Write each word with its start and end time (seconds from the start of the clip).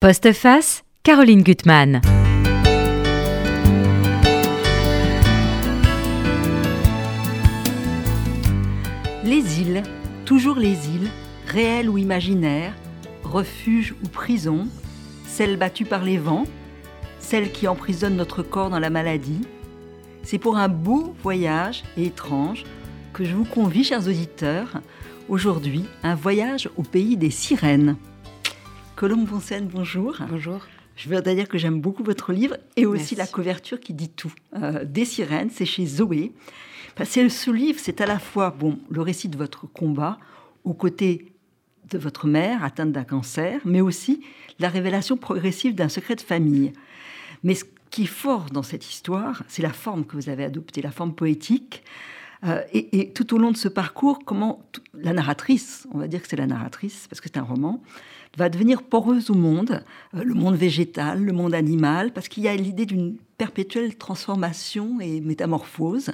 Postface, 0.00 0.84
Caroline 1.02 1.42
Gutmann. 1.42 2.00
Les 9.24 9.60
îles, 9.60 9.82
toujours 10.24 10.54
les 10.54 10.86
îles, 10.86 11.10
réelles 11.48 11.90
ou 11.90 11.98
imaginaires, 11.98 12.74
refuges 13.24 13.96
ou 14.04 14.06
prisons, 14.06 14.68
celles 15.26 15.56
battues 15.56 15.84
par 15.84 16.04
les 16.04 16.18
vents, 16.18 16.44
celles 17.18 17.50
qui 17.50 17.66
emprisonnent 17.66 18.14
notre 18.14 18.44
corps 18.44 18.70
dans 18.70 18.78
la 18.78 18.90
maladie. 18.90 19.40
C'est 20.22 20.38
pour 20.38 20.58
un 20.58 20.68
beau 20.68 21.12
voyage 21.24 21.82
et 21.96 22.04
étrange 22.04 22.62
que 23.12 23.24
je 23.24 23.34
vous 23.34 23.44
convie, 23.44 23.82
chers 23.82 24.06
auditeurs, 24.06 24.80
aujourd'hui 25.28 25.86
un 26.04 26.14
voyage 26.14 26.70
au 26.76 26.84
pays 26.84 27.16
des 27.16 27.30
sirènes. 27.30 27.96
Colombe 28.98 29.26
Bonsen, 29.26 29.68
bonjour. 29.68 30.16
Bonjour. 30.28 30.66
Je 30.96 31.08
veux 31.08 31.22
dire 31.22 31.46
que 31.46 31.56
j'aime 31.56 31.80
beaucoup 31.80 32.02
votre 32.02 32.32
livre 32.32 32.56
et 32.74 32.84
aussi 32.84 33.14
la 33.14 33.28
couverture 33.28 33.78
qui 33.78 33.92
dit 33.92 34.08
tout. 34.08 34.32
Euh, 34.60 34.84
des 34.84 35.04
sirènes, 35.04 35.50
c'est 35.50 35.66
chez 35.66 35.86
Zoé. 35.86 36.32
Parce 36.96 37.14
que 37.14 37.28
ce 37.28 37.52
livre, 37.52 37.78
c'est 37.80 38.00
à 38.00 38.06
la 38.06 38.18
fois 38.18 38.50
bon, 38.50 38.80
le 38.90 39.00
récit 39.00 39.28
de 39.28 39.36
votre 39.36 39.68
combat 39.68 40.18
aux 40.64 40.74
côtés 40.74 41.30
de 41.88 41.96
votre 41.96 42.26
mère 42.26 42.64
atteinte 42.64 42.90
d'un 42.90 43.04
cancer, 43.04 43.60
mais 43.64 43.80
aussi 43.80 44.24
la 44.58 44.68
révélation 44.68 45.16
progressive 45.16 45.76
d'un 45.76 45.88
secret 45.88 46.16
de 46.16 46.20
famille. 46.20 46.72
Mais 47.44 47.54
ce 47.54 47.66
qui 47.90 48.02
est 48.02 48.06
fort 48.06 48.46
dans 48.46 48.64
cette 48.64 48.90
histoire, 48.90 49.44
c'est 49.46 49.62
la 49.62 49.72
forme 49.72 50.06
que 50.06 50.16
vous 50.16 50.28
avez 50.28 50.42
adoptée, 50.42 50.82
la 50.82 50.90
forme 50.90 51.14
poétique. 51.14 51.84
Euh, 52.42 52.62
et, 52.72 52.98
et, 52.98 53.12
tout 53.12 53.32
au 53.32 53.38
long 53.38 53.52
de 53.52 53.56
ce 53.56 53.68
parcours, 53.68 54.18
comment 54.24 54.60
la 54.94 55.12
narratrice, 55.12 55.86
on 55.92 55.98
va 55.98 56.08
dire 56.08 56.20
que 56.20 56.28
c'est 56.28 56.36
la 56.36 56.46
narratrice, 56.46 57.06
parce 57.08 57.20
que 57.20 57.28
c'est 57.32 57.38
un 57.38 57.42
roman, 57.42 57.80
va 58.36 58.48
devenir 58.48 58.82
poreuse 58.82 59.30
au 59.30 59.34
monde, 59.34 59.82
euh, 60.14 60.22
le 60.22 60.34
monde 60.34 60.56
végétal, 60.56 61.24
le 61.24 61.32
monde 61.32 61.54
animal, 61.54 62.12
parce 62.12 62.28
qu'il 62.28 62.42
y 62.42 62.48
a 62.48 62.56
l'idée 62.56 62.86
d'une 62.86 63.16
perpétuelle 63.36 63.96
transformation 63.96 65.00
et 65.00 65.20
métamorphose. 65.20 66.10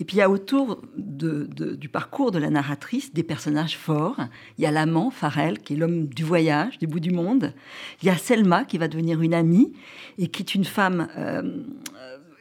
Et 0.00 0.04
puis 0.04 0.16
il 0.16 0.20
y 0.20 0.22
a 0.22 0.30
autour 0.30 0.82
du 0.96 1.88
parcours 1.88 2.30
de 2.30 2.38
la 2.38 2.50
narratrice 2.50 3.12
des 3.14 3.22
personnages 3.22 3.76
forts. 3.76 4.20
Il 4.58 4.64
y 4.64 4.66
a 4.66 4.70
l'amant, 4.70 5.10
Farel, 5.10 5.58
qui 5.58 5.74
est 5.74 5.76
l'homme 5.76 6.06
du 6.06 6.24
voyage, 6.24 6.78
du 6.78 6.86
bout 6.86 7.00
du 7.00 7.10
monde. 7.10 7.54
Il 8.02 8.06
y 8.06 8.10
a 8.10 8.16
Selma, 8.16 8.64
qui 8.64 8.78
va 8.78 8.88
devenir 8.88 9.22
une 9.22 9.34
amie 9.34 9.72
et 10.18 10.28
qui 10.28 10.42
est 10.42 10.54
une 10.54 10.64
femme 10.64 11.08
euh, 11.16 11.62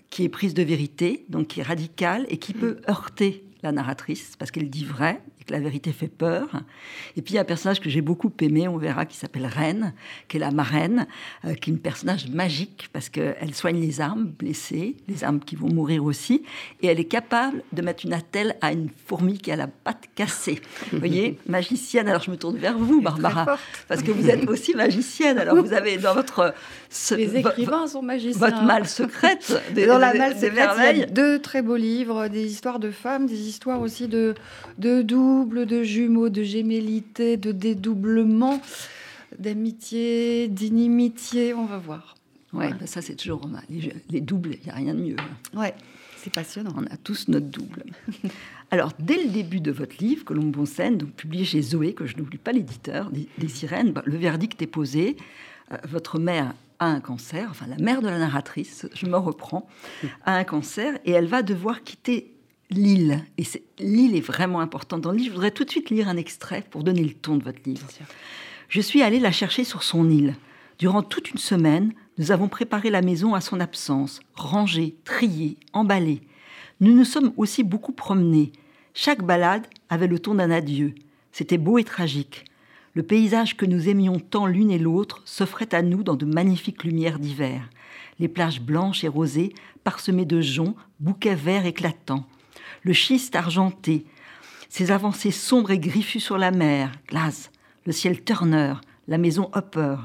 qui 0.09 0.23
est 0.23 0.30
prise 0.30 0.53
de 0.53 0.64
vérité, 0.64 1.25
donc 1.30 1.47
qui 1.47 1.59
est 1.62 1.64
radicale 1.64 2.25
et 2.30 2.38
qui 2.38 2.53
peut 2.53 2.78
heurter 2.90 3.44
la 3.64 3.72
narratrice 3.72 4.36
parce 4.38 4.52
qu'elle 4.52 4.69
dit 4.69 4.86
vrai 4.86 5.22
que 5.46 5.54
la 5.54 5.60
vérité 5.60 5.92
fait 5.92 6.08
peur. 6.08 6.48
Et 7.16 7.22
puis 7.22 7.34
il 7.34 7.36
y 7.36 7.38
a 7.38 7.42
un 7.42 7.46
personnage 7.46 7.80
que 7.80 7.90
j'ai 7.90 8.02
beaucoup 8.02 8.32
aimé, 8.42 8.68
on 8.68 8.78
verra, 8.78 9.06
qui 9.06 9.18
s'appelle 9.18 9.46
Reine, 9.46 9.94
qui 10.28 10.38
est 10.38 10.40
la 10.40 10.52
marraine, 10.52 11.08
euh, 11.46 11.54
qui 11.54 11.72
est 11.72 11.74
un 11.74 11.78
personnage 11.78 12.28
magique 12.30 12.90
parce 12.94 13.10
qu'elle 13.10 13.54
soigne 13.54 13.80
les 13.80 14.02
âmes 14.02 14.34
blessées, 14.38 14.96
les 15.08 15.24
âmes 15.24 15.40
qui 15.40 15.56
vont 15.56 15.70
mourir 15.70 16.04
aussi, 16.04 16.44
et 16.82 16.88
elle 16.88 17.00
est 17.00 17.06
capable 17.06 17.64
de 17.74 17.82
mettre 17.82 18.06
une 18.06 18.14
attelle 18.14 18.56
à 18.62 18.72
une 18.72 18.90
fourmi 19.08 19.38
qui 19.38 19.52
a 19.52 19.56
la 19.56 19.68
patte 19.68 20.06
cassée. 20.16 20.60
Vous 20.92 21.00
voyez, 21.00 21.40
magicienne. 21.48 22.08
Alors 22.08 22.22
je 22.22 22.32
me 22.32 22.38
tourne 22.38 22.58
vers 22.58 22.78
vous, 22.78 23.02
Barbara, 23.02 23.58
parce 23.88 24.02
que 24.02 24.12
vous 24.12 24.30
êtes 24.30 24.48
aussi 24.50 24.74
magicienne. 24.74 25.38
Alors 25.38 25.56
vous 25.56 25.74
avez 25.74 25.98
dans 25.98 26.14
votre 26.14 26.54
les 27.12 27.38
écrivains 27.38 27.88
sont 27.88 28.02
magiciens. 28.02 28.48
Votre 28.48 28.64
malle 28.64 28.88
secrète, 28.88 29.62
des, 29.74 29.86
dans 29.86 29.98
la 29.98 30.14
malle 30.14 30.38
secrète, 30.38 30.70
il 30.94 31.00
y 31.00 31.04
a 31.04 31.08
deux 31.08 31.40
très 31.40 31.62
beaux 31.62 31.76
livres, 31.76 32.28
des 32.28 32.46
histoires 32.46 32.80
de 32.80 32.92
femmes, 32.92 33.26
des 33.26 33.48
histoires 33.48 33.82
aussi 33.82 34.08
de 34.08 34.34
de 34.78 35.02
doubles, 35.36 35.66
de 35.66 35.83
jumeaux, 35.83 36.30
de 36.30 36.44
gémellité, 36.44 37.38
de 37.38 37.52
dédoublement, 37.52 38.61
d'amitié, 39.38 40.47
d'inimitié. 40.47 41.53
On 41.53 41.66
va 41.66 41.78
voir. 41.78 42.16
Ouais, 42.53 42.69
bah 42.69 42.86
ça 42.86 43.02
c'est 43.02 43.16
toujours 43.16 43.41
les, 43.69 43.94
les 44.09 44.22
doubles, 44.22 44.56
il 44.61 44.63
n'y 44.63 44.72
a 44.72 44.75
rien 44.75 44.94
de 44.94 45.02
mieux. 45.02 45.16
Ouais, 45.53 45.73
c'est 46.16 46.31
passionnant. 46.31 46.72
On 46.78 46.86
a 46.86 46.95
tous 46.95 47.28
notre 47.28 47.47
double. 47.47 47.83
Alors, 48.72 48.91
dès 48.97 49.22
le 49.22 49.29
début 49.29 49.59
de 49.59 49.72
votre 49.72 49.97
livre, 50.00 50.24
Colombe 50.24 50.51
Bonsen, 50.51 50.97
donc 50.97 51.12
publié 51.12 51.44
chez 51.44 51.62
Zoé, 51.62 51.94
que 51.94 52.06
je 52.06 52.16
n'oublie 52.16 52.38
pas 52.38 52.53
l'éditeur, 52.53 53.12
des, 53.12 53.47
sirènes, 53.50 53.91
bah, 53.91 54.03
le 54.06 54.18
verdict 54.18 54.62
est 54.62 54.68
posé. 54.68 55.18
Euh, 55.72 55.78
votre 55.88 56.18
mère 56.18 56.53
a 56.79 56.88
un 56.88 57.01
cancer, 57.01 57.47
enfin 57.50 57.68
la 57.68 57.78
mère 57.78 58.01
de 58.01 58.07
la 58.07 58.19
narratrice, 58.19 58.88
je 58.94 59.06
me 59.06 59.18
reprends, 59.18 59.68
a 60.25 60.35
un 60.35 60.44
cancer 60.44 60.97
et 61.06 61.12
elle 61.12 61.28
va 61.28 61.41
devoir 61.41 61.84
quitter 61.84 62.34
l'île. 62.70 63.24
Et 63.38 63.44
l'île 63.80 64.16
est 64.16 64.22
vraiment 64.22 64.59
importante 64.59 65.02
dans 65.02 65.12
le 65.12 65.18
livre. 65.18 65.30
Je 65.30 65.36
voudrais 65.36 65.52
tout 65.52 65.66
de 65.66 65.70
suite 65.70 65.90
lire 65.90 66.09
un 66.09 66.18
extrait 66.18 66.64
pour 66.70 66.84
donner 66.84 67.03
le 67.03 67.14
ton 67.14 67.38
de 67.38 67.44
votre 67.44 67.59
livre. 67.66 67.88
Je 68.70 68.81
suis 68.81 69.02
allée 69.02 69.20
la 69.20 69.31
chercher 69.31 69.64
sur 69.64 69.84
son 69.84 70.09
île. 70.09 70.36
Durant 70.80 71.04
toute 71.04 71.31
une 71.31 71.38
semaine, 71.38 71.94
nous 72.18 72.31
avons 72.31 72.48
préparé 72.48 72.90
la 72.90 73.02
maison 73.02 73.34
à 73.34 73.42
son 73.42 73.59
absence, 73.59 74.20
rangée, 74.34 74.96
triée, 75.04 75.58
emballée. 75.74 76.22
Nous 76.81 76.94
nous 76.94 77.06
sommes 77.06 77.34
aussi 77.38 77.64
beaucoup 77.64 77.94
promenés. 77.94 78.52
Chaque 78.94 79.24
balade 79.24 79.68
avait 79.90 80.08
le 80.08 80.20
ton 80.20 80.36
d'un 80.36 80.52
adieu. 80.52 80.94
C'était 81.31 81.58
beau 81.58 81.78
et 81.78 81.84
tragique. 81.84 82.46
Le 82.94 83.04
paysage 83.04 83.58
que 83.58 83.66
nous 83.66 83.90
aimions 83.90 84.20
tant 84.20 84.46
l'une 84.46 84.72
et 84.72 84.80
l'autre 84.80 85.22
s'offrait 85.25 85.74
à 85.75 85.81
nous 85.81 86.04
dans 86.04 86.16
de 86.16 86.25
magnifiques 86.25 86.84
lumières 86.86 87.20
d'hiver. 87.20 87.70
Les 88.20 88.30
plages 88.30 88.62
blanches 88.62 89.04
et 89.04 89.09
rosées, 89.09 89.54
parsemées 89.84 90.25
de 90.25 90.40
joncs, 90.40 90.75
bouquets 91.02 91.36
verts 91.36 91.66
éclatants. 91.66 92.25
Le 92.84 92.94
schiste 92.94 93.36
argenté, 93.36 94.06
ses 94.70 94.92
avancées 94.92 95.31
sombres 95.31 95.72
et 95.72 95.80
griffues 95.80 96.20
sur 96.20 96.38
la 96.38 96.52
mer, 96.52 96.92
glace, 97.08 97.52
le 97.86 97.92
ciel 97.92 98.24
Turner, 98.24 98.76
la 99.08 99.18
maison 99.18 99.50
Hopper. 99.53 99.98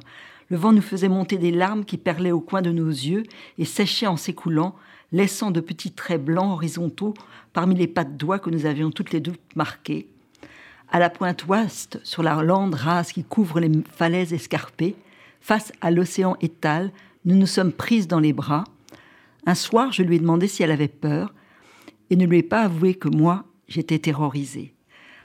Le 0.48 0.56
vent 0.56 0.72
nous 0.72 0.82
faisait 0.82 1.09
monter 1.09 1.38
des 1.38 1.53
larmes 1.53 1.84
qui 1.84 1.97
perlaient 1.97 2.32
au 2.32 2.41
coin 2.41 2.62
de 2.62 2.72
nos 2.72 2.88
yeux 2.88 3.25
et 3.59 3.65
séchaient 3.65 4.06
en 4.06 4.16
s'écoulant, 4.16 4.75
laissant 5.12 5.50
de 5.50 5.60
petits 5.60 5.93
traits 5.93 6.25
blancs 6.25 6.53
horizontaux 6.53 7.15
parmi 7.53 7.75
les 7.75 7.88
pattes 7.88 8.16
d'oie 8.16 8.38
que 8.38 8.50
nous 8.50 8.66
avions 8.66 8.91
toutes 8.91 9.12
les 9.12 9.20
deux 9.20 9.34
marquées 9.54 10.09
à 10.91 10.99
la 10.99 11.10
pointe 11.10 11.47
ouest, 11.47 12.00
sur 12.03 12.22
la 12.22 12.43
lande 12.43 12.75
rase 12.75 13.12
qui 13.12 13.25
couvre 13.25 13.60
les 13.60 13.70
falaises 13.93 14.32
escarpées, 14.32 14.97
face 15.41 15.72
à 15.81 15.91
l'océan 15.91 16.37
étal, 16.41 16.91
nous 17.25 17.37
nous 17.37 17.47
sommes 17.47 17.72
prises 17.72 18.09
dans 18.09 18.20
les 18.20 18.32
bras. 18.32 18.65
Un 19.47 19.54
soir, 19.54 19.93
je 19.93 20.03
lui 20.03 20.16
ai 20.16 20.19
demandé 20.19 20.49
si 20.49 20.62
elle 20.62 20.70
avait 20.70 20.88
peur 20.88 21.32
et 22.10 22.16
ne 22.16 22.26
lui 22.26 22.38
ai 22.38 22.43
pas 22.43 22.62
avoué 22.62 22.94
que 22.94 23.09
moi, 23.09 23.47
j'étais 23.69 23.98
terrorisée. 23.98 24.75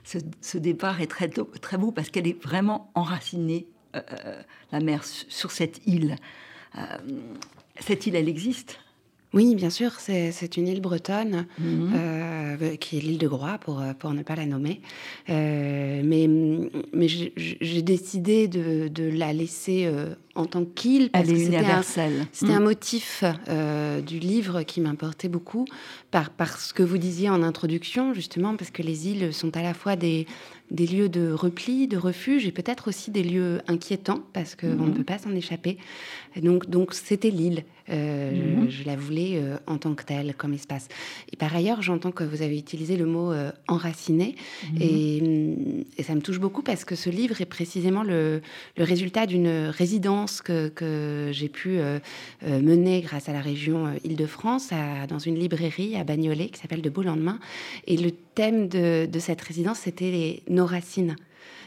Ce, 0.04 0.58
départ 0.60 1.02
est 1.02 1.08
très, 1.08 1.28
très 1.28 1.78
beau 1.78 1.92
parce 1.92 2.10
qu'elle 2.10 2.28
est 2.28 2.42
vraiment 2.44 2.92
enracinée, 2.94 3.68
euh, 3.96 4.02
euh, 4.26 4.42
la 4.72 4.80
mer, 4.80 5.04
sur 5.04 5.52
cette 5.52 5.82
île. 5.88 6.16
Euh, 6.78 6.82
cette 7.80 8.06
île, 8.06 8.16
elle 8.16 8.30
existe 8.30 8.80
oui, 9.36 9.54
bien 9.54 9.70
sûr, 9.70 9.92
c'est 10.00 10.56
une 10.56 10.68
île 10.70 10.80
bretonne 10.80 11.46
mhm. 11.60 11.92
euh, 11.94 12.76
qui 12.78 12.98
est 12.98 13.02
l'île 13.02 13.18
de 13.18 13.28
Groix, 13.28 13.58
pour, 13.60 13.82
euh, 13.82 13.94
pour 13.94 14.14
ne 14.14 14.24
pas 14.24 14.36
la 14.36 14.46
nommer. 14.46 14.80
Euh, 15.30 16.02
mais 16.06 16.30
mais 16.94 17.08
j'ai 17.08 17.82
décidé 17.82 18.48
de, 18.48 18.88
de, 18.88 19.04
la 19.10 19.34
laisser 19.34 19.92
en 20.36 20.46
tant 20.46 20.64
qu'île 20.64 21.10
parce 21.12 21.28
que 21.28 21.38
c'était 21.38 21.58
un, 21.58 21.82
un, 22.44 22.60
mhm. 22.60 22.64
motif 22.64 23.24
du 24.08 24.20
livre 24.20 24.64
qui 24.64 24.80
m'importait 24.80 25.28
beaucoup 25.28 25.66
par, 26.12 26.30
par 26.30 26.58
ce 26.58 26.74
que 26.74 26.84
vous 26.84 26.98
disiez 26.98 27.30
en 27.30 27.44
introduction, 27.44 28.14
justement, 28.14 28.56
parce 28.56 28.72
que 28.72 28.82
les 28.82 29.10
îles 29.10 29.34
sont 29.34 29.58
à 29.58 29.62
la 29.62 29.74
fois 29.74 29.98
des, 29.98 30.28
des 30.72 30.88
lieux 30.88 31.10
de 31.10 31.32
repli, 31.32 31.88
de 31.88 31.98
refuge 31.98 32.48
et 32.48 32.52
peut-être 32.52 32.88
aussi 32.88 33.12
des 33.12 33.24
lieux 33.24 33.62
inquiétants 33.68 34.24
parce 34.34 34.56
qu'on 34.56 34.68
ne 34.68 34.76
mhm. 34.76 34.94
peut 34.94 35.04
pas 35.04 35.18
s'en 35.18 35.32
échapper. 35.32 35.78
Donc, 36.42 36.70
donc 36.70 36.94
c'était 36.94 37.30
l'île. 37.30 37.64
Euh, 37.92 38.32
mhm. 38.32 38.70
je, 38.72 38.84
la 38.84 38.96
voulais 38.96 39.34
euh, 39.36 39.58
en 39.68 39.78
tant 39.78 39.94
que 39.94 40.04
telle 40.04 40.34
comme 40.36 40.54
espace. 40.54 40.88
Et 41.32 41.36
par 41.36 41.56
ailleurs, 41.56 41.84
j'entends 41.84 42.12
que 42.12 42.24
vous 42.24 42.42
avez 42.42 42.58
utilisé 42.58 42.98
le 42.98 43.06
mot 43.06 43.32
euh, 43.32 43.52
enraciné 43.68 44.36
mhm. 44.74 44.82
et, 44.82 45.86
et, 46.00 46.04
ça 46.04 46.16
me 46.16 46.22
touche 46.22 46.40
beaucoup 46.40 46.64
parce 46.64 46.84
que 46.84 46.96
ce 46.96 47.12
livre 47.12 47.42
est 47.42 47.46
précisément 47.46 48.02
le, 48.02 48.42
le 48.76 48.84
résultat 48.84 49.28
d'une 49.28 49.68
résidence 49.68 50.42
que, 50.42 50.70
que 50.70 51.30
j'ai 51.32 51.50
pu 51.50 51.80
mener 52.44 53.02
grâce 53.02 53.30
à 53.30 53.34
la 53.34 53.42
région 53.42 53.94
Île-de-France 54.04 54.70
dans 55.08 55.20
une 55.20 55.36
librairie 55.36 55.96
à 55.96 56.04
Bagnolet 56.04 56.48
qui 56.48 56.60
s'appelle 56.60 56.82
De 56.82 56.90
Beaux 56.90 57.04
Lendemains. 57.04 57.40
Et 57.88 57.98
le 57.98 58.12
thème 58.12 58.68
de, 58.68 59.06
de 59.06 59.20
cette 59.20 59.42
résidence, 59.42 59.80
c'était 59.80 60.42
nos 60.50 60.66
racines. 60.66 61.16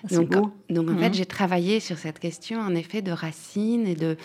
Ah, 0.04 0.14
donc, 0.14 0.30
donc, 0.70 0.90
en 0.90 0.96
fait, 0.96 1.08
mhm. 1.08 1.14
j'ai 1.14 1.26
travaillé 1.26 1.80
sur 1.80 1.98
cette 1.98 2.18
question, 2.18 2.60
en 2.60 2.74
effet, 2.74 3.02
de 3.02 3.12
racines 3.12 3.86
et 3.86 3.94
de, 3.94 4.16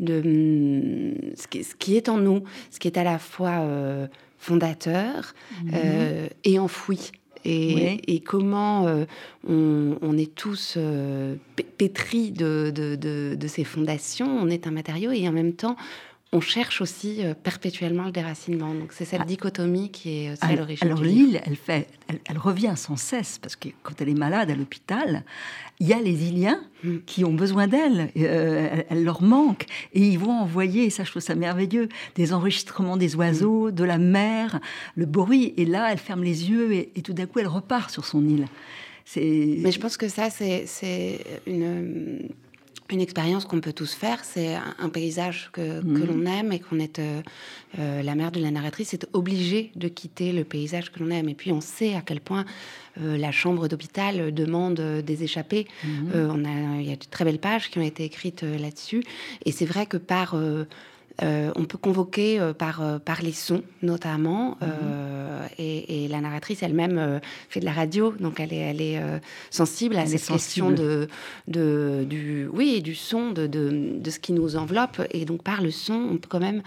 de 0.00 0.20
mm, 0.20 1.36
ce, 1.36 1.48
qui, 1.48 1.64
ce, 1.64 1.74
qui, 1.74 1.96
est 1.96 2.08
en 2.08 2.18
nous, 2.18 2.42
ce 2.70 2.78
qui 2.78 2.88
est 2.88 2.98
à 2.98 3.04
la 3.04 3.18
fois 3.18 3.60
euh, 3.60 4.06
fondateur 4.38 5.34
mhm. 5.64 5.72
euh, 5.74 6.28
et 6.44 6.58
enfoui. 6.58 7.12
Et, 7.46 8.14
et 8.14 8.20
comment 8.20 8.86
euh, 8.86 9.04
on, 9.46 9.98
on, 10.00 10.16
est 10.16 10.34
tous 10.34 10.78
pétris 11.76 12.30
de, 12.30 12.72
de, 12.74 12.96
de, 12.96 13.36
de, 13.38 13.48
ces 13.48 13.64
fondations, 13.64 14.26
on 14.26 14.48
est 14.48 14.66
un 14.66 14.70
matériau 14.70 15.10
et 15.12 15.28
en 15.28 15.32
même 15.32 15.52
temps, 15.52 15.76
on 16.34 16.40
cherche 16.40 16.80
aussi 16.80 17.24
euh, 17.24 17.32
perpétuellement 17.32 18.04
le 18.04 18.10
déracinement. 18.10 18.74
Donc 18.74 18.92
c'est 18.92 19.04
cette 19.04 19.20
ah. 19.22 19.24
dichotomie 19.24 19.90
qui 19.90 20.24
est 20.24 20.32
aussi 20.32 20.44
à 20.44 20.56
l'origine. 20.56 20.86
Alors 20.86 21.02
l'île, 21.02 21.40
elle 21.46 21.54
fait, 21.54 21.86
elle, 22.28 22.38
revient 22.38 22.74
sans 22.76 22.96
cesse 22.96 23.38
parce 23.38 23.54
que 23.54 23.68
quand 23.84 24.00
elle 24.00 24.08
est 24.08 24.18
malade 24.18 24.50
à 24.50 24.56
l'hôpital, 24.56 25.22
il 25.78 25.86
y 25.86 25.92
a 25.92 26.00
les 26.00 26.24
Iliens 26.24 26.60
mm. 26.82 26.96
qui 27.06 27.24
ont 27.24 27.32
besoin 27.32 27.68
d'elle. 27.68 28.10
Euh, 28.16 28.82
elle, 28.90 29.04
leur 29.04 29.22
manque 29.22 29.66
et 29.92 30.00
ils 30.00 30.18
vont 30.18 30.32
envoyer, 30.32 30.86
et 30.86 30.90
ça 30.90 31.04
je 31.04 31.10
trouve 31.10 31.22
ça 31.22 31.36
merveilleux, 31.36 31.88
des 32.16 32.32
enregistrements 32.32 32.96
des 32.96 33.14
oiseaux, 33.14 33.68
mm. 33.68 33.72
de 33.72 33.84
la 33.84 33.98
mer, 33.98 34.60
le 34.96 35.06
bruit. 35.06 35.54
Et 35.56 35.64
là, 35.64 35.92
elle 35.92 35.98
ferme 35.98 36.24
les 36.24 36.50
yeux 36.50 36.72
et, 36.72 36.90
et 36.96 37.02
tout 37.02 37.12
d'un 37.12 37.26
coup, 37.26 37.38
elle 37.38 37.46
repart 37.46 37.90
sur 37.90 38.04
son 38.04 38.26
île. 38.26 38.46
Mais 39.16 39.70
je 39.70 39.78
pense 39.78 39.96
que 39.96 40.08
ça, 40.08 40.30
c'est 40.30 40.66
une 41.46 42.28
une 42.90 43.00
expérience 43.00 43.46
qu'on 43.46 43.60
peut 43.60 43.72
tous 43.72 43.94
faire, 43.94 44.24
c'est 44.24 44.54
un, 44.54 44.88
paysage 44.90 45.50
que, 45.52 45.80
mhm. 45.80 46.06
l'on 46.06 46.26
aime 46.26 46.52
et 46.52 46.60
qu'on 46.60 46.78
est 46.78 46.98
euh, 46.98 47.22
euh, 47.78 48.02
la 48.02 48.14
mère 48.14 48.30
de 48.30 48.40
la 48.40 48.50
narratrice 48.50 48.92
est 48.92 49.06
obligée 49.14 49.72
de 49.74 49.88
quitter 49.88 50.32
le 50.32 50.44
paysage 50.44 50.92
que 50.92 51.02
l'on 51.02 51.10
aime. 51.10 51.28
Et 51.28 51.34
puis 51.34 51.50
on 51.50 51.60
sait 51.60 51.94
à 51.94 52.02
quel 52.02 52.20
point 52.20 52.44
euh, 53.00 53.16
la 53.16 53.32
chambre 53.32 53.68
d'hôpital 53.68 54.34
demande 54.34 54.80
des 54.80 55.22
échappées. 55.24 55.66
Mhm. 55.84 56.10
on 56.14 56.44
a, 56.44 56.80
il 56.80 56.88
y 56.88 56.92
a 56.92 56.96
de 56.96 57.04
très 57.10 57.24
belles 57.24 57.38
pages 57.38 57.70
qui 57.70 57.78
ont 57.78 57.82
été 57.82 58.04
écrites 58.04 58.42
là-dessus. 58.42 59.02
Et 59.46 59.52
c'est 59.52 59.66
vrai 59.66 59.86
que 59.86 59.96
par 59.96 60.36
euh, 61.22 61.52
on 61.54 61.64
peut 61.64 61.78
convoquer 61.78 62.40
euh, 62.40 62.52
par, 62.52 62.82
euh, 62.82 62.98
par 62.98 63.22
les 63.22 63.32
sons, 63.32 63.62
notamment. 63.82 64.58
Mhm. 64.60 65.48
et, 65.58 66.08
la 66.08 66.20
narratrice 66.20 66.62
elle-même 66.62 67.20
fait 67.48 67.60
de 67.60 67.64
la 67.64 67.72
radio, 67.72 68.12
donc 68.20 68.38
elle 68.38 68.52
est, 68.52 68.58
elle 68.58 68.80
est 68.80 69.00
sensible 69.50 69.96
à 69.96 70.06
cette 70.06 70.26
question 70.26 70.70
de, 70.70 71.08
de, 71.48 72.04
du, 72.08 72.46
oui, 72.52 72.82
du 72.82 72.94
son, 72.94 73.30
de, 73.30 73.46
de, 73.46 74.10
ce 74.10 74.18
qui 74.18 74.32
nous 74.32 74.56
enveloppe. 74.56 75.02
Et 75.10 75.24
donc, 75.24 75.42
par 75.42 75.62
le 75.62 75.70
son, 75.70 75.94
on 75.94 76.16
peut 76.16 76.28
quand 76.28 76.40
même 76.40 76.62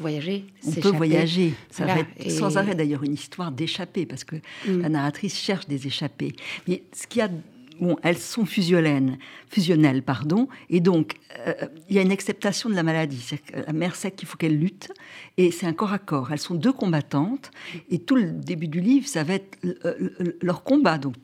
voyager. 0.00 0.44
On 0.66 0.72
peut 0.72 0.88
voyager. 0.88 1.54
Ça 1.70 1.86
Sans 2.28 2.56
arrêt 2.56 2.74
d'ailleurs 2.74 3.04
une 3.04 3.14
histoire 3.14 3.52
d'échappée, 3.52 4.06
parce 4.06 4.24
que 4.24 4.36
mm. 4.66 4.82
la 4.82 4.88
narratrice 4.88 5.38
cherche 5.38 5.68
des 5.68 5.86
échappées. 5.86 6.34
Mais 6.66 6.82
ce 6.92 7.06
qu'il 7.06 7.20
y 7.20 7.22
a 7.22 7.30
bon, 7.80 7.96
elles 8.02 8.18
sont 8.18 8.46
fusionnelles, 8.46 10.02
pardon, 10.02 10.48
et 10.70 10.80
donc 10.80 11.14
euh, 11.46 11.54
il 11.88 11.96
y 11.96 11.98
a 11.98 12.02
une 12.02 12.12
acceptation 12.12 12.68
de 12.68 12.74
la 12.74 12.82
maladie. 12.82 13.24
la 13.66 13.72
mère 13.72 13.94
sait 13.94 14.10
qu'il 14.10 14.28
faut 14.28 14.36
qu'elle 14.36 14.58
lutte, 14.58 14.92
et 15.38 15.50
c'est 15.50 15.66
un 15.66 15.72
corps 15.72 15.92
à 15.92 15.98
corps. 15.98 16.32
Elles 16.32 16.38
sont 16.38 16.54
deux 16.54 16.72
combattantes, 16.72 17.50
et 17.90 17.98
tout 17.98 18.16
le 18.16 18.30
début 18.32 18.68
du 18.68 18.80
livre, 18.80 19.06
ça 19.06 19.24
va 19.24 19.34
être 19.34 19.58
euh, 19.64 20.10
leur 20.42 20.62
combat. 20.62 20.98
Donc, 20.98 21.14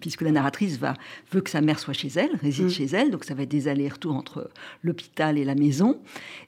puisque 0.00 0.22
la 0.22 0.30
narratrice 0.30 0.78
va, 0.78 0.94
veut 1.32 1.40
que 1.40 1.50
sa 1.50 1.60
mère 1.60 1.78
soit 1.78 1.92
chez 1.92 2.08
elle, 2.08 2.34
réside 2.36 2.66
mm. 2.66 2.70
chez 2.70 2.84
elle, 2.86 3.10
donc 3.10 3.24
ça 3.24 3.34
va 3.34 3.42
être 3.42 3.50
des 3.50 3.68
allers-retours 3.68 4.14
entre 4.14 4.50
l'hôpital 4.82 5.36
et 5.38 5.44
la 5.44 5.54
maison. 5.54 6.00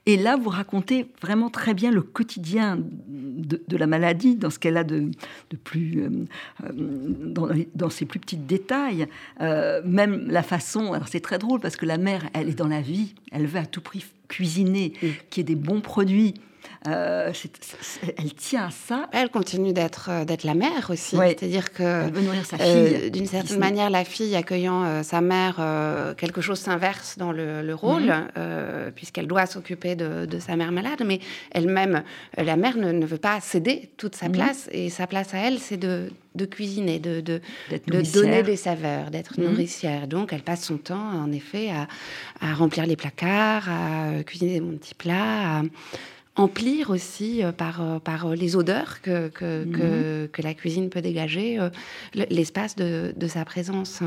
Et 0.07 0.17
là, 0.17 0.37
vous 0.37 0.51
racontez 0.51 1.07
vraiment 1.21 1.51
très 1.51 1.75
bien 1.75 1.91
le 1.91 2.03
quotidien 2.03 2.79
de, 2.79 3.77
la 3.77 3.87
maladie, 3.87 4.37
dans 4.37 4.51
ce 4.51 4.59
qu'elle 4.59 4.79
a 4.79 4.85
de, 4.85 5.11
plus, 5.65 6.03
euh, 6.03 6.73
dans, 6.73 7.49
dans, 7.75 7.91
ses 7.91 8.07
plus 8.07 8.21
petits 8.21 8.37
détails. 8.37 9.07
Euh, 9.41 9.83
même 9.85 10.29
la 10.29 10.43
façon, 10.43 10.93
alors 10.93 11.09
c'est 11.09 11.21
très 11.21 11.39
drôle 11.39 11.61
parce 11.61 11.77
que 11.77 11.85
la 11.85 11.99
mère, 11.99 12.29
elle 12.33 12.49
est 12.49 12.59
dans 12.59 12.69
la 12.69 12.81
vie, 12.81 13.15
elle 13.33 13.47
veut 13.47 13.61
à 13.61 13.67
tout 13.67 13.81
prix 13.81 14.05
cuisiner, 14.29 14.91
qui 14.91 15.15
qu'il 15.31 15.41
y 15.41 15.53
ait 15.53 15.55
des 15.55 15.61
bons 15.61 15.81
produits, 15.81 16.35
euh, 16.87 17.33
elle 18.19 18.35
tient 18.35 18.67
à 18.67 18.71
ça. 18.71 19.09
Elle 19.13 19.31
continue 19.31 19.73
d'être 19.73 20.09
euh, 20.11 20.25
d'être 20.25 20.45
la 20.45 20.55
mère 20.55 20.91
aussi, 20.91 21.17
c'est-à-dire 21.17 21.73
que 21.73 21.83
euh, 21.83 23.11
d'une 23.11 23.27
certaine 23.27 23.59
manière, 23.59 23.91
la 23.91 24.05
fille 24.05 24.37
accueillant 24.37 25.03
sa 25.03 25.21
mère, 25.21 25.57
quelque 26.17 26.41
chose 26.41 26.59
s'inverse 26.59 27.19
dans 27.19 27.33
le, 27.33 27.75
rôle, 27.75 28.07
mhm. 28.37 28.93
puisqu'elle 28.95 29.27
doit 29.27 29.47
s'occuper 29.47 29.95
de, 29.97 30.39
sa 30.39 30.57
mère 30.57 30.73
malade, 30.73 31.03
mais 31.05 31.21
elle-même, 31.51 32.03
la 32.37 32.57
mère 32.57 32.77
ne, 32.77 33.05
veut 33.05 33.19
pas 33.19 33.41
céder 33.41 33.91
toute 33.97 34.15
sa 34.15 34.27
mhm. 34.27 34.33
place, 34.33 34.69
et 34.73 34.91
sa 34.91 35.07
place 35.07 35.35
à 35.35 35.39
elle, 35.39 35.59
c'est 35.59 35.77
de, 35.77 36.11
de 36.35 36.45
cuisiner, 36.45 36.99
de, 36.99 37.21
de, 37.21 37.41
donner 38.13 38.43
des 38.43 38.57
saveurs, 38.57 39.11
d'être 39.11 39.39
mhm. 39.41 39.49
nourricière. 39.49 40.07
Donc, 40.07 40.33
elle 40.33 40.43
passe 40.43 40.65
son 40.65 40.79
temps, 40.79 41.11
en 41.23 41.33
effet, 41.33 41.71
à, 41.71 41.89
à 42.41 42.55
remplir 42.55 42.87
les 42.87 42.97
placards, 42.97 43.69
à 43.69 44.23
cuisiner 44.25 44.61
des 44.61 44.77
petits 44.77 44.95
plats, 44.95 45.59
à 45.59 45.63
emplir 46.37 46.91
aussi 46.91 47.43
euh, 47.43 47.51
par, 47.51 47.81
euh, 47.81 47.99
par 47.99 48.27
euh, 48.27 48.35
les 48.35 48.57
odeurs 48.57 49.01
que, 49.01 49.29
que, 49.29 49.65
mhm. 49.65 50.29
que, 50.29 50.43
la 50.43 50.55
cuisine 50.55 50.91
peut 50.91 51.01
dégager 51.01 51.59
l'espace 52.15 52.77
de, 52.77 53.13
de, 53.17 53.27
sa 53.27 53.45
présence. 53.45 54.03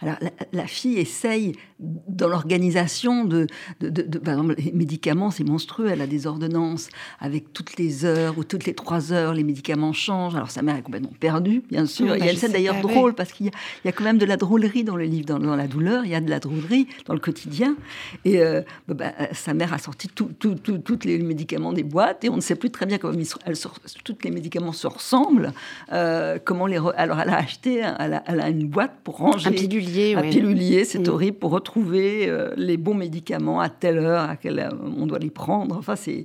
Alors, 0.00 0.16
la, 0.52 0.66
fille 0.66 0.98
essaye, 0.98 1.52
dans 1.80 2.28
l'organisation 2.28 3.24
de, 3.24 3.46
de, 3.80 3.88
de, 3.88 4.18
Par 4.18 4.34
exemple, 4.34 4.54
les 4.58 4.70
médicaments, 4.70 5.30
c'est 5.30 5.44
monstrueux. 5.44 5.88
Elle 5.90 6.02
a 6.02 6.06
des 6.06 6.26
ordonnances 6.26 6.88
avec 7.18 7.52
toutes 7.52 7.78
les 7.78 8.04
heures 8.04 8.38
ou 8.38 8.44
toutes 8.44 8.64
les 8.64 8.74
trois 8.74 9.12
heures, 9.12 9.34
les 9.34 9.42
médicaments 9.42 9.92
changent. 9.92 10.36
Alors, 10.36 10.50
sa 10.50 10.62
mère 10.62 10.76
est 10.76 10.82
complètement 10.82 11.12
perdue, 11.18 11.62
bien 11.68 11.86
sûr. 11.86 12.14
et 12.14 12.18
bah, 12.18 12.26
elle 12.28 12.38
c'est 12.38 12.52
d'ailleurs 12.52 12.80
drôle, 12.80 13.14
parce 13.14 13.32
qu'il 13.32 13.46
y, 13.46 13.88
a 13.88 13.92
quand 13.92 14.04
même 14.04 14.18
de 14.18 14.26
la 14.26 14.36
drôlerie 14.36 14.84
dans 14.84 14.96
le 14.96 15.04
livre. 15.04 15.26
Dans, 15.26 15.38
dans, 15.38 15.56
la 15.56 15.66
douleur, 15.66 16.04
il 16.04 16.10
y 16.10 16.14
a 16.14 16.20
de 16.20 16.30
la 16.30 16.38
drôlerie 16.38 16.86
dans 17.06 17.14
le 17.14 17.20
quotidien. 17.20 17.76
Et 18.24 18.38
bah, 18.86 18.94
bah, 18.94 19.12
sa 19.32 19.54
mère 19.54 19.72
a 19.72 19.78
sorti 19.78 20.08
tous 20.08 20.98
les 21.04 21.18
médicaments 21.18 21.61
des 21.70 21.84
boîtes 21.84 22.24
et 22.24 22.30
on 22.30 22.36
ne 22.36 22.40
sait 22.40 22.56
plus 22.56 22.70
très 22.70 22.86
bien 22.86 22.98
comment 22.98 23.16
ils, 23.16 23.28
elles, 23.46 23.56
tous 24.02 24.16
les 24.24 24.30
médicaments 24.30 24.72
se 24.72 24.86
ressemblent. 24.88 25.52
Euh, 25.92 26.38
comment 26.44 26.66
les 26.66 26.78
alors 26.96 27.20
elle 27.20 27.30
a 27.30 27.36
acheté, 27.36 27.82
elle 27.98 28.40
a, 28.40 28.48
une 28.48 28.66
boîte 28.66 28.92
pour 29.04 29.18
ranger 29.18 29.48
un 29.48 29.52
pilulier, 29.52 30.14
un 30.16 30.22
pilulier, 30.22 30.84
c'est 30.84 31.06
mm. 31.06 31.10
horrible 31.10 31.36
pour 31.38 31.52
retrouver 31.52 32.28
euh, 32.28 32.50
les 32.56 32.76
bons 32.76 32.94
médicaments 32.94 33.60
à 33.60 33.68
telle 33.68 33.98
heure 33.98 34.28
à 34.28 34.36
quelle 34.36 34.68
on 34.96 35.06
doit 35.06 35.18
les 35.18 35.30
prendre. 35.30 35.76
Enfin 35.76 35.94
c'est 35.94 36.24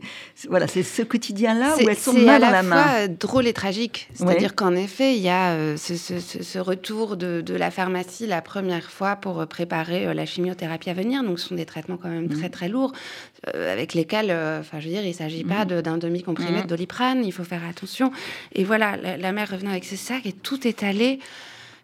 voilà 0.50 0.68
c'est 0.68 0.84
ce 0.84 1.04
quotidien 1.04 1.54
là 1.54 1.76
où 1.78 1.88
elles 1.88 1.96
sont 1.96 2.14
mal 2.14 2.44
à 2.44 2.52
la, 2.52 2.64
main. 2.64 2.76
La 2.76 2.84
fois 2.84 3.08
drôle 3.08 3.48
et 3.48 3.54
tragique, 3.54 4.10
c'est-à-dire 4.14 4.56
qu'en 4.56 4.76
effet 4.76 5.16
il 5.16 5.22
y 5.22 5.30
a 5.30 5.52
euh, 5.52 5.78
ce, 5.78 6.60
retour 6.60 7.18
de, 7.18 7.44
la 7.54 7.70
pharmacie 7.70 8.26
la 8.26 8.42
première 8.42 8.90
fois 8.90 9.16
pour 9.18 9.46
préparer 9.48 10.14
la 10.14 10.26
chimiothérapie 10.26 10.90
à 10.90 10.94
venir. 10.94 11.24
Donc 11.24 11.40
ce 11.40 11.50
sont 11.50 11.56
des 11.56 11.66
traitements 11.66 11.98
quand 11.98 12.10
même 12.10 12.26
mm. 12.26 12.40
très 12.40 12.50
très 12.50 12.70
lourds 12.70 12.94
avec 13.54 13.94
lesquels, 13.94 14.32
enfin 14.32 14.80
je 14.80 14.86
veux 14.86 14.94
dire, 14.94 15.06
il 15.06 15.14
s'agit 15.30 15.44
pas 15.44 15.66
mhm. 15.66 15.82
d'un 15.82 15.98
demi-comprimé 15.98 16.58
de 16.58 16.62
mhm. 16.62 16.68
doliprane, 16.68 17.26
il 17.26 17.32
faut 17.32 17.44
faire 17.44 17.62
attention. 17.68 18.12
Et 18.54 18.64
voilà, 18.64 18.98
la, 18.98 19.32
mère 19.32 19.50
revenant 19.52 19.72
avec 19.72 19.86
ses 19.86 19.98
sacs 19.98 20.26
et 20.26 20.34
tout 20.34 20.68
est 20.68 20.84
allé. 20.84 21.20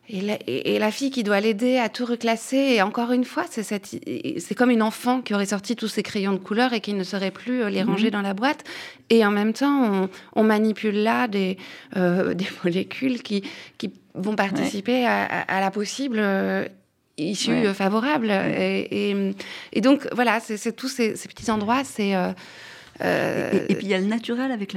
Et 0.10 0.20
la, 0.20 0.38
et, 0.48 0.80
la, 0.80 0.92
fille 0.92 1.12
qui 1.12 1.24
doit 1.24 1.40
l'aider 1.40 1.78
à 1.78 1.88
tout 1.88 2.04
reclasser, 2.04 2.58
et 2.58 2.82
encore 2.82 3.14
une 3.14 3.24
fois, 3.24 3.46
c'est 3.50 4.56
comme 4.56 4.70
une 4.70 4.82
enfant 4.82 5.22
qui 5.22 5.34
aurait 5.34 5.46
sorti 5.46 5.78
tous 5.78 5.88
ses 5.88 6.04
crayons 6.04 6.34
de 6.34 6.40
couleur 6.40 6.74
et 6.74 6.82
qui 6.82 6.94
ne 6.94 7.06
saurait 7.06 7.32
plus 7.32 7.64
euh, 7.64 7.70
les 7.70 7.84
mhm. 7.84 7.90
ranger 7.90 8.12
dans 8.12 8.22
la 8.22 8.34
boîte. 8.34 8.66
Et 9.10 9.26
en 9.26 9.32
même 9.32 9.54
temps, 9.54 10.10
on, 10.36 10.44
manipule 10.44 11.04
là 11.04 11.30
des, 11.30 11.58
euh, 11.96 12.34
des 12.42 12.48
molécules 12.66 13.24
qui, 13.24 13.44
qui 13.78 13.94
vont 14.14 14.36
participer 14.36 15.06
à, 15.06 15.60
la 15.60 15.72
possible 15.72 16.18
euh, 16.20 16.68
issue 17.18 17.66
favorable. 17.74 18.32
Et, 18.32 19.36
et, 19.72 19.82
donc, 19.82 20.08
voilà, 20.14 20.40
c'est 20.40 20.76
tous 20.76 20.90
ces, 20.90 21.16
ces, 21.16 21.28
petits 21.28 21.50
endroits, 21.52 21.84
c'est 21.84 22.16
euh, 22.16 22.32
et, 23.00 23.76
puis 23.76 23.88
il 23.88 23.90
y 23.90 23.94
a 23.94 24.00
le 24.00 24.06
naturel 24.06 24.52
avec 24.52 24.76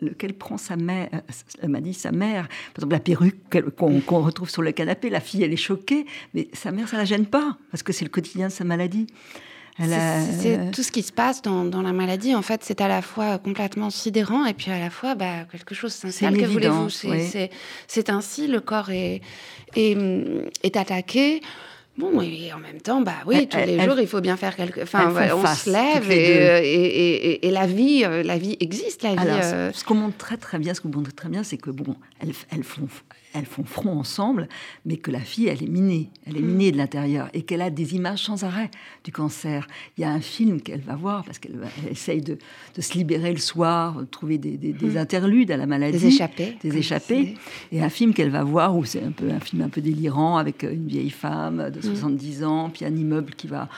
lequel 0.00 0.34
prend 0.34 0.58
sa 0.58 0.76
mère, 0.76 1.08
euh, 1.14 1.20
elle 1.62 1.68
m'a 1.68 1.80
dit 1.80 1.94
sa 1.94 2.12
mère, 2.12 2.48
par 2.48 2.78
exemple 2.78 2.92
la 2.92 3.00
perruque 3.00 3.36
qu'on 3.76 4.20
retrouve 4.20 4.50
sur 4.50 4.62
le 4.62 4.72
canapé, 4.72 5.10
la 5.10 5.20
fille 5.20 5.42
elle 5.42 5.52
est 5.52 5.56
choquée, 5.56 6.06
mais 6.34 6.48
sa 6.52 6.72
mère 6.72 6.88
ça 6.88 6.96
la 6.96 7.04
gêne 7.04 7.26
pas, 7.26 7.56
parce 7.70 7.82
que 7.82 7.92
c'est 7.92 8.04
le 8.04 8.10
quotidien 8.10 8.48
de 8.48 8.52
sa 8.52 8.64
maladie. 8.64 9.06
C'est 9.78 10.70
tout 10.72 10.82
ce 10.82 10.90
qui 10.90 11.02
se 11.02 11.12
passe 11.12 11.42
dans, 11.42 11.82
la 11.82 11.92
maladie. 11.92 12.34
En 12.34 12.42
fait, 12.42 12.64
c'est 12.64 12.80
à 12.80 12.88
la 12.88 13.02
fois 13.02 13.38
complètement 13.38 13.90
sidérant 13.90 14.46
et 14.46 14.54
puis 14.54 14.70
à 14.70 14.78
la 14.78 14.90
fois 14.90 15.14
bah, 15.14 15.44
quelque 15.52 15.74
chose 15.74 15.92
s'installe. 15.92 16.36
Que 16.36 16.46
voulez-vous? 16.46 16.88
C'est 16.88 18.10
ainsi, 18.10 18.46
le 18.46 18.60
corps 18.60 18.90
est, 18.90 19.20
est, 19.74 19.96
est 20.62 20.76
attaqué. 20.76 21.42
Bon, 21.98 22.20
et 22.20 22.52
en 22.52 22.58
même 22.58 22.80
temps, 22.80 23.00
bah 23.00 23.14
oui, 23.26 23.48
tous 23.48 23.56
les 23.56 23.80
jours, 23.80 23.98
il 23.98 24.06
faut 24.06 24.20
bien 24.20 24.36
faire 24.36 24.54
quelque. 24.54 24.82
Enfin, 24.82 25.14
on 25.34 25.46
se 25.46 25.70
lève 25.70 26.10
et, 26.10 26.16
et, 26.16 27.46
et, 27.46 27.50
la 27.50 27.66
vie, 27.66 28.02
euh, 28.04 28.22
la 28.22 28.36
vie 28.36 28.56
existe, 28.60 29.02
la 29.02 29.14
vie. 29.14 29.26
Euh. 29.26 29.72
Ce 29.72 29.82
qu'on 29.82 29.94
montre 29.94 30.18
très 30.18 30.36
très 30.36 30.58
bien, 30.58 30.74
ce 30.74 30.82
qu'on 30.82 30.90
montre 30.94 31.14
très 31.14 31.30
bien, 31.30 31.42
c'est 31.42 31.56
que 31.56 31.70
bon, 31.70 31.96
elles, 32.20 32.32
elles, 32.50 32.64
font, 32.64 32.88
elles 33.34 33.46
font 33.46 33.64
front 33.64 33.98
ensemble, 33.98 34.48
mais 34.84 34.96
que 34.96 35.10
la 35.10 35.20
fille, 35.20 35.48
elle 35.48 35.62
est 35.62 35.68
minée, 35.68 36.10
elle 36.26 36.36
est 36.36 36.40
mm. 36.40 36.46
minée 36.46 36.72
de 36.72 36.76
l'intérieur 36.76 37.28
et 37.34 37.42
qu'elle 37.42 37.62
a 37.62 37.70
des 37.70 37.94
images 37.94 38.22
sans 38.24 38.44
arrêt 38.44 38.70
du 39.04 39.12
cancer. 39.12 39.66
Il 39.96 40.02
y 40.02 40.04
a 40.04 40.10
un 40.10 40.20
film 40.20 40.60
qu'elle 40.60 40.80
va 40.80 40.96
voir 40.96 41.24
parce 41.24 41.38
qu'elle 41.38 41.56
essaye 41.90 42.22
de, 42.22 42.38
de, 42.74 42.80
se 42.80 42.94
libérer 42.94 43.32
le 43.32 43.38
soir, 43.38 44.00
de 44.00 44.04
trouver 44.04 44.38
des, 44.38 44.56
des, 44.56 44.72
mm. 44.72 44.96
interludes 44.96 45.50
à 45.50 45.56
la 45.56 45.66
maladie, 45.66 45.98
des 45.98 46.06
échappées, 46.06 46.56
des 46.62 46.76
échappés, 46.76 47.36
et 47.72 47.82
un 47.82 47.90
film 47.90 48.14
qu'elle 48.14 48.30
va 48.30 48.44
voir 48.44 48.76
où 48.76 48.84
c'est 48.84 49.02
un 49.02 49.12
peu 49.12 49.30
un 49.30 49.40
film 49.40 49.62
un 49.62 49.68
peu 49.68 49.80
délirant 49.80 50.36
avec 50.36 50.62
une 50.62 50.86
vieille 50.86 51.10
femme 51.10 51.70
de 51.70 51.80
70 51.80 52.40
mm. 52.40 52.44
ans, 52.44 52.70
puis 52.70 52.84
un 52.84 52.94
immeuble 52.94 53.34
qui 53.34 53.46
va 53.46 53.68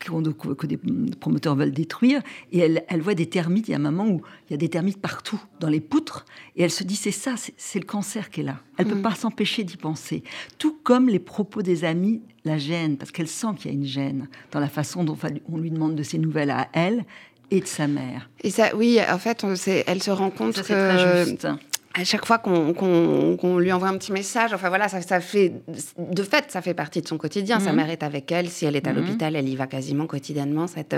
que 0.00 0.66
des 0.66 0.78
promoteurs 1.20 1.54
veulent 1.54 1.72
détruire. 1.72 2.22
Et 2.52 2.58
elle, 2.58 2.84
elle, 2.88 3.00
voit 3.00 3.14
des 3.14 3.26
termites. 3.26 3.68
Il 3.68 3.72
y 3.72 3.74
a 3.74 3.76
un 3.76 3.80
moment 3.80 4.08
où 4.08 4.22
il 4.48 4.52
y 4.52 4.54
a 4.54 4.56
des 4.56 4.68
termites 4.68 5.00
partout, 5.00 5.40
dans 5.60 5.68
les 5.68 5.80
poutres. 5.80 6.24
Et 6.56 6.62
elle 6.62 6.70
se 6.70 6.84
dit, 6.84 6.96
c'est 6.96 7.10
ça, 7.10 7.34
c'est 7.56 7.78
le 7.78 7.84
cancer 7.84 8.30
qui 8.30 8.40
est 8.40 8.44
là. 8.44 8.60
Elle 8.76 8.86
ne 8.86 8.92
peut 8.92 8.98
mm. 8.98 9.02
pas 9.02 9.14
s'empêcher 9.14 9.64
d'y 9.64 9.76
penser. 9.76 10.22
Tout 10.58 10.76
comme 10.82 11.08
les 11.08 11.18
propos 11.18 11.62
des 11.62 11.84
amis 11.84 12.22
la 12.44 12.58
gênent, 12.58 12.96
parce 12.96 13.10
qu'elle 13.10 13.28
sent 13.28 13.48
qu'il 13.58 13.70
y 13.70 13.74
a 13.74 13.76
une 13.76 13.84
gêne 13.84 14.28
dans 14.50 14.60
la 14.60 14.68
façon 14.68 15.04
dont 15.04 15.16
on 15.52 15.58
lui 15.58 15.70
demande 15.70 15.94
de 15.94 16.02
ses 16.02 16.18
nouvelles 16.18 16.50
à 16.50 16.68
elle 16.72 17.04
et 17.50 17.60
de 17.60 17.66
sa 17.66 17.86
mère. 17.86 18.30
Et 18.42 18.50
ça, 18.50 18.74
oui, 18.74 18.98
en 19.06 19.18
fait, 19.18 19.44
elle 19.86 20.02
se 20.02 20.10
rend 20.10 20.30
compte 20.30 20.56
ça, 20.56 20.62
que 20.62 20.66
très 20.68 21.24
juste 21.26 21.46
à 21.94 22.04
chaque 22.04 22.24
fois 22.24 22.38
qu'on 22.38 23.58
lui 23.58 23.72
envoie 23.72 23.88
un 23.88 23.98
petit 23.98 24.12
message, 24.12 24.52
enfin 24.52 24.68
voilà, 24.68 24.88
ça, 24.88 25.02
ça, 25.02 25.20
fait, 25.20 25.52
de 25.98 26.22
fait, 26.22 26.50
ça 26.50 26.62
fait 26.62 26.74
partie 26.74 27.02
de 27.02 27.08
son 27.08 27.18
quotidien. 27.18 27.58
Sa 27.58 27.70
mhm. 27.70 27.76
mère 27.76 27.90
est 27.90 28.02
avec 28.04 28.30
elle. 28.30 28.48
Si 28.48 28.64
elle 28.64 28.76
est 28.76 28.86
à 28.86 28.92
mhm. 28.92 29.00
l'hôpital, 29.00 29.34
elle 29.34 29.48
y 29.48 29.56
va 29.56 29.66
quasiment 29.66 30.06
quotidiennement, 30.06 30.68
cette, 30.68 30.96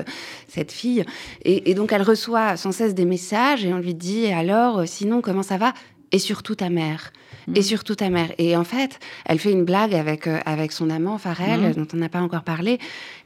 cette 0.48 0.70
fille. 0.70 1.04
Et, 1.44 1.74
donc, 1.74 1.92
elle 1.92 2.02
reçoit 2.02 2.56
sans 2.56 2.72
cesse 2.72 2.94
des 2.94 3.06
messages 3.06 3.64
et 3.64 3.72
on 3.72 3.78
lui 3.78 3.94
dit 3.94 4.26
alors, 4.26 4.86
sinon, 4.86 5.22
comment 5.22 5.42
ça 5.42 5.56
va? 5.56 5.72
Et 6.10 6.18
surtout 6.18 6.56
ta 6.56 6.68
mère. 6.68 7.12
Et 7.48 7.60
mhm. 7.60 7.62
surtout 7.62 7.94
ta 7.94 8.10
mère. 8.10 8.30
Et 8.36 8.54
en 8.54 8.64
fait, 8.64 8.98
elle 9.24 9.38
fait 9.38 9.52
une 9.52 9.64
blague 9.64 9.94
avec, 9.94 10.26
euh, 10.26 10.40
avec 10.44 10.72
son 10.72 10.90
amant, 10.90 11.16
Farrell, 11.16 11.74
dont 11.74 11.88
on 11.94 11.96
n'a 11.96 12.10
pas 12.10 12.20
encore 12.20 12.44
parlé. 12.44 12.78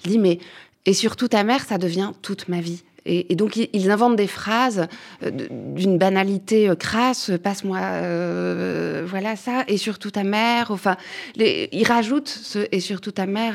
Elle 0.05 0.13
dit 0.13 0.19
mais 0.19 0.39
et 0.87 0.93
surtout 0.93 1.27
ta 1.27 1.43
mère, 1.43 1.65
ça 1.65 1.79
devient 1.79 2.13
toute 2.23 2.47
ma 2.47 2.61
vie. 2.61 2.85
Et, 3.07 3.37
donc, 3.37 3.57
ils 3.57 3.91
inventent 3.91 4.17
des 4.17 4.27
phrases 4.27 4.89
euh, 5.23 5.31
d'une 5.31 5.97
banalité 5.97 6.69
euh, 6.69 6.75
crasse, 6.75 7.31
passe-moi, 7.43 7.79
euh, 7.79 9.05
voilà 9.07 9.37
ça, 9.37 9.65
et 9.69 9.77
surtout 9.77 10.11
ta 10.11 10.25
mère. 10.25 10.71
Enfin, 10.71 10.97
ils 11.37 11.87
rajoutent 11.87 12.29
ce 12.29 12.67
et 12.73 12.81
surtout 12.81 13.13
ta 13.13 13.27
mère 13.27 13.55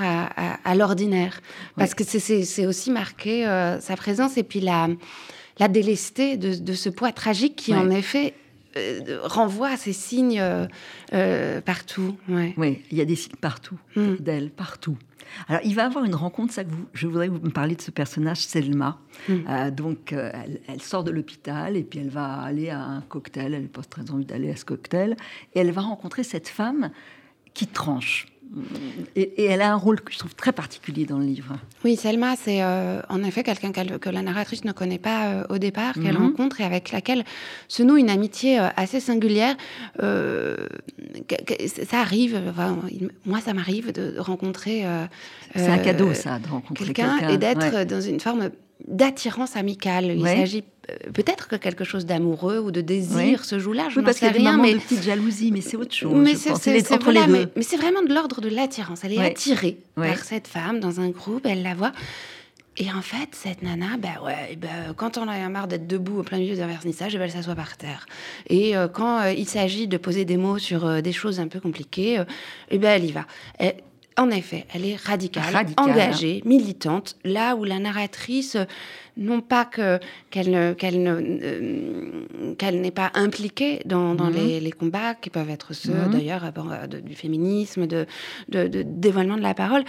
à, 0.63 0.75
l'ordinaire. 0.75 1.41
Parce 1.77 1.93
que 1.93 2.03
c'est 2.03 2.65
aussi 2.65 2.91
marqué 2.91 3.45
sa 3.79 3.95
présence 3.95 4.37
et 4.37 4.43
puis 4.43 4.61
la, 4.61 4.87
la 5.59 5.67
délestée 5.67 6.37
de, 6.37 6.73
ce 6.73 6.89
poids 6.89 7.11
tragique 7.11 7.55
qui, 7.55 7.73
en 7.73 7.89
effet, 7.89 8.33
renvoie 9.23 9.69
à 9.69 9.77
ces 9.77 9.93
signes 9.93 10.43
partout. 11.65 12.17
Oui, 12.29 12.81
il 12.91 12.97
y 12.97 13.01
a 13.01 13.05
des 13.05 13.15
signes 13.15 13.35
partout, 13.39 13.77
mm. 13.95 14.15
d'elle, 14.19 14.49
partout. 14.49 14.97
Alors, 15.47 15.61
il 15.63 15.75
va 15.75 15.85
avoir 15.85 16.03
une 16.03 16.15
rencontre, 16.15 16.53
ça 16.53 16.63
que 16.63 16.69
vous, 16.69 16.85
je 16.93 17.07
voudrais 17.07 17.27
vous 17.27 17.39
me 17.39 17.51
parler 17.51 17.75
de 17.75 17.81
ce 17.81 17.91
personnage, 17.91 18.39
Selma. 18.39 18.99
Mm. 19.27 19.33
Euh, 19.49 19.71
donc, 19.71 20.13
euh, 20.13 20.31
elle, 20.67 20.81
sort 20.81 21.03
de 21.03 21.11
l'hôpital 21.11 21.77
et 21.77 21.83
puis 21.83 21.99
elle 21.99 22.09
va 22.09 22.41
aller 22.41 22.69
à 22.69 22.81
un 22.81 23.01
cocktail. 23.01 23.53
Elle 23.53 23.63
n'a 23.63 23.69
pas 23.69 23.83
très 23.83 24.09
envie 24.11 24.25
d'aller 24.25 24.51
à 24.51 24.55
ce 24.55 24.65
cocktail. 24.65 25.15
Et 25.53 25.59
elle 25.59 25.71
va 25.71 25.81
rencontrer 25.81 26.23
cette 26.23 26.47
femme 26.47 26.91
qui 27.53 27.67
tranche. 27.67 28.27
Et, 29.15 29.45
elle 29.45 29.61
a 29.61 29.71
un 29.71 29.75
rôle 29.75 30.01
que 30.01 30.11
je 30.11 30.19
trouve 30.19 30.35
très 30.35 30.51
particulier 30.51 31.05
dans 31.05 31.17
le 31.17 31.25
livre. 31.25 31.55
Oui, 31.83 31.95
Selma, 31.95 32.35
c'est 32.35 32.61
euh, 32.61 33.01
en 33.09 33.23
effet 33.23 33.43
quelqu'un 33.43 33.71
que 33.71 34.09
la 34.09 34.21
narratrice 34.21 34.65
ne 34.65 34.71
connaît 34.71 34.99
pas 34.99 35.27
euh, 35.27 35.43
au 35.49 35.57
départ, 35.57 35.93
qu'elle 35.93 36.17
mhm. 36.17 36.25
rencontre 36.25 36.61
et 36.61 36.63
avec 36.63 36.91
laquelle 36.91 37.23
se 37.67 37.83
noue 37.83 37.97
une 37.97 38.09
amitié 38.09 38.59
euh, 38.59 38.67
assez 38.75 38.99
singulière. 38.99 39.55
ça 39.99 41.99
arrive, 41.99 42.41
moi 43.25 43.41
ça 43.41 43.53
m'arrive 43.53 43.91
de 43.91 44.15
rencontrer. 44.19 44.85
c'est 45.55 45.67
un 45.67 45.77
cadeau 45.77 46.13
ça, 46.13 46.39
de 46.39 46.47
rencontrer 46.47 46.85
quelqu'un 46.85 47.29
et 47.29 47.37
d'être 47.37 47.85
dans 47.85 48.01
une 48.01 48.19
forme 48.19 48.49
d'attirance 48.87 49.55
amicale. 49.55 50.13
Il 50.17 50.25
s'agit 50.25 50.63
euh, 50.89 51.11
peut-être 51.11 51.47
que 51.47 51.55
quelque 51.55 51.83
chose 51.83 52.05
d'amoureux 52.05 52.59
ou 52.59 52.71
de 52.71 52.81
désir 52.81 53.45
se 53.45 53.59
joue 53.59 53.73
là. 53.73 53.89
Je 53.89 53.99
oui, 53.99 54.05
parce 54.05 54.17
qu'il 54.17 54.27
y 54.27 54.31
a 54.31 54.33
rien, 54.33 54.57
mais 54.57 54.73
de 54.73 54.79
petite 54.79 55.03
jalousie, 55.03 55.51
mais 55.51 55.61
c'est 55.61 55.77
autre 55.77 55.93
chose. 55.93 56.13
Mais 56.13 56.35
c'est 56.35 57.77
vraiment 57.77 58.01
de 58.01 58.13
l'ordre 58.13 58.41
de 58.41 58.49
l'attirance. 58.49 59.03
Elle 59.03 59.13
est 59.13 59.25
attirée 59.25 59.77
par 59.95 60.19
cette 60.19 60.47
femme 60.47 60.79
dans 60.79 60.99
un 60.99 61.09
groupe, 61.09 61.45
elle 61.45 61.63
la 61.63 61.75
voit. 61.75 61.91
Et 62.77 62.89
en 62.89 63.01
fait, 63.01 63.29
cette 63.33 63.63
nana, 63.63 63.97
bah 63.99 64.23
ouais, 64.25 64.55
bah, 64.55 64.93
quand 64.95 65.17
on 65.17 65.27
a 65.27 65.49
marre 65.49 65.67
d'être 65.67 65.87
debout 65.87 66.19
au 66.19 66.23
plein 66.23 66.37
milieu 66.37 66.55
d'un 66.55 66.67
vernissage, 66.67 67.17
bah, 67.17 67.25
elle 67.25 67.31
s'assoit 67.31 67.53
par 67.53 67.75
terre. 67.75 68.05
Et 68.47 68.77
euh, 68.77 68.87
quand 68.87 69.19
euh, 69.19 69.33
il 69.33 69.45
s'agit 69.45 69.89
de 69.89 69.97
poser 69.97 70.23
des 70.23 70.37
mots 70.37 70.57
sur 70.57 71.01
des 71.01 71.11
choses 71.11 71.41
un 71.41 71.49
peu 71.49 71.59
compliquées, 71.59 72.23
et 72.69 72.77
ben 72.77 72.91
elle 72.95 73.05
y 73.05 73.11
va. 73.11 73.25
En 74.17 74.29
effet, 74.29 74.65
elle 74.73 74.85
est 74.85 74.97
radicale, 74.97 75.67
engagée, 75.77 76.41
militante, 76.45 77.15
là 77.23 77.55
où 77.55 77.63
la 77.63 77.79
narratrice, 77.79 78.57
non 79.15 79.39
pas 79.39 79.63
que 79.63 79.99
qu'elle 80.29 80.51
ne, 80.51 80.73
qu'elle 80.73 81.01
ne, 81.01 81.11
euh, 81.41 82.55
qu'elle 82.57 82.81
n'est 82.81 82.91
pas 82.91 83.11
impliquée 83.13 83.81
dans, 83.85 84.13
dans 84.13 84.29
mhm. 84.29 84.59
les, 84.59 84.71
combats 84.71 85.15
qui 85.15 85.29
peuvent 85.29 85.49
être 85.49 85.73
ceux 85.73 85.93
mhm. 85.93 86.11
d'ailleurs 86.11 86.43
euh, 86.43 86.87
du 86.87 87.15
féminisme, 87.15 87.87
de, 87.87 88.05
de, 88.49 88.83
dévoilement 88.85 89.37
de 89.37 89.41
la 89.41 89.53
parole, 89.53 89.83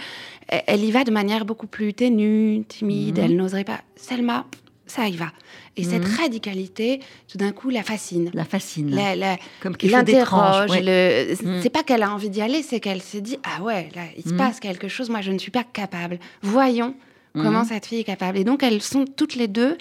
elle 0.47 0.83
y 0.83 0.91
va 0.91 1.03
de 1.03 1.11
manière 1.11 1.45
beaucoup 1.45 1.67
plus 1.67 1.93
ténue, 1.93 2.63
timide. 2.67 3.17
Mhm. 3.17 3.25
Elle 3.25 3.35
n'oserait 3.35 3.65
pas. 3.65 3.81
Selma, 3.97 4.45
ça 4.85 5.07
y 5.07 5.15
va. 5.15 5.31
Et 5.77 5.83
cette 5.83 6.05
mhm. 6.05 6.15
radicalité, 6.17 6.99
tout 7.27 7.37
d'un 7.37 7.51
coup, 7.51 7.69
la 7.69 7.83
fascine. 7.83 8.29
La 8.33 8.45
fascine. 8.45 8.93
La, 8.93 9.37
Comme 9.61 9.75
l'interroge. 9.81 10.69
Mhm. 10.71 11.61
C'est 11.61 11.71
pas 11.71 11.83
qu'elle 11.83 12.03
a 12.03 12.13
envie 12.13 12.29
d'y 12.29 12.41
aller, 12.41 12.61
c'est 12.61 12.79
qu'elle 12.79 13.01
se 13.01 13.17
dit 13.17 13.37
ah 13.43 13.63
ouais, 13.63 13.89
là, 13.95 14.03
il 14.17 14.23
se 14.23 14.29
mhm. 14.29 14.37
passe 14.37 14.59
quelque 14.59 14.87
chose. 14.87 15.09
Moi, 15.09 15.21
je 15.21 15.31
ne 15.31 15.37
suis 15.37 15.51
pas 15.51 15.63
capable. 15.63 16.19
Voyons 16.41 16.95
comment 17.33 17.63
cette 17.63 17.87
fille 17.87 17.99
est 17.99 18.03
capable. 18.03 18.37
Et 18.37 18.43
donc, 18.43 18.63
elles 18.63 18.81
sont 18.81 19.05
toutes 19.05 19.35
les 19.35 19.47
deux, 19.47 19.77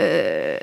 euh, 0.00 0.58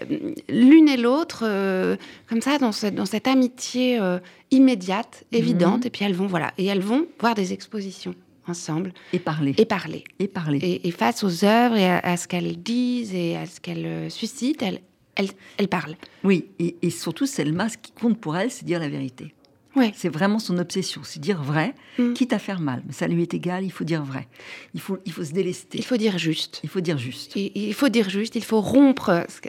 l'une 0.47 0.87
et 0.87 0.97
l'autre, 0.97 1.43
euh, 1.43 1.97
comme 2.29 2.41
ça, 2.41 2.57
dans, 2.57 2.71
dans 2.93 3.05
cette 3.05 3.27
amitié 3.27 3.99
euh, 3.99 4.19
immédiate, 4.51 5.25
évidente. 5.31 5.85
Et 5.85 5.89
puis 5.89 6.05
elles 6.05 6.15
vont, 6.15 6.27
voilà, 6.27 6.53
et 6.57 6.65
elles 6.65 6.81
vont 6.81 7.07
voir 7.19 7.35
des 7.35 7.53
expositions 7.53 8.15
ensemble. 8.49 8.93
Et 9.13 9.19
parler. 9.19 9.53
Et 9.57 9.65
parler. 9.65 10.03
Et 10.19 10.27
parler. 10.27 10.81
Et, 10.83 10.91
face 10.91 11.23
aux 11.23 11.45
œuvres 11.45 11.77
et 11.77 11.89
à, 11.89 12.17
ce 12.17 12.27
qu'elles 12.27 12.61
disent 12.61 13.13
et 13.13 13.37
à 13.37 13.45
ce 13.45 13.59
qu'elles 13.59 13.85
euh, 13.85 14.09
suscitent, 14.09 14.61
elles, 14.61 14.81
elles, 15.15 15.29
elles, 15.57 15.67
parlent. 15.67 15.95
Oui, 16.23 16.45
et, 16.59 16.75
et 16.81 16.89
surtout, 16.89 17.25
Selma, 17.25 17.69
ce 17.69 17.77
qui 17.77 17.91
compte 17.91 18.19
pour 18.19 18.35
elle, 18.35 18.51
c'est 18.51 18.65
dire 18.65 18.79
la 18.79 18.89
vérité. 18.89 19.33
Ouais. 19.75 19.91
C'est 19.95 20.09
vraiment 20.09 20.39
son 20.39 20.57
obsession, 20.57 21.01
c'est 21.03 21.19
dire 21.19 21.41
vrai, 21.41 21.75
mm. 21.99 22.13
quitte 22.13 22.33
à 22.33 22.39
faire 22.39 22.59
mal. 22.59 22.81
Mais 22.87 22.93
ça 22.93 23.07
lui 23.07 23.21
est 23.21 23.33
égal, 23.33 23.63
il 23.63 23.71
faut 23.71 23.83
dire 23.83 24.03
vrai. 24.03 24.27
Il 24.73 24.81
faut, 24.81 24.97
il 25.05 25.13
faut 25.13 25.23
se 25.23 25.31
délester. 25.31 25.77
Il 25.77 25.85
faut 25.85 25.97
dire 25.97 26.17
juste. 26.17 26.59
Il 26.63 26.69
faut 26.69 26.81
dire 26.81 26.97
juste. 26.97 27.35
Il, 27.35 27.73
faut 27.73 27.89
dire 27.89 28.09
juste, 28.09 28.35
il 28.35 28.43
faut 28.43 28.61
rompre 28.61 29.25
ce, 29.29 29.39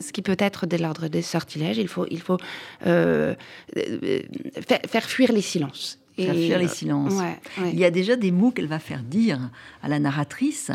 ce, 0.00 0.12
qui 0.12 0.22
peut 0.22 0.36
être 0.38 0.66
de 0.66 0.76
l'ordre 0.76 1.08
des 1.08 1.22
sortilèges, 1.22 1.78
il 1.78 1.88
faut, 1.88 2.06
il 2.10 2.20
faut 2.20 2.38
euh, 2.86 3.34
euh 3.76 4.20
faire, 4.66 4.80
faire, 4.86 5.04
fuir 5.04 5.32
les 5.32 5.42
silences. 5.42 5.98
Et 6.16 6.26
fuir 6.26 6.58
les 6.58 6.68
silences. 6.68 7.20
Il 7.58 7.78
y 7.78 7.84
a 7.84 7.90
déjà 7.90 8.16
des 8.16 8.30
mots 8.30 8.50
qu'elle 8.50 8.68
va 8.68 8.78
faire 8.78 9.02
dire 9.02 9.50
à 9.82 9.88
la 9.88 9.98
narratrice. 9.98 10.70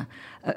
Euh, 0.48 0.54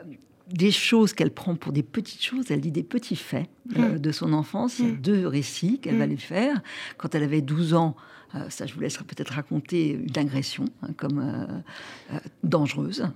des 0.49 0.73
choses 0.73 1.15
qu'elle 1.15 1.31
prend 1.31 1.55
pour 1.55 1.73
des 1.73 1.85
petites 1.85 2.23
choses, 2.23 2.51
elle 2.51 2.61
dit 2.61 2.73
des 2.73 2.83
petits 2.83 3.17
faits 3.17 3.49
euh, 3.77 3.95
hmm. 3.95 3.99
de 3.99 4.12
son 4.12 4.33
enfance. 4.33 4.81
Hmm. 4.81 4.97
deux 5.01 5.27
récits 5.27 5.79
qu'elle 5.79 5.97
va 5.97 6.07
hmm. 6.07 6.11
lui 6.11 6.19
faire. 6.19 6.61
Quand 6.99 7.15
elle 7.15 7.23
avait 7.23 7.41
12 7.41 7.75
ans, 7.75 7.97
euh, 8.35 8.51
ça 8.51 8.67
je 8.67 8.75
vous 8.75 8.81
laisserai 8.81 9.05
peut-être 9.05 9.31
raconter 9.31 9.93
une 9.93 10.19
agression 10.19 10.65
hein, 10.83 10.89
comme 10.97 11.62
dangereuse, 12.43 13.07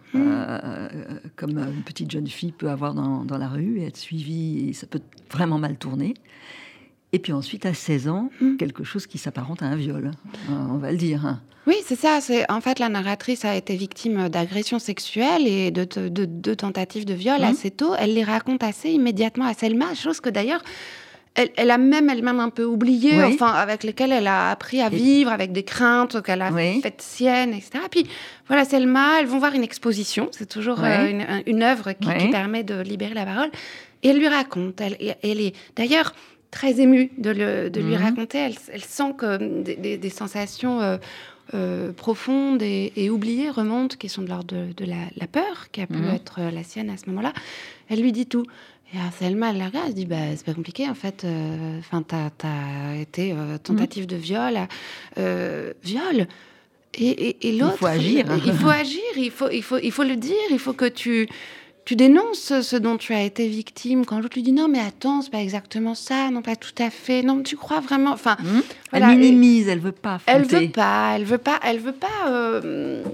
comme 1.34 1.58
une 1.58 1.82
petite 1.84 2.10
jeune 2.10 2.28
fille 2.28 2.52
peut 2.52 2.70
avoir 2.70 2.94
dans, 2.94 3.24
dans, 3.24 3.38
la 3.38 3.48
rue 3.48 3.80
et 3.80 3.86
être 3.86 3.96
suivie, 3.96 4.68
et 4.68 4.72
ça 4.72 4.86
peut 4.86 5.02
vraiment 5.30 5.58
mal 5.58 5.76
tourner. 5.76 6.14
Et 7.12 7.18
puis 7.18 7.32
ensuite, 7.32 7.66
à 7.66 7.74
16 7.74 8.08
ans, 8.08 8.30
hmm. 8.40 8.56
quelque 8.56 8.84
chose 8.84 9.06
qui 9.06 9.18
s'apparente 9.18 9.62
à 9.62 9.66
un 9.66 9.76
viol, 9.76 10.10
euh, 10.50 10.52
on 10.70 10.78
va 10.78 10.90
le 10.90 10.98
dire. 10.98 11.24
Hein. 11.24 11.40
Oui, 11.66 11.76
c'est 11.84 11.96
ça. 11.96 12.20
C'est 12.20 12.50
en 12.50 12.60
fait 12.60 12.78
la 12.78 12.88
narratrice 12.88 13.44
a 13.44 13.56
été 13.56 13.76
victime 13.76 14.28
d'agressions 14.28 14.78
sexuelles 14.78 15.46
et 15.46 15.70
de, 15.70 15.84
de, 16.08 16.54
tentatives 16.54 17.04
de 17.04 17.14
viol 17.14 17.40
hmm. 17.40 17.44
assez 17.44 17.70
tôt. 17.70 17.94
Elle 17.98 18.14
les 18.14 18.24
raconte 18.24 18.62
assez 18.62 18.90
immédiatement 18.90 19.46
à 19.46 19.54
Selma, 19.54 19.94
chose 19.94 20.20
que 20.20 20.30
d'ailleurs 20.30 20.62
elle, 21.56 21.70
a 21.70 21.78
même 21.78 22.08
elle-même 22.08 22.40
un 22.40 22.48
peu 22.48 22.64
oublié, 22.64 23.22
enfin 23.22 23.52
avec 23.52 23.84
lesquelles 23.84 24.12
elle 24.12 24.26
a 24.26 24.50
appris 24.50 24.80
à 24.80 24.88
vivre, 24.88 25.30
avec 25.30 25.52
des 25.52 25.64
craintes 25.64 26.22
qu'elle 26.22 26.42
a 26.42 26.50
faites 26.82 27.02
siennes, 27.02 27.52
etc. 27.52 27.84
Puis 27.90 28.06
voilà, 28.46 28.64
Selma, 28.64 29.20
elles 29.20 29.26
vont 29.26 29.38
voir 29.38 29.54
une 29.54 29.62
exposition. 29.62 30.28
C'est 30.32 30.48
toujours 30.48 30.82
euh, 30.82 31.10
une, 31.10 31.26
une, 31.46 31.62
œuvre 31.62 31.92
qui, 31.92 32.08
qui, 32.08 32.30
permet 32.30 32.64
de 32.64 32.80
libérer 32.80 33.14
la 33.14 33.26
parole. 33.26 33.50
Et 34.02 34.08
elle 34.08 34.18
lui 34.18 34.28
raconte. 34.28 34.80
Elle, 34.80 34.96
elle 35.22 35.40
est 35.40 35.54
d'ailleurs 35.76 36.14
très 36.56 36.80
émue 36.80 37.10
de, 37.18 37.30
lui 37.30 37.94
mhm. 37.96 38.02
raconter. 38.02 38.38
Elle, 38.38 38.82
sent 38.82 39.12
que 39.18 39.36
des, 39.96 40.10
sensations 40.10 40.80
euh, 40.80 40.96
euh, 41.52 41.92
profondes 41.92 42.62
et, 42.62 43.10
oubliées 43.10 43.50
remontent, 43.50 43.96
qui 43.96 44.08
sont 44.08 44.22
de 44.22 44.28
l'ordre 44.28 44.56
de, 44.74 44.84
la, 44.84 45.26
peur, 45.26 45.70
qui 45.70 45.82
a 45.82 45.86
pu 45.86 45.98
mhm. 45.98 46.14
être 46.14 46.40
la 46.40 46.64
sienne 46.64 46.88
à 46.88 46.96
ce 46.96 47.04
moment-là. 47.08 47.34
Elle 47.90 48.00
lui 48.00 48.12
dit 48.12 48.26
tout. 48.26 48.46
Et 48.94 48.98
Selma, 49.18 49.50
elle 49.50 49.58
la 49.58 49.66
regarde, 49.66 49.86
elle 49.86 49.92
se 49.92 49.96
dit 49.96 50.06
bah, 50.06 50.16
c'est 50.34 50.46
pas 50.46 50.54
compliqué 50.54 50.88
en 50.88 50.94
fait. 50.94 51.24
Euh, 51.24 51.78
enfin, 51.80 52.02
t'as 52.02 52.30
as 52.48 52.96
été 52.96 53.34
tentative 53.62 54.04
mhm. 54.04 54.10
de 54.10 54.16
viol, 54.16 54.58
viol. 55.84 56.26
Et, 56.98 57.48
et 57.48 57.52
l'autre, 57.58 57.74
il 57.74 57.78
faut 57.78 57.86
agir. 57.86 58.26
Il 58.46 58.52
faut 58.54 58.68
agir. 58.68 59.02
Il 59.16 59.30
faut, 59.30 59.50
il 59.50 59.62
faut, 59.62 59.78
il 59.82 59.92
faut 59.92 60.04
le 60.04 60.16
dire. 60.16 60.46
Il 60.50 60.58
faut 60.58 60.72
que 60.72 60.88
tu 60.88 61.28
tu 61.86 61.94
dénonces 61.94 62.60
ce 62.62 62.76
dont 62.76 62.96
tu 62.96 63.14
as 63.14 63.22
été 63.22 63.46
victime. 63.46 64.04
Quand 64.04 64.18
l'autre 64.18 64.34
lui 64.34 64.42
dit 64.42 64.52
non, 64.52 64.68
mais 64.68 64.80
attends, 64.80 65.22
c'est 65.22 65.30
pas 65.30 65.40
exactement 65.40 65.94
ça, 65.94 66.30
non, 66.30 66.42
pas 66.42 66.56
tout 66.56 66.74
à 66.78 66.90
fait. 66.90 67.22
Non, 67.22 67.42
tu 67.42 67.56
crois 67.56 67.78
vraiment. 67.78 68.10
Enfin, 68.10 68.36
mmh. 68.40 68.60
elle 68.92 69.06
minimise, 69.06 69.68
elle 69.68 69.78
veut 69.78 69.92
pas. 69.92 70.20
Elle 70.26 70.42
veut 70.42 70.68
pas, 70.68 71.12
elle 71.14 71.24
veut 71.24 71.38
pas, 71.38 71.60
elle 71.62 71.78
veut 71.78 71.92
pas. 71.92 72.28
Euh, 72.28 73.04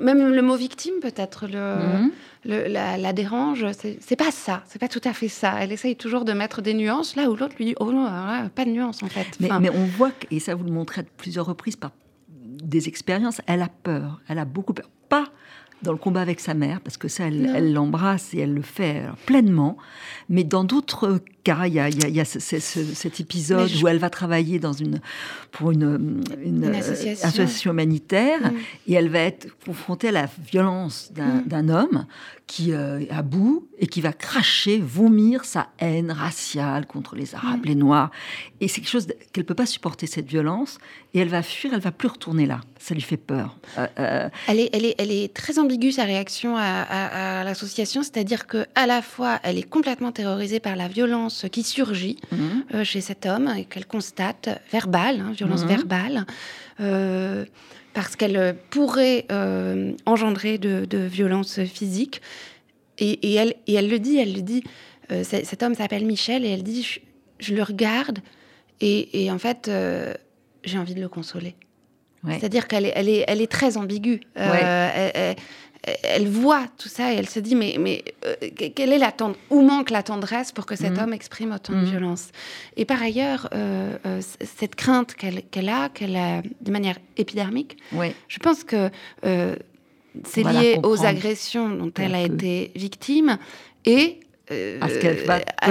même 0.00 0.32
le 0.32 0.42
mot 0.42 0.56
victime 0.56 0.94
peut-être 1.00 1.46
le. 1.46 1.76
Mmh. 1.76 2.10
la, 2.44 2.98
la, 2.98 3.12
dérange, 3.12 3.64
c'est 3.72 4.16
pas 4.16 4.32
ça, 4.32 4.64
c'est 4.66 4.80
pas 4.80 4.88
tout 4.88 5.00
à 5.04 5.12
fait 5.12 5.28
ça. 5.28 5.54
Elle 5.60 5.70
essaye 5.70 5.94
toujours 5.94 6.24
de 6.24 6.32
mettre 6.32 6.62
des 6.62 6.74
nuances 6.74 7.14
là 7.14 7.30
où 7.30 7.36
l'autre 7.36 7.54
lui 7.56 7.66
dit 7.66 7.74
oh 7.78 7.92
non, 7.92 8.08
pas 8.52 8.64
de 8.64 8.70
nuances 8.70 9.04
en 9.04 9.08
fait. 9.08 9.28
Mais, 9.38 9.48
mais 9.60 9.70
on 9.70 9.84
voit, 9.84 10.10
et 10.32 10.40
ça 10.40 10.56
vous 10.56 10.64
le 10.64 10.72
montrez 10.72 11.02
à 11.02 11.04
plusieurs 11.16 11.46
reprises 11.46 11.76
par 11.76 11.92
des 12.28 12.88
expériences, 12.88 13.40
elle 13.46 13.62
a 13.62 13.68
peur, 13.68 14.20
elle 14.26 14.40
a 14.40 14.44
beaucoup 14.44 14.74
peur. 14.74 14.90
Pas 15.08 15.28
dans 15.82 15.92
le 15.92 15.98
combat 15.98 16.22
avec 16.22 16.40
sa 16.40 16.54
mère, 16.54 16.80
parce 16.80 16.96
que 16.96 17.08
ça, 17.08 17.26
elle 17.26 17.72
l'embrasse 17.72 18.34
et 18.34 18.40
elle 18.40 18.54
le 18.54 18.62
fait 18.62 19.02
pleinement. 19.26 19.76
Mais 20.28 20.44
dans 20.44 20.64
d'autres 20.64 21.20
cas, 21.46 21.66
il 21.66 21.74
y 21.74 21.80
a, 21.80 21.88
il 21.88 22.14
y 22.14 22.20
a, 22.20 22.24
cet 22.24 23.20
épisode 23.20 23.70
où 23.82 23.88
elle 23.88 23.98
va 23.98 24.10
travailler 24.10 24.58
dans 24.58 24.72
une, 24.72 25.00
pour 25.50 25.72
une, 25.72 26.22
une, 26.44 26.64
euh, 26.64 26.78
association. 27.22 27.72
humanitaire 27.72 28.40
et 28.86 28.94
elle 28.94 29.08
va 29.08 29.20
être 29.20 29.48
confrontée 29.64 30.08
à 30.08 30.12
la 30.12 30.28
violence 30.50 31.12
d'un 31.12 31.62
mm. 31.62 31.70
homme 31.70 32.06
qui 32.46 32.72
euh, 32.72 33.00
est 33.00 33.10
à 33.10 33.22
bout 33.22 33.68
et 33.78 33.86
qui 33.86 34.00
va 34.00 34.12
cracher, 34.12 34.78
vomir 34.78 35.44
sa 35.44 35.68
haine 35.78 36.12
raciale 36.12 36.86
contre 36.86 37.16
les 37.16 37.34
Arabes, 37.34 37.60
mm. 37.64 37.68
les 37.68 37.74
Noirs. 37.74 38.10
Et 38.60 38.68
c'est 38.68 38.80
quelque 38.80 38.90
chose 38.90 39.06
qu'elle 39.32 39.42
ne 39.42 39.46
peut 39.46 39.54
pas 39.54 39.66
supporter, 39.66 40.06
cette 40.06 40.28
violence. 40.28 40.78
Et 41.12 41.18
elle 41.18 41.28
va 41.28 41.42
fuir, 41.42 41.74
elle 41.74 41.80
va 41.80 41.90
plus 41.90 42.08
retourner 42.08 42.46
là. 42.46 42.60
Ça 42.78 42.94
lui 42.94 43.00
fait 43.00 43.16
peur. 43.16 43.56
Euh, 43.78 44.28
elle, 44.46 44.60
est, 44.60 44.70
elle, 44.72 44.84
est, 44.84 44.94
elle 44.98 45.10
est 45.10 45.34
très 45.34 45.58
ambiguë, 45.58 45.92
sa 45.92 46.04
réaction 46.04 46.56
à, 46.56 47.42
l'association. 47.44 48.02
C'est-à-dire 48.02 48.46
qu'à 48.46 48.86
la 48.86 49.02
fois, 49.02 49.40
elle 49.42 49.58
est 49.58 49.68
complètement 49.68 50.12
terrorisée 50.12 50.60
par 50.60 50.76
la 50.76 50.88
violence 50.88 51.35
qui 51.44 51.62
surgit 51.62 52.16
mm. 52.32 52.82
chez 52.84 53.00
cet 53.00 53.26
homme 53.26 53.52
et 53.56 53.64
qu'elle 53.64 53.86
constate, 53.86 54.48
verbale, 54.72 55.20
hein, 55.20 55.32
violence 55.32 55.64
mm. 55.64 55.68
verbale 55.68 56.26
parce 57.96 58.14
qu'elle 58.14 58.54
pourrait 58.68 59.24
euh, 59.32 59.94
engendrer 60.04 60.58
de, 60.58 60.84
de 60.84 60.98
violences 60.98 61.64
physiques. 61.64 62.20
Et, 62.98 63.34
elle, 63.34 63.54
et 63.66 63.72
elle 63.72 63.88
le 63.88 63.98
dit, 63.98 64.18
elle 64.18 64.34
le 64.34 64.42
dit. 64.42 64.62
Euh, 65.10 65.24
cet 65.24 65.62
homme 65.62 65.74
s'appelle 65.74 66.04
Michel 66.04 66.44
et 66.44 66.50
elle 66.50 66.62
dit, 66.62 67.00
je, 67.38 67.54
le 67.54 67.62
regarde 67.62 68.18
et, 68.82 69.30
en 69.30 69.38
fait, 69.38 69.68
euh, 69.68 70.12
j'ai 70.62 70.78
envie 70.78 70.94
de 70.94 71.00
le 71.00 71.08
consoler. 71.08 71.54
C'est-à-dire 72.28 72.68
qu'elle 72.68 72.84
est, 72.84 72.92
elle 72.94 73.08
est, 73.08 73.24
elle 73.28 73.40
est 73.40 73.50
très 73.50 73.78
ambiguë 73.78 74.20
elle 74.34 75.36
voit 76.28 76.64
tout 76.78 76.88
ça 76.88 77.12
et 77.12 77.16
elle 77.16 77.28
se 77.28 77.40
dit 77.40 77.54
mais, 77.54 77.76
mais 77.78 78.04
euh, 78.24 78.34
quelle 78.74 78.92
est 78.92 78.98
la 78.98 79.12
où 79.50 79.62
manque 79.62 79.90
la 79.90 80.02
tendresse 80.02 80.52
pour 80.52 80.66
que 80.66 80.76
cet 80.76 80.92
mhm. 80.92 80.98
homme 80.98 81.12
exprime 81.12 81.52
autant 81.52 81.72
de 81.72 81.78
mhm. 81.78 81.84
violence? 81.84 82.28
Et 82.76 82.84
par 82.84 83.02
ailleurs, 83.02 83.48
euh, 83.54 83.96
euh, 84.06 84.20
cette 84.40 84.74
crainte 84.74 85.14
qu'elle 85.14 85.68
a, 85.68 85.88
qu'elle 85.88 86.16
a 86.16 86.42
de 86.42 86.70
manière 86.70 86.96
épidermique, 87.16 87.78
je 88.28 88.38
pense 88.38 88.64
que 88.64 88.90
c'est 90.24 90.42
lié 90.42 90.80
aux 90.82 91.04
agressions 91.04 91.68
dont 91.70 91.92
elle 91.98 92.14
a 92.14 92.22
été 92.22 92.72
victime 92.74 93.38
et 93.84 94.20
à 94.50 94.88
ce 94.88 94.98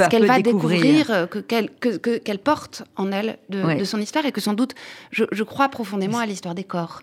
qu'elle 0.10 0.26
va, 0.26 0.42
découvrir, 0.42 1.28
qu'elle 1.48 1.70
que, 1.70 2.38
porte 2.38 2.84
en 2.96 3.12
elle 3.12 3.38
de, 3.50 3.84
son 3.84 4.00
histoire 4.00 4.26
et 4.26 4.32
que 4.32 4.42
sans 4.42 4.54
doute, 4.54 4.76
je, 5.12 5.24
je 5.32 5.44
crois 5.44 5.70
profondément 5.70 6.20
à 6.20 6.26
l'histoire 6.26 6.56
des 6.56 6.64
corps. 6.64 7.02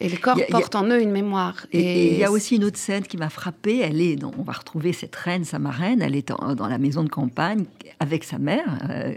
Et 0.00 0.08
les 0.08 0.16
corps 0.16 0.38
portent 0.50 0.76
en 0.76 0.84
eux 0.84 1.00
une 1.00 1.10
mémoire. 1.10 1.66
Et 1.72 2.12
il 2.12 2.18
y 2.18 2.24
a 2.24 2.30
aussi 2.30 2.56
une 2.56 2.64
autre 2.64 2.78
scène 2.78 3.02
qui 3.02 3.16
m'a 3.16 3.30
frappée. 3.30 3.78
Elle 3.78 4.00
est, 4.00 4.22
on 4.22 4.42
va 4.42 4.52
retrouver 4.52 4.92
cette 4.92 5.16
reine, 5.16 5.44
sa 5.44 5.58
marraine. 5.58 6.02
Elle 6.02 6.14
est 6.14 6.28
dans 6.28 6.68
la 6.68 6.78
maison 6.78 7.02
de 7.02 7.08
campagne 7.08 7.64
avec 7.98 8.24
sa 8.24 8.38
mère 8.38 8.78
euh, 8.88 9.14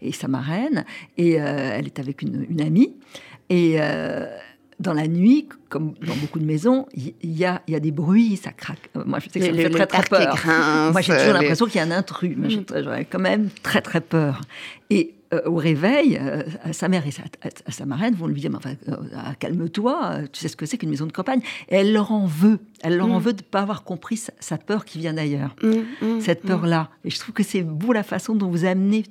et 0.00 0.12
sa 0.12 0.28
marraine. 0.28 0.84
Et 1.18 1.40
euh, 1.40 1.72
elle 1.74 1.86
est 1.86 1.98
avec 1.98 2.22
une, 2.22 2.60
amie. 2.60 2.94
Et 3.50 3.74
euh, 3.78 4.26
dans 4.80 4.94
la 4.94 5.08
nuit, 5.08 5.48
comme 5.68 5.92
dans 6.06 6.16
beaucoup 6.16 6.38
de 6.38 6.46
maisons, 6.46 6.86
il 6.94 7.14
y, 7.22 7.44
a, 7.44 7.60
y, 7.68 7.74
a, 7.74 7.80
des 7.80 7.92
bruits, 7.92 8.36
ça 8.42 8.52
craque. 8.52 8.90
Moi, 8.94 9.18
je 9.18 9.28
sais 9.28 9.40
que 9.40 9.46
ça 9.46 9.52
me 9.52 9.58
fait 9.58 9.70
très, 9.70 9.86
très 9.86 10.02
peur. 10.04 10.38
Moi, 10.92 11.00
j'ai 11.02 11.16
toujours 11.16 11.34
l'impression 11.34 11.66
qu'il 11.66 11.76
y 11.76 11.80
a 11.80 11.82
un 11.84 11.90
intrus. 11.90 12.34
Mais 12.36 12.48
mm. 12.48 12.64
j'aurais 12.82 13.04
quand 13.04 13.20
même 13.20 13.50
très, 13.62 13.82
très 13.82 14.00
peur. 14.00 14.40
Et 14.88 15.14
au 15.46 15.56
réveil, 15.56 16.18
euh, 16.20 16.42
sa 16.72 16.88
mère 16.88 17.04
et 17.06 17.10
sa, 17.10 17.86
marraine 17.86 18.14
vont 18.14 18.26
lui 18.26 18.40
dire 18.40 18.50
euh, 18.66 18.96
ah, 19.16 19.34
Calme-toi, 19.38 20.20
tu 20.32 20.40
sais 20.40 20.48
ce 20.48 20.56
que 20.56 20.66
c'est 20.66 20.78
qu'une 20.78 20.90
maison 20.90 21.06
de 21.06 21.12
campagne. 21.12 21.40
Et 21.68 21.76
elle 21.76 21.92
leur 21.92 22.12
en 22.12 22.26
veut. 22.26 22.58
Elle 22.82 22.96
leur 22.96 23.10
en 23.10 23.20
mm. 23.20 23.22
veut 23.22 23.32
de 23.32 23.42
ne 23.42 23.48
pas 23.48 23.60
avoir 23.60 23.84
compris 23.84 24.16
sa, 24.16 24.58
peur 24.58 24.84
qui 24.84 24.98
vient 24.98 25.14
d'ailleurs. 25.14 25.54
Mm, 25.62 26.06
mm, 26.06 26.20
Cette 26.20 26.42
peur-là. 26.42 26.90
Et 27.04 27.10
je 27.10 27.18
trouve 27.18 27.34
que 27.34 27.42
c'est 27.42 27.62
beau 27.62 27.92
la 27.92 28.02
façon 28.02 28.34
dont 28.34 28.48
vous 28.48 28.64
amenez 28.64 29.04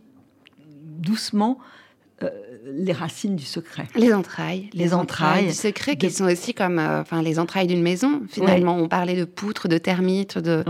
doucement 1.00 1.60
les 2.66 2.94
racines 2.94 3.36
du 3.36 3.44
secret. 3.44 3.88
Les 3.96 4.14
entrailles. 4.14 4.70
Les, 4.74 4.94
entrailles, 4.94 5.48
du 5.48 5.54
secret, 5.54 5.96
qui 5.96 6.10
sont 6.10 6.26
aussi 6.26 6.54
comme 6.54 6.80
euh, 6.80 7.02
enfin, 7.02 7.22
les 7.22 7.40
entrailles 7.40 7.68
d'une 7.68 7.82
maison. 7.82 8.22
Finalement, 8.30 8.78
on 8.78 8.88
parlait 8.88 9.16
de 9.16 9.26
poutres, 9.26 9.68
de 9.68 9.78
termites, 9.78 10.38
de 10.38 10.64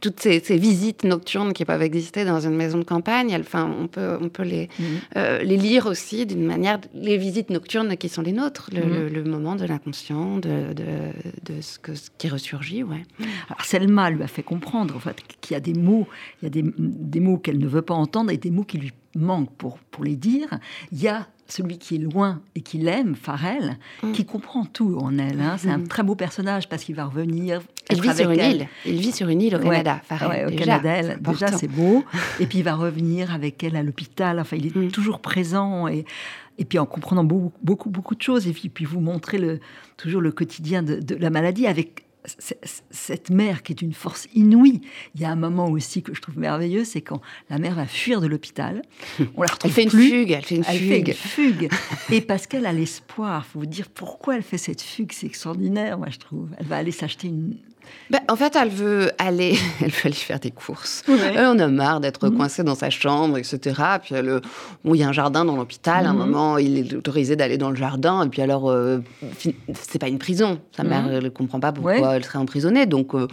toutes 0.00 0.20
ces, 0.20 0.40
visites 0.56 1.04
nocturnes 1.04 1.52
qui 1.52 1.64
peuvent 1.64 1.82
exister 1.82 2.24
dans 2.24 2.40
une 2.40 2.56
maison 2.56 2.78
de 2.78 2.84
campagne. 2.84 3.36
Enfin, 3.38 3.70
on 3.80 3.86
peut, 3.86 4.18
on 4.20 4.28
peut 4.28 4.42
les, 4.42 4.68
mhm. 4.78 4.86
euh, 5.16 5.42
les 5.42 5.56
lire 5.56 5.86
aussi 5.86 6.26
d'une 6.26 6.44
manière, 6.44 6.80
les 6.94 7.16
visites 7.16 7.50
nocturnes 7.50 7.96
qui 7.96 8.08
sont 8.08 8.22
les 8.22 8.32
nôtres, 8.32 8.70
le, 8.72 9.10
mhm. 9.10 9.28
moment 9.28 9.56
de 9.56 9.64
l'inconscient, 9.64 10.38
de, 10.38 10.72
de, 10.72 11.60
ce, 11.60 11.78
que, 11.78 11.94
ce 11.94 12.10
qui 12.18 12.28
ressurgit. 12.28 12.82
Ouais. 12.82 13.02
Alors, 13.48 13.64
Selma 13.64 14.10
lui 14.10 14.22
a 14.22 14.28
fait 14.28 14.42
comprendre 14.42 14.96
en 14.96 15.00
fait, 15.00 15.16
qu'il 15.40 15.54
y 15.54 15.56
a 15.56 15.60
des 15.60 15.74
mots, 15.74 16.08
il 16.42 16.46
y 16.46 16.48
a 16.48 16.50
des, 16.50 16.64
des 16.76 17.20
mots 17.20 17.38
qu'elle 17.38 17.58
ne 17.58 17.68
veut 17.68 17.82
pas 17.82 17.94
entendre 17.94 18.30
et 18.30 18.36
des 18.36 18.50
mots 18.50 18.64
qui 18.64 18.78
lui 18.78 18.92
manquent 19.16 19.54
pour, 19.56 19.78
pour 19.78 20.04
les 20.04 20.16
dire. 20.16 20.58
Il 20.92 21.02
y 21.02 21.08
a 21.08 21.26
celui 21.48 21.78
qui 21.78 21.96
est 21.96 21.98
loin 21.98 22.40
et 22.54 22.60
qui 22.60 22.78
l'aime, 22.78 23.14
Farrell, 23.14 23.78
mm. 24.02 24.12
qui 24.12 24.24
comprend 24.24 24.64
tout 24.64 24.98
en 25.00 25.18
elle. 25.18 25.40
Hein. 25.40 25.56
C'est 25.58 25.70
un 25.70 25.78
mm. 25.78 25.88
très 25.88 26.02
beau 26.02 26.14
personnage 26.14 26.68
parce 26.68 26.84
qu'il 26.84 26.94
va 26.94 27.04
revenir. 27.04 27.62
Il 27.90 28.00
vit 28.00 28.14
sur 28.14 28.30
une 28.30 28.40
île. 28.40 28.68
Il 28.84 29.00
vit 29.00 29.12
sur 29.12 29.28
une 29.28 29.42
île 29.42 29.56
au 29.56 29.60
Canada, 29.60 30.00
Farrell. 30.04 30.48
au 30.48 30.56
Canada, 30.56 31.16
déjà 31.16 31.48
c'est 31.48 31.68
beau. 31.68 32.04
et 32.40 32.46
puis 32.46 32.58
il 32.58 32.64
va 32.64 32.74
revenir 32.74 33.32
avec 33.32 33.62
elle 33.62 33.76
à 33.76 33.82
l'hôpital. 33.82 34.40
Enfin, 34.40 34.56
il 34.56 34.66
est 34.66 34.76
mm. 34.76 34.90
toujours 34.90 35.20
présent 35.20 35.88
et 35.88 36.04
et 36.58 36.64
puis 36.64 36.78
en 36.78 36.86
comprenant 36.86 37.22
beaucoup, 37.22 37.52
beaucoup, 37.62 37.90
beaucoup 37.90 38.14
de 38.14 38.22
choses, 38.22 38.46
et 38.48 38.52
puis, 38.52 38.70
puis 38.70 38.86
vous 38.86 39.00
montrer 39.00 39.36
le, 39.36 39.60
toujours 39.98 40.22
le 40.22 40.32
quotidien 40.32 40.82
de, 40.82 41.00
de 41.00 41.14
la 41.14 41.28
maladie 41.28 41.66
avec 41.66 42.05
cette 42.90 43.30
mère 43.30 43.62
qui 43.62 43.72
est 43.72 43.82
une 43.82 43.92
force 43.92 44.28
inouïe. 44.34 44.80
Il 45.14 45.20
y 45.20 45.24
a 45.24 45.30
un 45.30 45.36
moment 45.36 45.68
aussi 45.68 46.02
que 46.02 46.14
je 46.14 46.20
trouve 46.20 46.38
merveilleux, 46.38 46.84
c'est 46.84 47.00
quand 47.00 47.20
la 47.50 47.58
mère 47.58 47.74
va 47.74 47.86
fuir 47.86 48.20
de 48.20 48.26
l'hôpital. 48.26 48.82
On 49.36 49.42
la 49.42 49.48
retrouve 49.48 49.70
elle 49.70 49.74
fait 49.74 49.82
une 49.84 49.90
fugue, 49.90 50.30
elle 50.30 50.44
fait 50.44 50.56
une 50.56 50.64
fugue. 50.64 51.14
fugue. 51.14 51.68
Et 52.10 52.20
parce 52.20 52.46
qu'elle 52.46 52.66
a 52.66 52.72
l'espoir, 52.72 53.46
faut 53.46 53.60
vous 53.60 53.66
dire 53.66 53.88
pourquoi 53.88 54.36
elle 54.36 54.42
fait 54.42 54.58
cette 54.58 54.82
fugue, 54.82 55.12
c'est 55.12 55.26
extraordinaire, 55.26 55.98
moi 55.98 56.08
je 56.10 56.18
trouve. 56.18 56.48
Elle 56.58 56.66
va 56.66 56.76
aller 56.76 56.92
s'acheter 56.92 57.28
une, 57.28 57.56
ben, 58.10 58.20
en 58.28 58.36
fait, 58.36 58.56
elle 58.56 58.68
veut 58.68 59.10
aller, 59.18 59.56
elle 59.80 59.90
veut 59.90 60.06
aller 60.06 60.14
faire 60.14 60.40
des 60.40 60.50
courses. 60.50 61.02
En 61.08 61.58
a 61.58 61.68
marre 61.68 62.00
d'être 62.00 62.28
mhm. 62.28 62.36
coincée 62.36 62.62
dans 62.62 62.74
sa 62.74 62.90
chambre, 62.90 63.38
etc. 63.38 63.80
Puis 64.02 64.14
elle, 64.14 64.40
il 64.84 64.96
y 64.96 65.02
a 65.02 65.08
un 65.08 65.12
jardin 65.12 65.44
dans 65.44 65.56
l'hôpital. 65.56 66.06
À 66.06 66.10
un 66.10 66.12
mhm. 66.12 66.18
moment, 66.18 66.58
il 66.58 66.78
est 66.78 66.94
autorisé 66.94 67.36
d'aller 67.36 67.58
dans 67.58 67.70
le 67.70 67.76
jardin. 67.76 68.24
Et 68.24 68.28
puis 68.28 68.42
alors, 68.42 68.70
euh, 68.70 68.98
c'est 69.74 69.98
pas 69.98 70.08
une 70.08 70.18
prison. 70.18 70.60
Sa 70.76 70.84
mère, 70.84 71.04
mhm. 71.04 71.12
elle 71.12 71.24
ne 71.24 71.28
comprend 71.28 71.60
pas 71.60 71.72
pourquoi 71.72 72.16
elle 72.16 72.24
serait 72.24 72.38
emprisonnée. 72.38 72.86
Donc, 72.86 73.14
euh, 73.14 73.26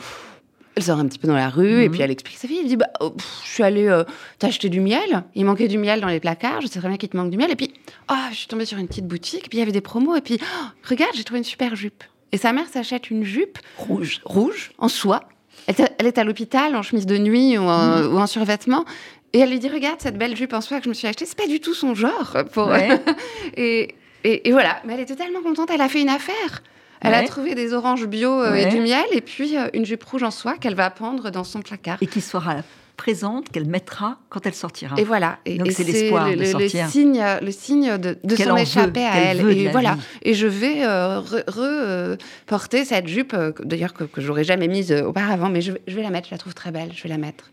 elle 0.76 0.84
sort 0.84 0.98
un 0.98 1.06
petit 1.06 1.20
peu 1.20 1.28
dans 1.28 1.36
la 1.36 1.50
rue 1.50 1.84
et 1.84 1.90
puis 1.90 2.02
elle 2.02 2.10
explique 2.10 2.38
sa 2.38 2.48
fille. 2.48 2.60
Elle 2.62 2.68
dit 2.68 2.78
bah, 2.78 2.90
oh, 3.00 3.14
Je 3.44 3.50
suis 3.50 3.64
allée 3.64 3.88
euh, 3.88 4.04
t'acheter 4.40 4.70
du 4.70 4.80
miel. 4.80 5.24
Il 5.36 5.46
manquait 5.46 5.68
du 5.68 5.78
miel 5.78 6.02
dans 6.02 6.08
les 6.08 6.20
placards. 6.20 6.62
Je 6.62 6.68
sais 6.68 6.80
très 6.80 6.88
bien 6.88 6.98
qu'il 6.98 7.10
te 7.10 7.18
manque 7.18 7.30
du 7.30 7.38
miel. 7.38 7.52
Et 7.52 7.56
puis, 7.56 7.72
oh, 8.10 8.16
je 8.32 8.36
suis 8.36 8.48
tombée 8.48 8.66
sur 8.66 8.80
une 8.80 8.88
petite 8.88 9.08
boutique. 9.08 9.46
Et 9.46 9.50
puis, 9.50 9.58
il 9.58 9.60
y 9.60 9.64
avait 9.64 9.72
des 9.72 9.82
promos. 9.82 10.16
Et 10.16 10.22
puis, 10.22 10.40
oh, 10.42 10.66
regarde, 10.90 11.12
j'ai 11.16 11.24
trouvé 11.24 11.40
une 11.40 11.44
super 11.44 11.76
jupe. 11.76 12.04
Et 12.34 12.38
sa 12.38 12.52
mère 12.52 12.68
s'achète 12.68 13.12
une 13.12 13.24
jupe 13.24 13.60
rouge, 13.78 14.20
rouge 14.26 14.72
en 14.80 14.90
soie. 14.90 15.22
Elle, 15.68 16.08
est 16.08 16.18
à 16.18 16.24
l'hôpital 16.24 16.76
en 16.76 16.82
chemise 16.82 17.06
de 17.06 17.18
nuit 17.18 17.58
ou 17.58 17.62
en, 17.62 18.24
mm. 18.24 18.28
survêtement. 18.28 18.86
Et 19.32 19.40
elle 19.40 19.52
lui 19.52 19.60
dit 19.60 19.70
Regarde 19.70 20.02
cette 20.02 20.18
belle 20.18 20.36
jupe 20.36 20.52
en 20.52 20.60
soie 20.60 20.80
que 20.80 20.86
je 20.86 20.90
me 20.90 20.94
suis 20.96 21.08
achetée, 21.08 21.26
c'est 21.26 21.38
pas 21.38 21.48
du 21.48 21.62
tout 21.62 21.76
son 21.76 21.94
genre. 21.94 22.38
Pour... 22.52 22.74
et, 23.58 23.96
et, 24.24 24.52
voilà. 24.52 24.82
Mais 24.84 24.96
elle 24.96 25.02
était 25.02 25.16
tellement 25.16 25.42
contente, 25.42 25.70
elle 25.72 25.82
a 25.82 25.88
fait 25.88 26.02
une 26.02 26.10
affaire. 26.10 26.64
Elle 27.02 27.14
a 27.14 27.24
trouvé 27.24 27.54
des 27.54 27.74
oranges 27.74 28.08
bio 28.08 28.42
euh, 28.42 28.56
et 28.56 28.66
du 28.68 28.80
miel, 28.80 29.04
et 29.12 29.20
puis 29.20 29.58
euh, 29.58 29.68
une 29.74 29.86
jupe 29.86 30.04
rouge 30.04 30.24
en 30.24 30.32
soie 30.32 30.56
qu'elle 30.56 30.76
va 30.76 30.90
pendre 30.90 31.32
dans 31.32 31.44
son 31.44 31.62
placard. 31.62 31.98
Et 32.02 32.08
qui 32.08 32.22
sera 32.22 32.56
présente 32.98 33.50
qu'elle 33.50 33.68
mettra 33.68 34.20
quand 34.30 34.46
elle 34.46 34.54
sortira. 34.54 34.96
Et 34.98 35.04
voilà. 35.04 35.40
Et, 35.46 35.58
Donc 35.58 35.72
c'est 35.72 35.84
l'espoir 35.84 36.36
de 36.36 36.44
sortir. 36.44 36.86
Le 36.86 36.92
signe, 36.92 37.24
le 37.42 37.52
signe 37.52 37.98
de, 37.98 38.18
de 38.24 38.36
s'en 38.36 38.56
échapper 38.56 39.04
à 39.04 39.18
elle. 39.18 39.50
Et 39.50 39.70
voilà. 39.70 39.98
Et 40.22 40.34
je 40.34 40.48
vais 40.48 40.84
euh, 40.86 41.20
reporter 41.20 42.82
euh, 42.82 42.86
cette 42.86 43.08
jupe, 43.08 43.34
euh, 43.34 43.52
d'ailleurs 43.64 43.94
que, 43.94 44.04
que 44.04 44.22
j'aurais 44.22 44.44
jamais 44.44 44.68
mise 44.68 44.92
auparavant, 44.92 45.50
mais 45.50 45.62
je, 45.62 45.72
vais 45.88 46.02
la 46.02 46.10
mettre. 46.10 46.28
Je 46.30 46.34
la 46.34 46.38
trouve 46.38 46.54
très 46.54 46.72
belle. 46.72 46.92
Je 46.96 47.04
vais 47.04 47.10
la 47.10 47.18
mettre. 47.18 47.52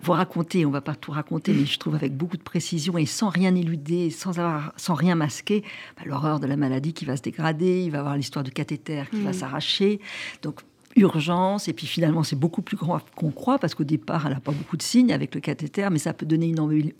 Vous 0.00 0.12
racontez, 0.12 0.64
on 0.64 0.70
va 0.70 0.80
pas 0.80 0.94
tout 0.94 1.10
raconter, 1.10 1.52
mais 1.52 1.66
je 1.66 1.76
trouve 1.76 1.96
avec 1.96 2.16
beaucoup 2.16 2.36
de 2.36 2.42
précision 2.42 2.96
et 2.98 3.06
sans 3.06 3.30
rien 3.30 3.52
éluder, 3.56 4.10
sans 4.10 4.38
avoir, 4.38 4.72
sans 4.76 4.94
rien 4.94 5.16
masquer, 5.16 5.64
bah, 5.96 6.04
l'horreur 6.06 6.38
de 6.38 6.46
la 6.46 6.56
maladie 6.56 6.92
qui 6.92 7.04
va 7.04 7.16
se 7.16 7.22
dégrader. 7.22 7.82
Il 7.82 7.90
va 7.90 7.96
y 7.96 8.00
avoir 8.00 8.16
l'histoire 8.16 8.44
du 8.44 8.52
cathéter 8.52 9.02
qui 9.10 9.22
va 9.22 9.30
mm. 9.30 9.34
s'arracher. 9.34 10.00
Donc 10.42 10.60
urgence, 10.96 11.68
et 11.68 11.72
puis 11.72 11.86
finalement 11.86 12.22
c'est 12.22 12.36
beaucoup 12.36 12.62
plus 12.62 12.76
grand 12.76 13.00
qu'on 13.14 13.30
croit, 13.30 13.58
parce 13.58 13.74
qu'au 13.74 13.84
départ 13.84 14.26
elle 14.26 14.32
n'a 14.32 14.40
pas 14.40 14.52
beaucoup 14.52 14.76
de 14.76 14.82
signes 14.82 15.12
avec 15.12 15.34
le 15.34 15.40
cathéter, 15.40 15.86
mais 15.90 15.98
ça 15.98 16.12
peut 16.12 16.26
donner 16.26 16.48
une 16.48 16.60
embolie, 16.60 16.94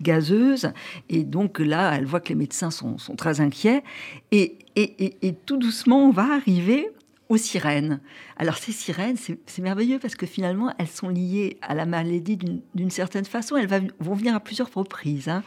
gazeuse, 0.00 0.72
et 1.08 1.24
donc 1.24 1.58
là 1.58 1.94
elle 1.96 2.06
voit 2.06 2.20
que 2.20 2.30
les 2.30 2.34
médecins 2.34 2.70
sont, 2.70 2.96
très 3.16 3.40
inquiets, 3.40 3.82
et, 4.30 4.58
et, 4.76 5.34
tout 5.46 5.56
doucement 5.56 6.08
on 6.08 6.10
va 6.10 6.34
arriver 6.34 6.88
aux 7.28 7.36
sirènes. 7.36 8.00
Alors 8.36 8.56
ces 8.56 8.72
sirènes, 8.72 9.16
c'est 9.16 9.62
merveilleux 9.62 9.98
parce 9.98 10.16
que 10.16 10.26
finalement, 10.26 10.74
elles 10.78 10.88
sont 10.88 11.08
liées 11.08 11.56
à 11.62 11.74
la 11.74 11.86
maladie 11.86 12.36
d'une 12.36 12.90
certaine 12.90 13.24
façon. 13.24 13.56
Elles 13.56 13.90
vont 14.00 14.14
venir 14.14 14.34
à 14.34 14.40
plusieurs 14.40 14.70
reprises. 14.74 15.28
Hein. 15.28 15.42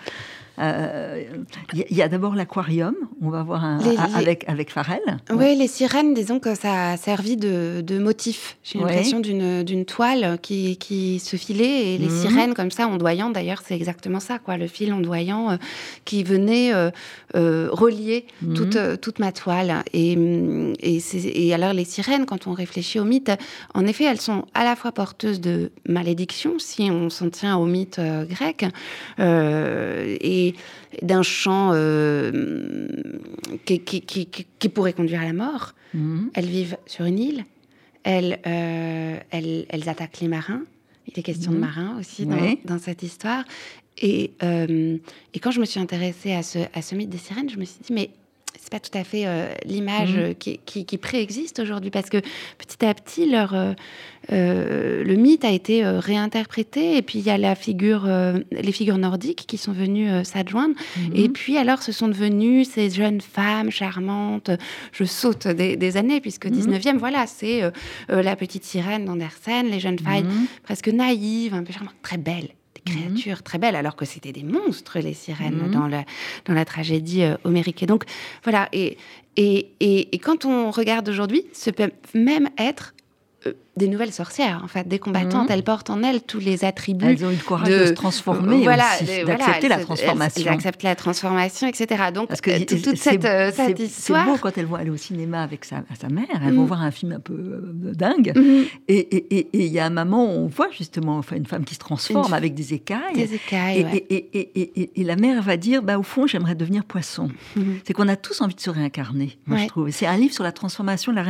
Il 0.57 1.97
y 1.97 2.01
a, 2.01 2.07
d'abord 2.07 2.35
l'aquarium, 2.35 2.95
on 3.21 3.29
va 3.29 3.43
voir 3.43 3.63
un, 3.63 3.79
avec, 4.15 4.47
avec 4.47 4.71
Farrell. 4.71 5.01
Oui, 5.31 5.55
les 5.55 5.67
sirènes, 5.67 6.13
disons 6.13 6.39
que 6.39 6.55
ça 6.55 6.91
a 6.91 6.97
servi 6.97 7.37
de, 7.37 7.81
de 7.81 7.99
motif. 7.99 8.57
J'ai 8.63 8.79
l'impression 8.79 9.19
d'une 9.19 9.85
toile 9.85 10.37
qui, 10.41 10.77
qui, 10.77 11.19
se 11.19 11.35
filait 11.35 11.93
et 11.93 11.97
les 11.97 12.07
mhm. 12.07 12.21
sirènes 12.21 12.53
comme 12.53 12.71
ça, 12.71 12.87
ondoyant, 12.87 13.29
d'ailleurs, 13.29 13.61
c'est 13.65 13.75
exactement 13.75 14.19
ça, 14.19 14.39
quoi, 14.39 14.57
le 14.57 14.67
fil 14.67 14.93
ondoyant 14.93 15.57
qui 16.05 16.23
venait 16.23 16.71
relier 17.33 18.25
mhm. 18.41 18.53
toute, 18.53 19.01
toute 19.01 19.19
ma 19.19 19.31
toile. 19.31 19.83
Et, 19.93 20.13
et, 20.79 20.99
et 21.13 21.53
alors, 21.53 21.73
les 21.73 21.85
sirènes, 21.85 22.25
quand 22.25 22.47
on 22.47 22.53
réfléchit 22.53 22.99
au 22.99 23.05
mythe, 23.05 23.31
en 23.73 23.85
effet, 23.85 24.05
elles 24.05 24.21
sont 24.21 24.45
à 24.53 24.63
la 24.63 24.75
fois 24.75 24.91
porteuses 24.91 25.41
de 25.41 25.71
malédiction, 25.87 26.53
si 26.59 26.89
on 26.91 27.09
s'en 27.09 27.29
tient 27.29 27.57
au 27.57 27.65
mythe 27.65 27.99
euh, 27.99 28.25
grec, 28.25 28.65
euh, 29.19 30.15
et 30.47 30.55
d'un 31.01 31.23
chant 31.23 31.71
euh, 31.73 32.87
qui, 33.65 34.69
pourrait 34.73 34.93
conduire 34.93 35.21
à 35.21 35.25
la 35.25 35.33
mort. 35.33 35.73
Mhm. 35.93 36.31
Elles 36.33 36.45
vivent 36.45 36.77
sur 36.85 37.05
une 37.05 37.19
île, 37.19 37.45
elles, 38.03 38.39
elles, 38.43 39.89
attaquent 39.89 40.19
les 40.21 40.27
marins. 40.27 40.63
Il 41.07 41.19
est 41.19 41.23
question 41.23 41.51
de 41.51 41.57
mhm. 41.57 41.61
marins 41.61 41.99
aussi 41.99 42.25
dans, 42.65 42.79
cette 42.79 43.03
histoire. 43.03 43.43
Et, 43.97 44.31
et, 44.41 45.39
quand 45.39 45.51
je 45.51 45.59
me 45.59 45.65
suis 45.65 45.79
intéressée 45.79 46.33
à 46.33 46.43
ce, 46.43 46.59
à 46.73 46.81
ce 46.81 46.95
mythe 46.95 47.09
des 47.09 47.17
sirènes, 47.17 47.49
je 47.49 47.57
me 47.57 47.65
suis 47.65 47.79
dit, 47.81 47.93
mais 47.93 48.09
c'est 48.65 48.71
pas 48.71 48.79
tout 48.79 48.97
à 48.97 49.03
fait 49.03 49.27
euh, 49.27 49.53
l'image 49.63 50.15
mhm. 50.15 50.33
qui, 50.33 50.57
qui, 50.57 50.97
préexiste 50.97 51.59
aujourd'hui 51.59 51.91
parce 51.91 52.09
que 52.09 52.17
petit 52.57 52.83
à 52.83 52.91
petit 52.95 53.29
leur 53.29 53.53
euh, 53.53 53.73
euh, 54.31 55.03
le 55.03 55.15
mythe 55.15 55.45
a 55.45 55.51
été 55.51 55.85
réinterprété 55.85 56.97
et 56.97 57.03
puis 57.03 57.19
il 57.19 57.25
y 57.25 57.29
a 57.29 57.37
la 57.37 57.53
figure 57.53 58.09
les 58.51 58.71
figures 58.71 58.97
nordiques 58.97 59.45
qui 59.47 59.59
sont 59.59 59.71
venues 59.71 60.25
s'adjoindre 60.25 60.73
mhm. 60.97 61.11
et 61.13 61.29
puis 61.29 61.57
alors 61.57 61.83
ce 61.83 61.91
sont 61.91 62.07
devenues 62.07 62.65
ces 62.65 62.89
jeunes 62.89 63.21
femmes 63.21 63.69
charmantes 63.69 64.49
je 64.93 65.03
saute 65.03 65.47
des, 65.47 65.97
années 65.97 66.19
puisque 66.19 66.47
19e 66.47 66.93
mhm. 66.93 66.97
voilà 66.97 67.27
c'est 67.27 67.61
la 68.09 68.35
petite 68.35 68.63
sirène 68.63 69.05
d'Andersen 69.05 69.67
les 69.67 69.79
jeunes 69.79 69.99
filles 69.99 70.25
presque 70.63 70.87
naïves 70.87 71.53
un 71.53 71.63
peu 71.63 71.71
charmantes 71.71 71.93
très 72.01 72.17
belles 72.17 72.54
Mhm. 72.87 72.93
créatures 72.93 73.43
très 73.43 73.57
belles, 73.57 73.75
alors 73.75 73.95
que 73.95 74.05
c'était 74.05 74.31
des 74.31 74.43
monstres, 74.43 74.99
les 74.99 75.13
sirènes, 75.13 75.67
mhm. 75.67 75.71
dans, 75.71 75.87
la, 75.87 76.03
dans 76.45 76.53
la 76.53 76.65
tragédie 76.65 77.23
euh, 77.23 77.35
homérique. 77.43 77.83
Et 77.83 77.85
donc, 77.85 78.03
voilà. 78.43 78.69
Et, 78.73 78.97
et, 79.37 79.71
et, 79.79 80.15
et 80.15 80.19
quand 80.19 80.45
on 80.45 80.71
regarde 80.71 81.09
aujourd'hui, 81.09 81.45
ce 81.53 81.69
peut 81.69 81.91
même 82.13 82.49
être 82.57 82.93
euh, 83.45 83.53
des 83.77 83.87
nouvelles 83.89 84.13
sorcières, 84.13 84.61
en 84.63 84.67
fait, 84.67 84.87
des 84.87 84.99
combattantes. 84.99 85.49
Mhm. 85.49 85.51
Elles 85.55 85.63
portent 85.63 85.89
en 85.89 86.01
elles 86.01 86.21
tous 86.21 86.39
les 86.39 86.63
attributs. 86.63 87.05
Elles 87.05 87.25
ont 87.25 87.29
eu 87.29 87.35
le 87.35 87.43
courage 87.43 87.67
de, 87.67 87.87
se 87.87 87.91
transformer, 87.91 88.63
voilà, 88.63 88.85
d'accepter 89.25 89.67
la 89.67 89.79
transformation. 89.79 90.51
D'accepter 90.51 90.87
la 90.87 90.95
transformation, 90.95 91.67
etc. 91.67 92.03
Donc, 92.13 92.29
Parce 92.29 92.41
que 92.41 92.51
euh, 92.51 92.65
toute, 92.65 92.95
cette, 92.95 93.25
euh, 93.25 93.51
cette 93.53 93.79
histoire... 93.79 94.25
C'est 94.25 94.31
beau 94.31 94.37
quand 94.37 94.57
elles 94.57 94.65
vont 94.65 94.75
aller 94.75 94.89
au 94.89 94.97
cinéma 94.97 95.43
avec 95.43 95.65
sa, 95.65 95.83
sa 95.99 96.07
mère, 96.07 96.25
elles 96.33 96.53
vont 96.53 96.61
mhm. 96.61 96.67
voir 96.67 96.81
un 96.81 96.91
film 96.91 97.11
un 97.11 97.19
peu 97.19 97.61
dingue, 97.93 98.31
mhm. 98.35 98.65
et 98.87 99.65
il 99.65 99.71
y 99.71 99.79
a 99.79 99.85
un 99.85 99.89
moment 99.89 100.25
où 100.25 100.45
on 100.45 100.47
voit 100.47 100.69
justement 100.71 101.17
enfin, 101.17 101.35
une 101.35 101.45
femme 101.45 101.65
qui 101.65 101.73
se 101.73 101.79
transforme 101.79 102.33
avec 102.33 102.53
des 102.53 102.73
écailles. 102.73 103.15
Des 103.15 103.33
écailles, 103.33 104.05
et, 104.09 105.03
la 105.03 105.15
mère 105.15 105.41
va 105.43 105.57
dire, 105.57 105.83
bah, 105.83 105.99
au 105.99 106.03
fond, 106.03 106.25
j'aimerais 106.25 106.55
devenir 106.55 106.83
poisson. 106.85 107.29
C'est 107.85 107.93
qu'on 107.93 108.07
a 108.07 108.15
tous 108.15 108.41
envie 108.41 108.55
de 108.55 108.61
se 108.61 108.69
réincarner, 108.69 109.37
moi, 109.47 109.57
je 109.57 109.67
trouve. 109.67 109.89
C'est 109.89 110.07
un 110.07 110.17
livre 110.17 110.33
sur 110.33 110.43
la 110.43 110.53
transformation, 110.53 111.11
la 111.11 111.23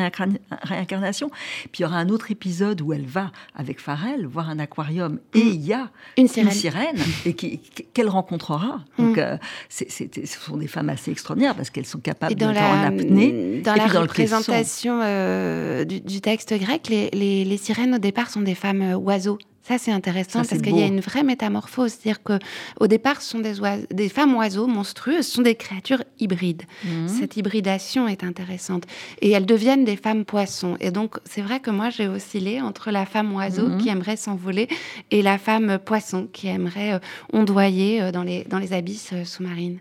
réincarnation. 0.61 1.29
Puis 1.71 1.79
il 1.79 1.81
y 1.81 1.85
aura 1.85 1.97
un 1.97 2.09
autre 2.09 2.31
épisode 2.35 2.81
où 2.81 2.91
elle 2.91 3.05
va 3.05 3.31
avec 3.55 3.79
Farrell 3.79 4.25
voir 4.25 4.49
un 4.49 4.59
aquarium 4.59 5.19
et 5.33 5.43
mm. 5.43 5.47
il 5.47 5.65
y 5.65 5.73
a 5.73 5.89
une 6.17 6.27
sirène, 6.27 6.51
sirène 6.51 6.97
et 7.25 7.33
qu'elle 7.33 8.09
rencontrera. 8.09 8.81
Mm. 8.97 9.03
Donc, 9.03 9.17
euh, 9.17 9.37
ce 9.69 9.85
sont 10.25 10.57
des 10.57 10.67
femmes 10.67 10.89
assez 10.89 11.11
extraordinaires 11.11 11.55
parce 11.55 11.69
qu'elles 11.69 11.85
sont 11.85 11.99
capables 11.99 12.35
de 12.35 12.45
la, 12.45 12.69
en 12.69 12.83
apnée. 12.83 13.61
Dans 13.61 13.75
la 13.75 13.87
représentation 13.87 14.99
euh, 15.01 15.85
du, 15.85 16.21
texte 16.21 16.53
grec, 16.53 16.89
les, 16.89 17.45
les, 17.45 17.57
sirènes 17.57 17.95
au 17.95 17.99
départ 17.99 18.29
sont 18.29 18.41
des 18.41 18.55
femmes 18.55 18.81
euh, 18.81 18.95
oiseaux. 18.95 19.37
Ça, 19.67 19.79
c'est 19.79 19.91
intéressant 19.91 20.43
parce 20.43 20.61
qu'il 20.61 20.77
y 20.77 20.83
a 20.83 20.85
une 20.85 20.99
vraie 20.99 21.23
métamorphose. 21.23 21.93
C'est-à-dire 21.93 22.21
qu'au 22.21 22.87
départ, 22.87 23.21
ce 23.21 23.31
sont 23.31 23.39
des, 23.39 23.55
des 23.89 24.09
femmes 24.09 24.35
oiseaux 24.35 24.67
monstrueuses, 24.67 25.25
ce 25.25 25.31
sont 25.33 25.41
des 25.41 25.55
créatures 25.55 26.03
hybrides. 26.19 26.63
Mhm. 26.83 27.07
Cette 27.07 27.35
hybridation 27.35 28.07
est 28.07 28.23
intéressante. 28.23 28.83
Et 29.21 29.31
elles 29.31 29.47
deviennent 29.47 29.83
des 29.83 29.95
femmes 29.95 30.23
poissons. 30.23 30.77
Et 30.79 30.91
donc, 30.91 31.17
c'est 31.25 31.41
vrai 31.41 31.59
que 31.59 31.71
moi, 31.71 31.89
j'ai 31.89 32.07
oscillé 32.07 32.61
entre 32.61 32.91
la 32.91 33.07
femme 33.07 33.33
oiseau 33.33 33.69
mhm. 33.69 33.77
qui 33.79 33.89
aimerait 33.89 34.17
s'envoler 34.17 34.67
et 35.09 35.21
la 35.21 35.39
femme 35.39 35.79
poisson 35.83 36.27
qui 36.31 36.47
aimerait 36.47 36.93
euh, 36.93 36.99
ondoyer 37.33 38.01
euh, 38.01 38.11
dans, 38.11 38.23
les, 38.23 38.43
dans 38.43 38.59
les 38.59 38.73
abysses 38.73 39.11
euh, 39.13 39.23
sous-marines. 39.23 39.79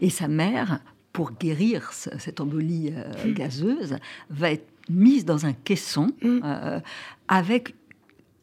Et 0.00 0.10
sa 0.10 0.28
mère, 0.28 0.80
pour 1.12 1.32
guérir 1.32 1.92
cette 1.92 2.40
embolie 2.40 2.92
mm. 3.24 3.32
gazeuse, 3.32 3.96
va 4.28 4.52
être 4.52 4.68
mise 4.90 5.24
dans 5.24 5.46
un 5.46 5.52
caisson 5.52 6.12
mm. 6.22 6.40
avec 7.28 7.74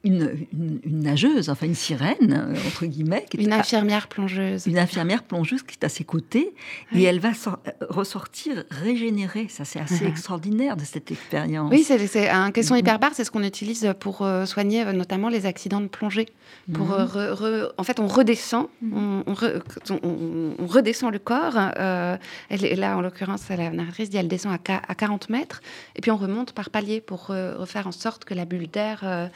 une, 0.04 0.48
nageuse, 0.86 1.50
enfin 1.50 1.66
une 1.66 1.76
sirène, 1.76 2.34
euh, 2.34 2.68
entre 2.68 2.86
guillemets. 2.86 3.26
une 3.38 3.54
infirmière 3.54 4.08
plongeuse. 4.08 4.68
Une 4.68 4.78
infirmière 4.78 5.24
plongeuse 5.24 5.64
qui 5.64 5.78
est 5.80 5.86
à 5.86 5.90
ses 5.90 6.04
côtés 6.04 6.54
et 6.94 7.04
elle 7.04 7.20
va 7.20 7.30
euh, 7.30 7.72
ressortir 7.90 8.66
régénérée. 8.70 9.48
Ça, 9.50 9.64
c'est 9.64 9.80
assez 9.80 10.06
extraordinaire 10.06 10.76
de 10.76 10.84
cette 10.84 11.10
expérience. 11.12 11.72
Oui, 11.72 11.84
c'est 11.84 12.30
un 12.30 12.52
caisson 12.52 12.74
mhm. 12.74 12.82
hyperbare, 12.82 13.12
c'est 13.14 13.24
ce 13.24 13.32
qu'on 13.32 13.44
utilise 13.44 13.94
pour 14.00 14.24
euh, 14.24 14.46
soigner 14.46 14.84
notamment 14.92 15.30
les 15.30 15.46
accidents 15.46 15.82
de 15.82 15.88
plongée. 15.88 16.28
Pour, 16.74 16.88
mhm. 16.88 17.70
en 17.78 17.84
fait, 17.84 18.00
on 18.02 18.08
redescend, 18.08 18.68
mhm. 18.82 19.24
on, 19.26 20.68
redescend 20.68 21.14
le 21.14 21.20
corps. 21.20 21.58
elle 21.78 22.66
est 22.66 22.76
là, 22.76 22.98
en 22.98 23.02
l'occurrence, 23.02 23.48
la 23.50 23.70
narratrice 23.70 24.10
dit 24.10 24.18
elle 24.18 24.28
descend 24.28 24.58
à, 24.68 24.82
à, 24.86 24.96
40 24.96 25.30
mètres 25.30 25.62
et 25.96 26.02
puis 26.02 26.12
on 26.12 26.18
remonte 26.18 26.52
par 26.52 26.70
palier 26.70 27.00
pour 27.00 27.28
refaire 27.28 27.88
en 27.88 27.92
sorte 27.94 28.26
que 28.26 28.34
la 28.34 28.44
bulle 28.44 28.68
d'air 28.68 29.30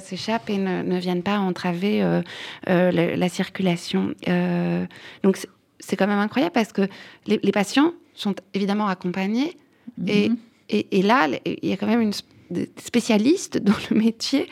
s'échappent 0.00 0.50
et 0.50 0.58
ne, 0.58 0.98
viennent 0.98 1.22
pas 1.22 1.38
entraver 1.38 2.02
euh, 2.02 2.22
euh, 2.68 2.90
la, 3.16 3.28
circulation. 3.28 4.14
Euh, 4.28 4.86
donc 5.22 5.38
c'est 5.78 5.96
quand 5.96 6.06
même 6.06 6.18
incroyable 6.18 6.52
parce 6.52 6.72
que 6.72 6.88
les, 7.26 7.52
patients 7.52 7.92
sont 8.14 8.34
évidemment 8.54 8.88
accompagnés 8.88 9.56
mhm. 9.98 10.36
et, 10.68 10.86
et, 10.98 11.02
là, 11.02 11.28
il 11.44 11.68
y 11.68 11.72
a 11.72 11.76
quand 11.76 11.86
même 11.86 12.00
une 12.00 12.12
spécialiste 12.76 13.58
dans 13.62 13.74
le 13.90 13.96
métier 13.96 14.48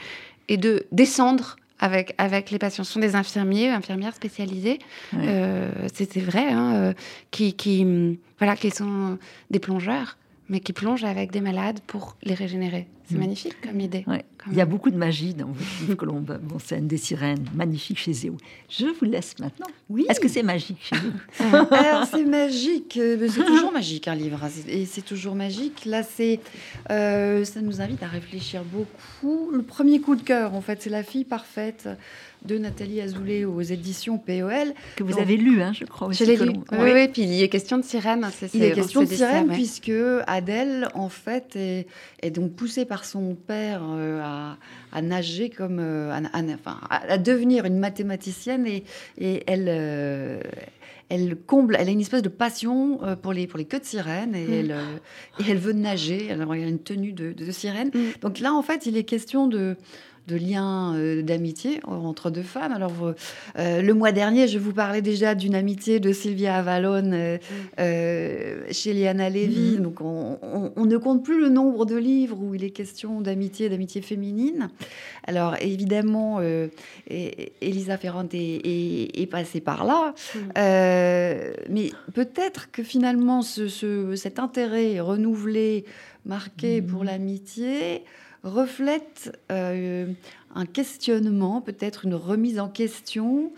et 0.49 0.57
de 0.57 0.87
descendre 0.93 1.57
avec, 1.81 2.15
avec 2.19 2.51
les 2.51 2.59
patients. 2.59 2.85
Ce 2.85 2.93
sont 2.93 3.01
des 3.01 3.15
infirmiers, 3.15 3.69
infirmières 3.69 4.15
spécialisées, 4.15 4.79
c'est 5.13 6.19
vrai, 6.19 6.51
hein, 6.51 6.95
qui, 7.31 7.55
qui, 7.55 7.87
voilà, 8.39 8.57
qui 8.57 8.71
sont 8.71 9.19
des 9.51 9.59
plongeurs 9.61 10.17
mais 10.49 10.61
qui 10.61 10.73
plongent 10.73 11.05
avec 11.05 11.31
des 11.31 11.41
malades 11.41 11.81
pour 11.87 12.17
les 12.23 12.35
régénérer. 12.35 12.87
C'est 13.05 13.17
mm. 13.17 13.21
magnifique 13.21 13.61
comme 13.63 13.81
idée. 13.81 14.05
Il 14.51 14.57
y 14.57 14.61
a 14.61 14.67
beaucoup 14.67 14.91
de 14.91 14.97
magie 14.97 15.35
dans 15.35 15.47
votre 15.47 15.81
livre 15.81 15.95
Colombe, 15.95 16.39
bon, 16.43 16.59
scène 16.59 16.87
des 16.87 16.97
sirènes, 16.97 17.45
magnifique 17.55 17.99
chez 17.99 18.13
Zéo. 18.13 18.37
Je 18.69 18.87
vous 18.87 19.05
laisse 19.05 19.39
maintenant. 19.39 19.67
Oui. 19.89 20.07
Est-ce 20.09 20.21
que 20.21 20.29
c'est 20.29 20.43
magique 20.43 20.79
chez 20.81 20.97
vous 20.97 21.45
Alors 21.75 22.07
c'est 22.07 22.25
magique, 22.25 22.97
euh, 22.97 23.29
c'est 23.29 23.45
toujours 23.45 23.73
magique 23.73 24.09
un 24.09 24.15
livre, 24.15 24.43
hein, 24.43 24.51
et 24.69 24.87
c'est 24.87 25.03
toujours 25.03 25.35
magique. 25.35 25.85
Là, 25.85 26.03
c'est, 26.03 26.41
euh, 26.91 27.45
ça 27.45 27.61
nous 27.61 27.81
invite 27.81 28.03
à 28.03 28.07
réfléchir 28.09 28.63
beaucoup. 28.65 29.51
Le 29.51 29.63
premier 29.63 30.01
coup 30.01 30.17
de 30.17 30.23
cœur, 30.23 30.55
en 30.55 30.61
fait, 30.61 30.83
c'est 30.83 30.91
la 30.91 31.03
fille 31.03 31.25
parfaite 31.25 31.89
de 32.45 32.59
Nathalie 32.59 33.01
Azoulay 33.01 33.45
aux 33.45 33.61
éditions 33.61 34.19
POL. 34.19 34.73
Que 34.97 35.03
vous 35.03 35.19
avez 35.19 35.37
lu, 35.37 35.63
hein, 35.63 35.73
je 35.73 35.85
crois. 35.85 36.09
Aussi, 36.09 36.25
je 36.25 36.31
l'ai 36.31 36.37
lu. 36.37 36.53
Oui, 36.73 36.91
oui, 36.95 37.09
puis 37.09 37.23
il 37.23 37.43
est 37.43 37.49
question 37.49 37.79
de 37.79 37.85
sirène. 37.85 38.27
il 38.55 38.63
est 38.63 38.73
question 38.73 39.03
de 39.03 39.07
sirène 39.07 39.49
puisque 39.49 39.93
Adèle, 40.27 40.89
en 40.95 41.09
fait, 41.09 41.57
est, 41.57 42.31
donc 42.31 42.53
poussée 42.53 42.85
par 42.85 43.05
son 43.05 43.35
père 43.35 43.83
euh, 43.85 44.21
à, 44.93 45.03
nager 45.03 45.51
comme... 45.51 45.79
Euh, 45.81 46.13
à, 46.13 46.41
enfin, 46.55 46.79
à, 46.91 47.19
devenir 47.19 47.65
une 47.65 47.79
mathématicienne 47.79 48.67
et, 48.67 48.85
et 49.19 49.43
elle... 49.47 49.67
Euh, 49.69 50.41
elle 51.11 51.37
comble, 51.37 51.75
elle 51.81 51.89
a 51.89 51.91
une 51.91 52.03
espèce 52.03 52.21
de 52.21 52.29
passion 52.29 53.01
pour 53.23 53.33
les, 53.33 53.47
pour 53.47 53.59
les 53.59 53.65
queues 53.65 53.79
de 53.79 53.85
sirène 53.87 54.35
et, 54.35 54.45
mm. 54.45 54.53
elle, 54.53 54.77
et 55.39 55.51
elle 55.51 55.57
veut 55.57 55.73
nager. 55.73 56.27
Elle 56.29 56.43
a 56.43 56.55
une 56.55 56.81
tenue 56.81 57.13
de, 57.13 57.33
de 57.33 57.51
sirène. 57.51 57.89
Mm. 57.95 58.21
Donc 58.21 58.41
là, 58.41 58.53
en 58.53 58.61
fait, 58.61 58.85
il 58.85 58.95
est 58.95 59.05
question 59.05 59.47
de, 59.47 59.79
de 60.29 60.37
liens 60.37 60.95
euh, 60.95 61.23
d'amitié 61.23 61.81
entre 61.85 62.31
deux 62.31 62.43
femmes. 62.43 62.73
Alors, 62.73 63.15
euh, 63.59 63.83
le 63.83 63.95
mois 63.95 64.13
dernier, 64.13 64.47
je 64.47 64.59
vous 64.59 64.73
parlais 64.73 65.01
déjà 65.01 65.35
d'une 65.35 65.55
amitié 65.55 66.01
de 66.01 66.13
Sylvia 66.13 66.57
Avalon 66.57 67.39
euh, 67.81 68.63
chez 68.71 68.93
Liana 68.93 69.31
Levy. 69.31 69.77
Mm-hmm. 69.77 69.81
Donc, 69.81 70.01
on, 70.03 70.85
ne 70.85 70.97
compte 70.97 71.25
plus 71.25 71.41
le 71.41 71.49
nombre 71.49 71.87
de 71.87 71.97
livres 71.97 72.39
où 72.41 72.55
il 72.55 72.63
est 72.63 72.71
question 72.71 73.21
d'amitié, 73.21 73.69
d'amitié 73.69 74.03
féminine. 74.03 74.71
Alors, 75.27 75.57
évidemment, 75.61 76.41
Elisa 77.09 77.97
Ferrante 77.99 78.31
est, 78.33 79.31
passée 79.31 79.61
par 79.61 79.85
là. 79.85 80.15
Mm. 80.35 80.41
mais 81.71 81.91
peut-être 82.15 82.71
que 82.71 82.83
finalement, 82.83 83.43
ce, 83.43 84.15
cet 84.17 84.39
intérêt 84.39 85.01
renouvelé, 85.01 85.85
marqué 86.25 86.83
pour 86.83 87.03
mm-hmm. 87.03 87.07
l'amitié, 87.07 88.05
reflète 88.45 89.39
euh, 89.51 90.13
un 90.55 90.67
questionnement, 90.67 91.61
peut-être 91.61 92.05
une 92.05 92.15
remise 92.15 92.59
en 92.61 92.69
question 92.69 93.53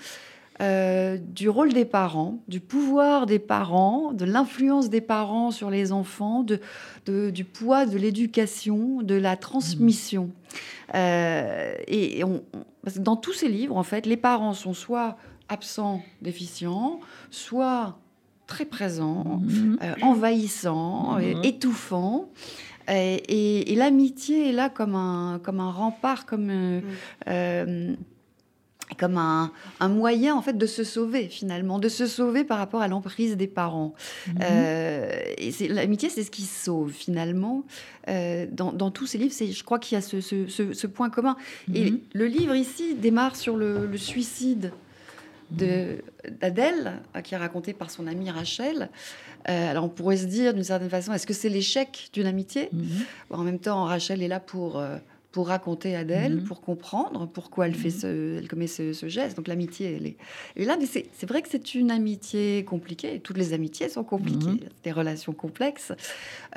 euh, 0.60 1.16
du 1.16 1.48
rôle 1.48 1.72
des 1.72 1.86
parents, 1.86 2.38
du 2.46 2.60
pouvoir 2.60 3.24
des 3.24 3.38
parents, 3.38 4.12
de 4.12 4.26
l'influence 4.26 4.90
des 4.90 5.00
parents 5.00 5.50
sur 5.50 5.70
les 5.70 5.90
enfants, 5.90 6.44
de, 6.44 7.30
du 7.30 7.44
poids 7.44 7.86
de 7.86 7.96
l'éducation, 7.96 9.00
de 9.00 9.14
la 9.14 9.36
transmission. 9.36 10.30
Euh, 10.94 11.72
et, 11.88 12.22
dans 12.96 13.16
tous 13.16 13.32
ces 13.32 13.48
livres, 13.48 13.76
en 13.76 13.82
fait, 13.82 14.04
les 14.04 14.18
parents 14.18 14.52
sont 14.52 14.74
soit 14.74 15.16
absents, 15.48 16.02
déficients, 16.20 17.00
soit 17.30 17.98
très 18.46 18.66
présents, 18.66 19.40
mhm. 19.42 19.78
euh, 19.82 19.94
envahissants, 20.02 21.18
mhm. 21.18 21.42
étouffants. 21.42 22.28
Et, 22.90 23.74
l'amitié 23.76 24.50
est 24.50 24.53
là 24.53 24.68
comme 24.68 24.94
un, 24.94 25.40
comme 25.42 25.61
un 25.61 25.70
rempart, 25.70 26.26
comme, 26.26 26.81
mm 27.26 27.96
comme 28.98 29.18
un, 29.18 29.50
moyen 29.88 30.35
en 30.35 30.42
fait 30.42 30.57
de 30.57 30.66
se 30.66 30.85
sauver 30.85 31.29
finalement, 31.29 31.79
de 31.79 31.88
se 31.88 32.07
sauver 32.07 32.44
par 32.44 32.59
rapport 32.59 32.83
à 32.83 32.88
l'emprise 32.88 33.37
des 33.37 33.46
parents. 33.46 33.94
Mhm. 34.29 34.35
Euh, 34.42 35.20
et 35.38 35.53
c'est, 35.53 35.68
l'amitié, 35.68 36.09
c'est 36.09 36.22
ce 36.22 36.31
qui 36.31 36.42
sauve 36.42 36.92
finalement. 36.92 37.64
Euh, 38.09 38.46
dans, 38.50 38.90
tous 38.90 39.07
ces 39.07 39.18
livres, 39.18 39.35
c'est, 39.35 39.53
je 39.53 39.64
crois 39.64 39.79
qu'il 39.79 39.96
y 39.96 39.98
a 39.98 40.03
ce, 40.03 40.87
point 40.87 41.11
commun. 41.11 41.37
Et 41.74 41.90
mhm. 41.90 42.00
le 42.12 42.26
livre 42.26 42.55
ici 42.55 42.94
démarre 42.94 43.37
sur 43.37 43.57
le, 43.57 43.96
suicide 43.96 44.61
de, 44.61 44.70
d'Adèle, 45.50 47.00
qui 47.24 47.34
est 47.34 47.38
raconté 47.38 47.72
par 47.72 47.90
son 47.90 48.06
amie 48.06 48.30
Rachel. 48.30 48.90
Euh, 49.48 49.70
alors 49.70 49.84
on 49.84 49.88
pourrait 49.88 50.18
se 50.18 50.26
dire 50.26 50.54
d'une 50.54 50.64
certaine 50.64 50.90
façon, 50.90 51.12
est-ce 51.12 51.26
que 51.26 51.32
c'est 51.32 51.48
l'échec 51.48 52.10
d'une 52.12 52.26
amitié? 52.26 52.68
Mhm. 52.72 52.88
En 53.30 53.42
même 53.42 53.58
temps, 53.58 53.84
Rachel 53.84 54.22
est 54.22 54.28
là 54.28 54.40
pour 54.40 54.82
pour 55.32 55.48
raconter 55.48 55.94
Adèle, 55.94 56.36
mhm. 56.36 56.44
pour 56.44 56.60
comprendre 56.60 57.26
pourquoi 57.26 57.66
elle, 57.66 57.74
fait 57.74 58.06
mhm. 58.06 58.38
elle 58.38 58.48
commet 58.48 58.66
ce, 58.66 58.92
geste. 59.06 59.36
Donc 59.36 59.48
l'amitié, 59.48 59.96
elle 59.96 60.06
est, 60.06 60.16
et 60.56 60.64
là. 60.64 60.76
c'est 60.82 61.26
vrai 61.26 61.42
que 61.42 61.48
c'est 61.48 61.74
une 61.74 61.90
amitié 61.90 62.64
compliquée. 62.64 63.20
Toutes 63.20 63.38
les 63.38 63.52
amitiés 63.52 63.88
sont 63.88 64.04
compliquées, 64.04 64.46
mhm. 64.46 64.68
des 64.82 64.92
relations 64.92 65.32
complexes, 65.32 65.92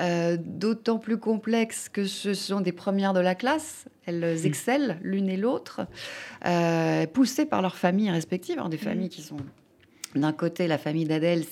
euh, 0.00 0.36
d'autant 0.40 0.98
plus 0.98 1.18
complexes 1.18 1.88
que 1.88 2.04
ce 2.04 2.34
sont 2.34 2.60
des 2.60 2.72
premières 2.72 3.12
de 3.12 3.20
la 3.20 3.34
classe. 3.34 3.86
Elles 4.06 4.44
excellent 4.44 4.96
l'une 5.02 5.28
et 5.28 5.36
l'autre, 5.36 5.86
euh, 6.44 7.06
poussées 7.06 7.46
par 7.46 7.62
leurs 7.62 7.76
familles 7.76 8.10
respectives, 8.10 8.60
des 8.68 8.76
familles 8.76 9.08
qui 9.08 9.22
sont 9.22 9.38
d'un 10.14 10.32
côté, 10.32 10.68
la 10.68 10.78
famille 10.78 11.06
d'Adèle, 11.06 11.44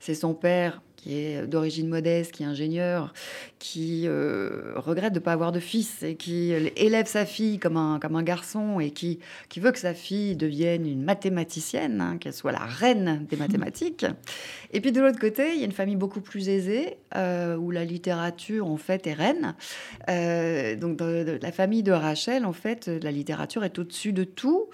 c'est 0.00 0.14
son 0.14 0.34
père 0.34 0.82
qui 1.02 1.18
est 1.18 1.46
d'origine 1.48 1.88
modeste, 1.88 2.30
qui 2.30 2.44
est 2.44 2.46
ingénieur, 2.46 3.12
qui 3.58 4.04
euh, 4.06 4.72
regrette 4.76 5.12
de 5.12 5.18
ne 5.18 5.24
pas 5.24 5.32
avoir 5.32 5.50
de 5.50 5.58
fils 5.58 6.02
et 6.04 6.14
qui 6.14 6.52
élève 6.52 7.06
sa 7.06 7.26
fille 7.26 7.58
comme 7.58 7.76
un, 7.76 7.98
comme 7.98 8.14
un 8.14 8.22
garçon 8.22 8.78
et 8.78 8.92
qui, 8.92 9.18
qui 9.48 9.58
veut 9.58 9.72
que 9.72 9.80
sa 9.80 9.94
fille 9.94 10.36
devienne 10.36 10.86
une 10.86 11.02
mathématicienne, 11.02 12.00
hein, 12.00 12.18
qu'elle 12.18 12.32
soit 12.32 12.52
la 12.52 12.64
reine 12.64 13.26
des 13.28 13.36
mathématiques. 13.36 14.06
Et 14.72 14.80
puis 14.80 14.92
de 14.92 15.00
l'autre 15.00 15.18
côté, 15.18 15.52
il 15.54 15.58
y 15.58 15.62
a 15.62 15.66
une 15.66 15.72
famille 15.72 15.96
beaucoup 15.96 16.20
plus 16.20 16.48
aisée 16.48 16.98
euh, 17.16 17.56
où 17.56 17.72
la 17.72 17.84
littérature 17.84 18.68
en 18.68 18.76
fait 18.76 19.06
est 19.08 19.14
reine. 19.14 19.56
Euh, 20.08 20.76
donc 20.76 21.00
la 21.00 21.52
famille 21.52 21.82
de 21.82 21.92
Rachel, 21.92 22.46
en 22.46 22.52
fait, 22.52 22.86
la 22.86 23.10
littérature 23.10 23.64
est 23.64 23.76
au-dessus 23.78 24.12
de 24.12 24.22
tout. 24.22 24.68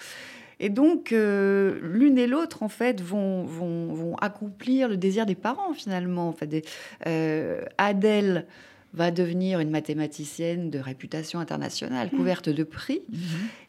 Et 0.60 0.68
donc, 0.70 1.12
euh, 1.12 1.78
l'une 1.82 2.18
et 2.18 2.26
l'autre, 2.26 2.62
en 2.62 2.68
fait, 2.68 3.00
vont, 3.00 3.44
vont, 3.44 3.94
vont, 3.94 4.16
accomplir 4.16 4.88
le 4.88 4.96
désir 4.96 5.26
des 5.26 5.34
parents, 5.34 5.72
finalement. 5.72 6.28
En 6.28 6.32
fait, 6.32 6.66
euh, 7.06 7.62
Adèle 7.78 8.46
va 8.94 9.10
devenir 9.10 9.60
une 9.60 9.70
mathématicienne 9.70 10.70
de 10.70 10.78
réputation 10.78 11.38
internationale, 11.38 12.08
mmh. 12.12 12.16
couverte 12.16 12.48
de 12.48 12.64
prix. 12.64 13.02
Mmh. 13.08 13.16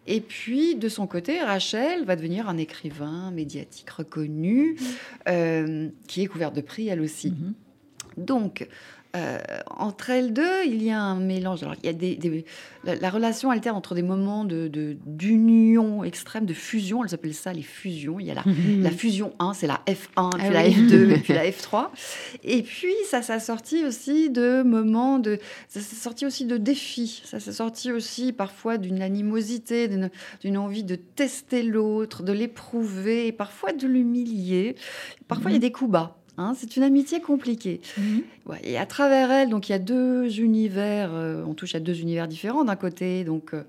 Et 0.07 0.21
puis, 0.21 0.75
de 0.75 0.89
son 0.89 1.07
côté, 1.07 1.39
Rachel 1.41 2.05
va 2.05 2.15
devenir 2.15 2.49
un 2.49 2.57
écrivain 2.57 3.29
médiatique 3.31 3.89
reconnu, 3.89 4.73
mmh. 4.73 4.85
euh, 5.27 5.89
qui 6.07 6.23
est 6.23 6.27
couverte 6.27 6.55
de 6.55 6.61
prix, 6.61 6.87
elle 6.87 7.01
aussi. 7.01 7.33
Donc, 8.17 8.67
euh, 9.15 9.39
entre 9.71 10.11
elles 10.11 10.33
deux, 10.33 10.65
il 10.67 10.83
y 10.83 10.91
a 10.91 11.01
un 11.01 11.19
mélange. 11.19 11.63
Alors, 11.63 11.73
il 11.81 11.87
y 11.87 11.89
a 11.89 11.93
des, 11.93 12.45
la, 12.83 13.09
relation 13.09 13.49
alterne 13.49 13.75
entre 13.75 13.95
des 13.95 14.03
moments 14.03 14.45
de, 14.45 14.69
d'union 15.03 16.03
extrême, 16.03 16.45
de 16.45 16.53
fusion. 16.53 17.03
Elles 17.03 17.15
appellent 17.15 17.33
ça 17.33 17.51
les 17.51 17.63
fusions. 17.63 18.19
Il 18.19 18.27
y 18.27 18.31
a 18.31 18.35
la, 18.35 18.43
la 18.81 18.91
fusion 18.91 19.33
1, 19.39 19.53
c'est 19.55 19.65
la 19.65 19.81
F1, 19.87 19.97
ah 20.17 20.29
puis 20.37 20.49
la 20.49 20.69
F2, 20.69 21.09
et 21.09 21.17
puis 21.23 21.33
la 21.33 21.49
F3. 21.49 21.87
Et 22.43 22.61
puis, 22.61 22.93
ça 23.09 23.23
s'est 23.23 23.39
sorti 23.39 23.83
aussi 23.83 24.29
de 24.29 24.61
moments 24.61 25.17
de. 25.17 25.39
Ça 25.69 25.79
s'est 25.79 25.95
sorti 25.95 26.27
aussi 26.27 26.45
de 26.45 26.57
défis. 26.57 27.23
Ça 27.25 27.39
s'est 27.39 27.53
sorti 27.53 27.91
aussi 27.91 28.31
parfois 28.31 28.77
d'une 28.77 29.01
animosité, 29.01 29.87
d'une, 29.87 30.11
d'une 30.41 30.57
envie 30.57 30.83
de 30.83 30.95
tester 30.95 31.63
l'autre, 31.63 32.21
de 32.21 32.31
l'éprouver, 32.31 33.31
parfois 33.31 33.73
de 33.73 33.87
l'humilier. 33.87 34.75
Parfois, 35.27 35.49
il 35.49 35.55
y 35.55 35.57
a 35.57 35.61
des 35.61 35.71
coups 35.71 35.91
bas. 35.91 36.18
Hein, 36.39 36.53
c'est 36.55 36.77
une 36.77 36.83
amitié 36.83 37.19
compliquée. 37.19 37.81
Mhm. 37.97 38.23
et 38.63 38.77
à 38.77 38.85
travers 38.85 39.29
elle, 39.29 39.49
donc 39.49 39.67
il 39.67 39.73
y 39.73 39.75
a 39.75 39.79
deux 39.79 40.39
univers. 40.39 41.09
Euh, 41.13 41.43
on 41.45 41.53
touche 41.53 41.75
à 41.75 41.81
deux 41.81 41.99
univers 41.99 42.29
différents. 42.29 42.63
D'un 42.63 42.77
côté, 42.77 43.25
donc 43.25 43.53
euh, 43.53 43.63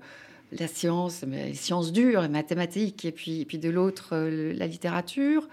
la 0.53 0.67
science, 0.67 1.25
les 1.29 1.53
sciences 1.53 1.91
dures, 1.91 2.21
les 2.21 2.29
mathématiques, 2.29 3.03
et 3.03 3.11
puis, 3.11 3.43
puis 3.43 3.57
de 3.57 3.69
l'autre, 3.69 4.11
euh, 4.13 4.53
la 4.53 4.67
littérature. 4.67 5.49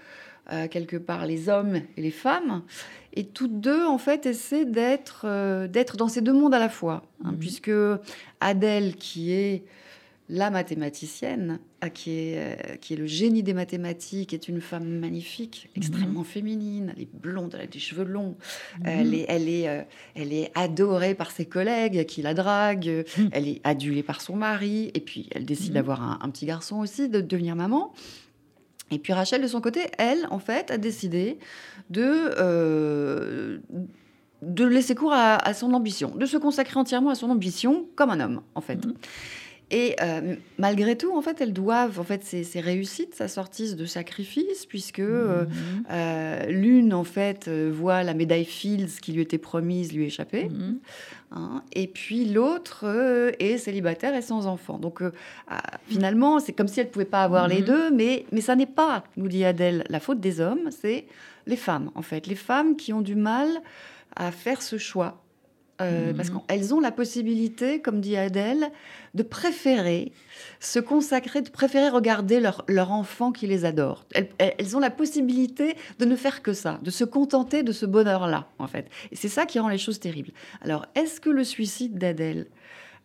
quelque 0.71 0.97
part 0.97 1.27
les 1.27 1.47
hommes 1.47 1.75
et 1.95 2.01
les 2.01 2.09
femmes, 2.09 2.63
et 3.13 3.23
toutes 3.23 3.61
deux 3.61 3.85
en 3.85 3.99
fait 3.99 4.25
essaient 4.25 4.65
d'être 4.65 5.27
d'être 5.67 5.95
dans 5.95 6.07
ces 6.07 6.21
deux 6.21 6.33
mondes 6.33 6.55
à 6.55 6.59
la 6.59 6.69
fois, 6.69 7.03
hein, 7.23 7.33
mhm. 7.33 7.37
puisque 7.37 7.77
Adèle 8.39 8.95
qui 8.95 9.31
est 9.31 9.63
la 10.29 10.51
mathématicienne, 10.51 11.59
euh, 11.83 11.89
qui 11.89 12.11
est, 12.11 12.37
euh, 12.37 12.75
qui 12.75 12.93
est 12.93 12.97
le 12.97 13.07
génie 13.07 13.41
des 13.41 13.55
mathématiques, 13.55 14.31
est 14.31 14.47
une 14.47 14.61
femme 14.61 14.87
magnifique, 14.87 15.67
mhm. 15.69 15.71
extrêmement 15.81 16.23
féminine. 16.23 16.93
Elle 16.95 17.03
est 17.03 17.09
blonde, 17.11 17.55
elle 17.55 17.61
a 17.61 17.67
des 17.67 17.79
cheveux 17.79 18.03
longs. 18.03 18.37
Mhm. 18.79 18.85
Elle, 18.85 19.15
est, 19.15 19.25
elle, 19.27 19.49
est, 19.49 19.67
euh, 19.67 19.81
elle 20.15 20.31
est 20.31 20.51
adorée 20.53 21.15
par 21.15 21.31
ses 21.31 21.45
collègues 21.45 22.05
qui 22.05 22.21
la 22.21 22.35
draguent. 22.35 23.05
Mhm. 23.17 23.29
Elle 23.31 23.47
est 23.47 23.61
adulée 23.63 24.03
par 24.03 24.21
son 24.21 24.35
mari. 24.35 24.91
Et 24.93 24.99
puis, 24.99 25.27
elle 25.31 25.45
décide 25.45 25.73
d'avoir 25.73 26.23
un, 26.23 26.29
petit 26.29 26.45
garçon 26.45 26.77
aussi, 26.77 27.09
de 27.09 27.21
devenir 27.21 27.55
maman. 27.55 27.91
Et 28.91 28.99
puis 28.99 29.13
Rachel, 29.13 29.41
de 29.41 29.47
son 29.47 29.61
côté, 29.61 29.81
elle, 29.97 30.27
en 30.29 30.39
fait, 30.39 30.69
a 30.71 30.77
décidé 30.77 31.37
de, 31.89 33.59
de 34.41 34.65
laisser 34.65 34.95
cours 34.95 35.13
à, 35.13 35.35
à, 35.35 35.53
son 35.53 35.73
ambition, 35.73 36.15
de 36.15 36.25
se 36.25 36.37
consacrer 36.37 36.79
entièrement 36.79 37.09
à 37.09 37.15
son 37.15 37.29
ambition 37.29 37.87
comme 37.95 38.09
un 38.11 38.19
homme, 38.19 38.41
en 38.55 38.61
fait. 38.61 38.79
Et 39.71 39.95
euh, 40.01 40.35
malgré 40.57 40.97
tout, 40.97 41.15
en 41.15 41.21
fait, 41.21 41.41
elles 41.41 41.53
doivent, 41.53 41.99
en 41.99 42.03
fait, 42.03 42.23
ces, 42.23 42.59
réussites, 42.59 43.13
ça 43.13 43.27
sortissent 43.27 43.75
de 43.75 43.85
sacrifices, 43.85 44.65
puisque 44.65 44.99
euh, 44.99 45.45
mhm. 45.45 45.83
euh, 45.91 46.45
l'une, 46.47 46.93
en 46.93 47.03
fait, 47.03 47.47
voit 47.49 48.03
la 48.03 48.13
médaille 48.13 48.45
Fields 48.45 48.99
qui 48.99 49.11
lui 49.11 49.21
était 49.21 49.37
promise 49.37 49.93
lui 49.93 50.05
échapper, 50.05 50.45
mhm. 50.45 50.79
hein, 51.31 51.63
et 51.73 51.87
puis 51.87 52.25
l'autre 52.25 53.33
est 53.39 53.57
célibataire 53.57 54.15
et 54.15 54.23
sans 54.23 54.47
enfant. 54.47 54.79
Donc, 54.79 55.03
ah, 55.47 55.61
finalement, 55.87 56.39
c'est 56.39 56.53
comme 56.53 56.67
si 56.67 56.79
elle 56.79 56.87
ne 56.87 56.91
pouvait 56.91 57.05
pas 57.05 57.23
avoir 57.23 57.47
les 57.47 57.59
mhm. 57.59 57.65
deux, 57.65 57.91
mais, 57.91 58.25
mais 58.31 58.41
ça 58.41 58.55
n'est 58.55 58.65
pas, 58.65 59.03
nous 59.17 59.27
dit 59.27 59.45
Adèle, 59.45 59.83
la 59.89 59.99
faute 59.99 60.19
des 60.19 60.39
hommes, 60.41 60.69
c'est 60.71 61.05
les 61.45 61.57
femmes, 61.57 61.91
en 61.93 62.01
fait, 62.01 62.25
les 62.25 62.35
femmes 62.35 62.75
qui 62.75 62.91
ont 62.91 63.01
du 63.01 63.15
mal 63.15 63.49
à 64.15 64.31
faire 64.31 64.63
ce 64.63 64.77
choix 64.77 65.21
euh, 65.81 66.13
parce 66.13 66.29
mhm. 66.29 66.41
qu'elles 66.47 66.73
ont 66.73 66.79
la 66.79 66.91
possibilité, 66.91 67.81
comme 67.81 68.01
dit 68.01 68.17
Adèle, 68.17 68.69
de 69.13 69.23
préférer 69.23 70.11
se 70.59 70.79
consacrer, 70.79 71.41
de 71.41 71.49
préférer 71.49 71.89
regarder 71.89 72.39
leur, 72.39 72.65
leur 72.67 72.91
enfant 72.91 73.31
qui 73.31 73.47
les 73.47 73.65
adore. 73.65 74.05
Elles, 74.37 74.75
ont 74.75 74.79
la 74.79 74.89
possibilité 74.89 75.75
de 75.99 76.05
ne 76.05 76.15
faire 76.15 76.41
que 76.41 76.53
ça, 76.53 76.79
de 76.83 76.91
se 76.91 77.03
contenter 77.03 77.63
de 77.63 77.71
ce 77.71 77.85
bonheur-là, 77.85 78.47
en 78.59 78.67
fait. 78.67 78.89
Et 79.11 79.15
c'est 79.15 79.29
ça 79.29 79.45
qui 79.45 79.59
rend 79.59 79.69
les 79.69 79.77
choses 79.77 79.99
terribles. 79.99 80.31
Alors, 80.61 80.85
est-ce 80.95 81.21
que 81.21 81.29
le 81.29 81.43
suicide 81.43 81.97
d'Adèle, 81.97 82.47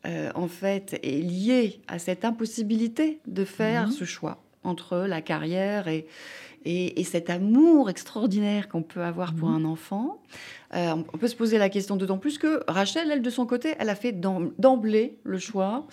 euh, 0.06 0.30
en 0.34 0.48
fait, 0.48 0.98
est 1.02 1.22
lié 1.22 1.80
à 1.86 1.98
cette 1.98 2.24
impossibilité 2.24 3.20
de 3.26 3.44
faire 3.44 3.86
mhm. 3.86 3.92
ce 3.92 4.04
choix 4.04 4.42
entre 4.64 4.96
la 4.96 5.20
carrière 5.20 5.88
et, 5.88 6.06
et, 6.64 7.04
cet 7.04 7.30
amour 7.30 7.90
extraordinaire 7.90 8.68
qu'on 8.68 8.82
peut 8.82 9.02
avoir 9.02 9.34
pour 9.34 9.48
mhm. 9.48 9.64
un 9.66 9.68
enfant. 9.68 10.20
Euh, 10.74 10.94
on 11.12 11.18
peut 11.18 11.28
se 11.28 11.36
poser 11.36 11.58
la 11.58 11.68
question 11.68 11.96
d'autant 11.96 12.18
plus 12.18 12.38
que 12.38 12.64
Rachel, 12.66 13.08
elle, 13.10 13.22
de 13.22 13.30
son 13.30 13.46
côté, 13.46 13.74
elle 13.78 13.88
a 13.88 13.94
fait 13.94 14.12
d'emblée 14.12 15.18
le 15.22 15.38
choix. 15.38 15.86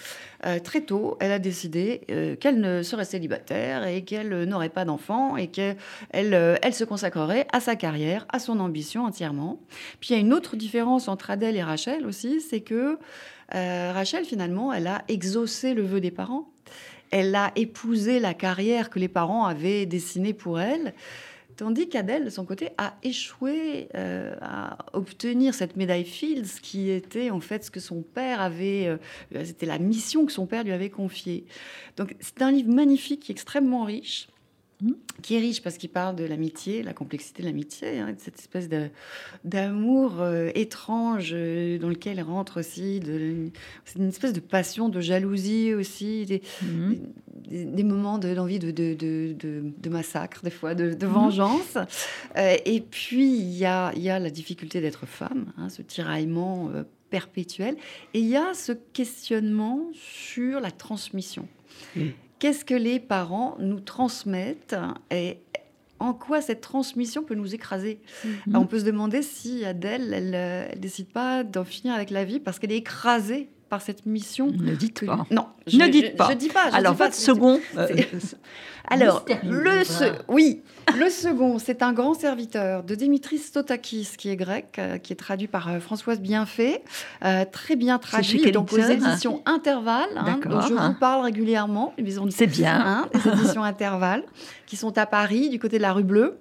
Euh, 0.46 0.60
très 0.60 0.82
tôt, 0.82 1.18
elle 1.20 1.32
a 1.32 1.40
décidé 1.40 2.02
euh, 2.10 2.36
qu'elle 2.36 2.60
ne 2.60 2.82
serait 2.82 3.06
célibataire 3.06 3.86
et 3.86 4.04
qu'elle 4.04 4.46
n'aurait 4.46 4.70
pas 4.70 4.86
d'enfant 4.86 5.38
et 5.38 5.48
qu'elle 5.48 5.78
elle 6.12 6.74
se 6.74 6.84
consacrerait 6.84 7.48
à 7.54 7.60
sa 7.60 7.76
carrière, 7.76 8.26
à 8.30 8.40
son 8.40 8.60
ambition 8.60 9.06
entièrement. 9.06 9.60
Puis 10.00 10.10
il 10.10 10.14
y 10.14 10.16
a 10.16 10.20
une 10.20 10.34
autre 10.34 10.56
différence 10.56 11.08
entre 11.08 11.30
Adèle 11.30 11.56
et 11.56 11.64
Rachel 11.64 12.06
aussi, 12.06 12.42
c'est 12.42 12.62
que 12.62 12.98
Rachel, 13.54 14.24
finalement, 14.24 14.72
elle 14.72 14.88
a 14.88 15.04
exaucé 15.10 15.74
le 15.74 15.84
vœu 15.84 16.00
des 16.00 16.10
parents 16.10 16.48
elle 17.12 17.36
a 17.36 17.52
épousé 17.56 18.20
la 18.20 18.34
carrière 18.34 18.90
que 18.90 19.00
les 19.00 19.08
parents 19.08 19.46
avaient 19.46 19.86
dessinée 19.86 20.34
pour 20.34 20.60
elle. 20.60 20.94
Tandis 21.58 21.90
qu'Adèle, 21.90 22.26
de 22.26 22.30
son 22.30 22.46
côté, 22.46 22.70
a 22.78 22.96
échoué 23.04 23.90
euh, 23.94 24.36
à 24.42 24.78
obtenir 24.94 25.54
cette 25.54 25.76
médaille 25.76 26.06
Fields, 26.06 26.60
qui 26.62 26.90
était 26.90 27.30
en 27.30 27.40
fait 27.40 27.66
ce 27.66 27.70
que 27.70 27.80
son 27.80 28.02
père 28.02 28.42
avait, 28.42 28.88
euh, 28.88 29.44
c'était 29.44 29.68
la 29.68 29.78
mission 29.78 30.26
que 30.26 30.32
son 30.32 30.48
père 30.48 30.64
lui 30.64 30.72
avait 30.72 30.90
confiée. 30.90 31.46
Donc 31.98 32.16
c'est 32.20 32.42
un 32.42 32.52
livre 32.52 32.74
magnifique, 32.74 33.30
extrêmement 33.30 33.84
riche, 33.84 34.28
Mmh. 34.82 34.94
qui 35.22 35.36
est 35.36 35.40
riche 35.40 35.62
parce 35.62 35.78
qu'il 35.78 35.92
parle 35.92 36.16
de 36.16 36.24
l'amitié, 36.24 36.82
la 36.82 36.94
complexité 36.94 37.44
de 37.44 37.48
l'amitié, 37.48 38.00
hein, 38.00 38.14
de 38.14 38.20
cette 38.20 38.40
espèce 38.40 38.68
d'amour 39.44 40.22
euh, 40.22 40.50
étrange 40.56 41.32
euh, 41.34 41.78
dans 41.78 41.90
lequel 41.90 42.20
rentre 42.22 42.60
aussi 42.62 43.00
de, 43.00 43.52
une 43.96 44.10
espèce 44.10 44.34
de 44.34 44.40
passion, 44.40 44.90
de 44.90 45.00
jalousie 45.00 45.76
aussi, 45.76 46.26
des, 46.26 46.42
mmh. 46.64 47.84
moments 47.84 48.18
d'envie 48.18 48.58
de, 48.58 48.72
de, 48.72 49.90
massacre, 49.90 50.42
des 50.42 50.50
fois, 50.50 50.74
de, 50.74 50.96
mmh. 50.96 51.08
vengeance. 51.08 51.78
Euh, 52.38 52.58
et 52.66 52.82
puis, 52.82 53.38
il 53.38 53.56
y 53.56 53.66
a, 53.66 53.94
y 53.96 54.10
a 54.10 54.18
la 54.18 54.32
difficulté 54.32 54.82
d'être 54.82 55.06
femme, 55.06 55.54
hein, 55.58 55.70
ce 55.70 55.84
tiraillement 55.84 56.72
perpétuel. 57.12 57.76
Et 58.16 58.20
il 58.20 58.28
y 58.28 58.36
a 58.36 58.56
ce 58.56 58.72
questionnement 58.72 59.92
sur 59.94 60.60
la 60.60 60.72
transmission 60.72 61.48
qu'est-ce 62.42 62.66
que 62.66 62.74
les 62.74 63.00
parents 63.00 63.56
nous 63.60 63.80
transmettent 63.80 64.76
et 65.12 65.38
en 66.00 66.14
quoi 66.14 66.42
cette 66.42 66.62
transmission 66.62 67.24
peut 67.24 67.36
nous 67.36 67.54
écraser. 67.54 68.02
Mhm. 68.26 68.56
On 68.56 68.66
peut 68.66 68.80
se 68.80 68.86
demander 68.86 69.22
si 69.22 69.64
Adèle, 69.64 70.12
elle, 70.12 70.32
ne 70.32 70.80
décide 70.80 71.10
pas 71.10 71.44
d'en 71.44 71.64
finir 71.64 71.94
avec 71.94 72.10
la 72.10 72.26
vie 72.26 72.40
parce 72.40 72.58
qu'elle 72.58 72.72
est 72.72 72.78
écrasée 72.78 73.48
par 73.72 73.82
cette 73.82 74.06
mission. 74.06 74.48
Ne 74.48 74.76
dites 74.76 75.06
pas. 75.06 75.26
Non, 75.32 75.48
je, 75.66 75.78
ne 75.78 75.88
dites 75.88 76.18
pas. 76.18 76.28
Je, 76.30 76.36
dis 76.36 76.50
pas. 76.50 76.66
Alors, 76.74 76.94
pas, 76.94 77.10
second. 77.14 77.58
Euh, 77.78 77.88
Alors, 78.90 79.24
le 79.44 79.82
oui, 80.28 80.62
le 81.00 81.10
second, 81.10 81.58
c'est 81.58 81.82
un 81.82 81.94
grand 81.94 82.14
serviteur 82.14 82.84
de 82.84 82.96
Dimitris 82.96 83.38
Stotakis, 83.38 84.10
qui 84.18 84.30
est 84.30 84.36
grec, 84.36 84.76
euh, 84.78 84.98
qui 84.98 85.14
est 85.14 85.16
traduit 85.16 85.48
par 85.48 85.70
euh, 85.70 85.80
Françoise 85.80 86.20
Bienfait, 86.20 86.84
très 87.54 87.78
bien 87.78 87.98
traduit, 87.98 88.52
donc 88.52 88.74
aux 88.74 88.78
éditions 88.78 89.42
Intervalle. 89.46 90.10
Hein, 90.18 90.42
dont 90.46 90.60
je 90.60 90.74
vous 90.74 90.94
parle 91.00 91.24
régulièrement. 91.24 91.94
C'est 92.30 92.48
bien. 92.48 92.76
Hein, 92.76 93.10
les 93.14 93.32
éditions 93.32 93.64
Intervalle, 93.64 94.24
qui 94.66 94.76
sont 94.76 94.98
à 94.98 95.06
Paris, 95.06 95.50
du 95.50 95.60
côté 95.60 95.78
de 95.78 95.84
la 95.84 95.94
rue 95.94 96.04
Bleue. 96.04 96.38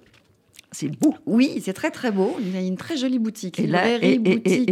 C'est 0.73 0.87
beau. 0.87 1.13
Oui, 1.25 1.61
c'est 1.61 1.73
très 1.73 1.91
très 1.91 2.11
beau. 2.11 2.37
Il 2.39 2.55
y 2.55 2.57
a 2.57 2.61
une 2.61 2.77
très 2.77 2.95
jolie 2.95 3.19
boutique. 3.19 3.59
Et 3.59 3.67
là, 3.67 3.89
et, 4.01 4.17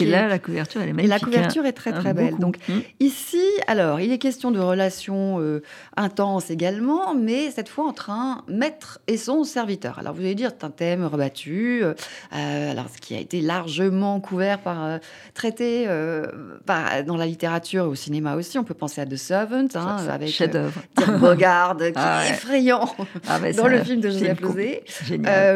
là 0.05 0.29
la 0.29 0.39
couverture, 0.39 0.81
elle 0.81 0.89
est 0.89 0.93
magnifique. 0.93 1.13
Et 1.13 1.19
la 1.19 1.19
couverture 1.19 1.65
est 1.65 1.73
très 1.73 1.91
très 1.91 2.13
belle. 2.13 2.37
Donc 2.37 2.57
mm. 2.69 2.79
ici, 3.01 3.43
alors, 3.67 3.99
il 3.99 4.09
est 4.13 4.17
question 4.17 4.51
de 4.51 4.59
relations 4.61 5.41
euh, 5.41 5.61
intenses 5.97 6.51
également, 6.51 7.15
mais 7.15 7.51
cette 7.51 7.67
fois 7.67 7.83
entre 7.85 8.11
un 8.11 8.45
maître 8.47 9.01
et 9.07 9.17
son 9.17 9.43
serviteur. 9.43 9.99
Alors 9.99 10.13
vous 10.13 10.21
allez 10.21 10.35
dire, 10.35 10.51
c'est 10.57 10.65
un 10.65 10.69
thème 10.69 11.03
rebattu, 11.03 11.83
euh, 11.83 11.93
alors 12.31 12.85
ce 12.95 13.01
qui 13.01 13.13
a 13.13 13.19
été 13.19 13.41
largement 13.41 14.21
couvert 14.21 14.59
par 14.59 14.85
euh, 14.85 14.97
traité 15.33 15.87
par, 16.65 17.03
dans 17.03 17.17
la 17.17 17.25
littérature 17.25 17.83
et 17.83 17.87
au 17.87 17.95
cinéma 17.95 18.35
aussi. 18.35 18.57
On 18.57 18.63
peut 18.63 18.73
penser 18.73 19.01
à 19.01 19.05
The 19.05 19.17
Servant, 19.17 19.67
hein, 19.75 19.97
avec 20.09 20.29
chef-d'œuvre. 20.29 20.81
Bogard, 21.19 21.75
qui 21.75 21.91
ah 21.95 22.25
est 22.25 22.31
effrayant 22.31 22.89
ah 23.27 23.39
dans 23.51 23.67
le 23.67 23.83
film 23.83 23.99
de 23.99 24.09
Joseph 24.09 24.39
Losé. 24.39 24.83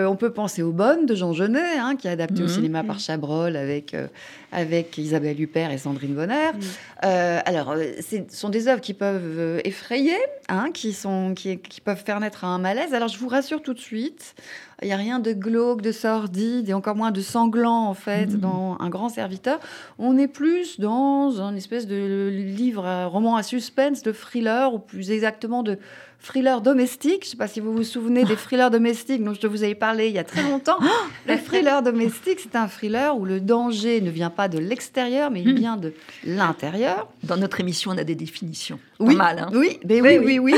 on 0.06 0.18
peut 0.18 0.33
penser 0.34 0.64
aux 0.64 0.72
Bonnes 0.72 1.06
de 1.06 1.16
Jean 1.16 1.34
Genet, 1.34 1.78
hein, 1.78 1.96
qui 1.96 2.08
est 2.08 2.12
adapté 2.12 2.42
au 2.42 2.48
mhm. 2.48 2.52
cinéma 2.52 2.84
par 2.84 3.00
Chabrol 3.00 3.56
avec, 3.56 3.94
euh, 3.94 4.08
avec 4.52 4.98
Isabelle 4.98 5.40
Huppert 5.40 5.72
et 5.72 5.78
Sandrine 5.78 6.14
Bonner. 6.14 6.52
Mhm. 6.54 6.62
Euh, 7.06 7.40
alors, 7.46 7.72
euh, 7.72 7.94
ce 8.02 8.18
sont 8.30 8.50
des 8.50 8.68
œuvres 8.68 8.82
qui 8.82 8.94
peuvent 8.94 9.62
effrayer, 9.64 10.18
hein, 10.50 10.70
qui, 10.74 10.94
sont, 10.94 11.34
qui, 11.36 11.58
qui, 11.60 11.82
peuvent 11.82 12.04
faire 12.04 12.20
naître 12.20 12.44
un 12.44 12.58
malaise. 12.58 12.94
Alors, 12.94 13.08
je 13.08 13.18
vous 13.18 13.28
rassure 13.28 13.62
tout 13.62 13.74
de 13.74 13.80
suite, 13.80 14.36
il 14.82 14.88
n'y 14.88 14.94
a 14.94 14.98
rien 14.98 15.20
de 15.20 15.32
glauque, 15.32 15.82
de 15.82 15.92
sordide 15.92 16.68
et 16.68 16.74
encore 16.74 16.96
moins 16.96 17.12
de 17.12 17.22
sanglant, 17.22 17.88
en 17.88 17.94
fait, 17.94 18.28
mhm. 18.28 18.40
dans 18.40 18.78
Un 18.80 18.90
grand 18.90 19.10
serviteur. 19.10 19.60
On 20.00 20.18
est 20.18 20.28
plus 20.28 20.80
dans 20.80 21.42
un 21.42 21.56
espèce 21.56 21.88
de 21.88 22.30
livre, 22.30 23.06
roman 23.06 23.36
à 23.36 23.44
suspense, 23.44 24.04
de 24.04 24.12
thriller, 24.12 24.74
ou 24.74 24.80
plus 24.80 25.12
exactement 25.12 25.64
de 25.64 25.78
thriller 26.24 26.62
domestique. 26.62 27.24
Je 27.24 27.28
ne 27.28 27.32
sais 27.32 27.38
pas 27.38 27.48
si 27.48 27.60
vous 27.60 27.74
vous 27.74 27.84
souvenez 27.84 28.24
des 28.24 28.36
thrillers 28.36 28.72
domestiques 28.72 29.24
dont 29.24 29.34
je 29.40 29.46
vous 29.46 29.64
avais 29.64 29.76
parlé 29.76 30.08
il 30.08 30.14
y 30.14 30.20
a 30.20 30.24
très 30.24 30.42
longtemps. 30.42 30.80
le 31.28 31.38
thriller 31.38 31.84
domestique, 31.84 32.40
c'est 32.42 32.56
un 32.56 32.68
thriller 32.68 33.16
où 33.18 33.26
le 33.26 33.40
danger 33.40 34.02
ne 34.02 34.10
vient 34.10 34.30
pas 34.30 34.48
de 34.48 34.58
l'extérieur, 34.58 35.30
mais 35.30 35.42
il 35.42 35.54
hmm. 35.54 35.58
vient 35.58 35.78
de 35.78 35.94
l'intérieur. 36.24 37.10
Dans 37.24 37.38
notre 37.38 37.60
émission, 37.60 37.92
on 37.92 37.98
a 37.98 38.04
des 38.04 38.16
définitions. 38.16 38.80
Oui, 39.00 39.16
pas 39.16 39.34
mal. 39.34 39.40
Hein. 39.40 39.50
oui, 39.54 39.80
mais 39.88 40.02
oui, 40.02 40.18
oui, 40.18 40.40
oui, 40.40 40.56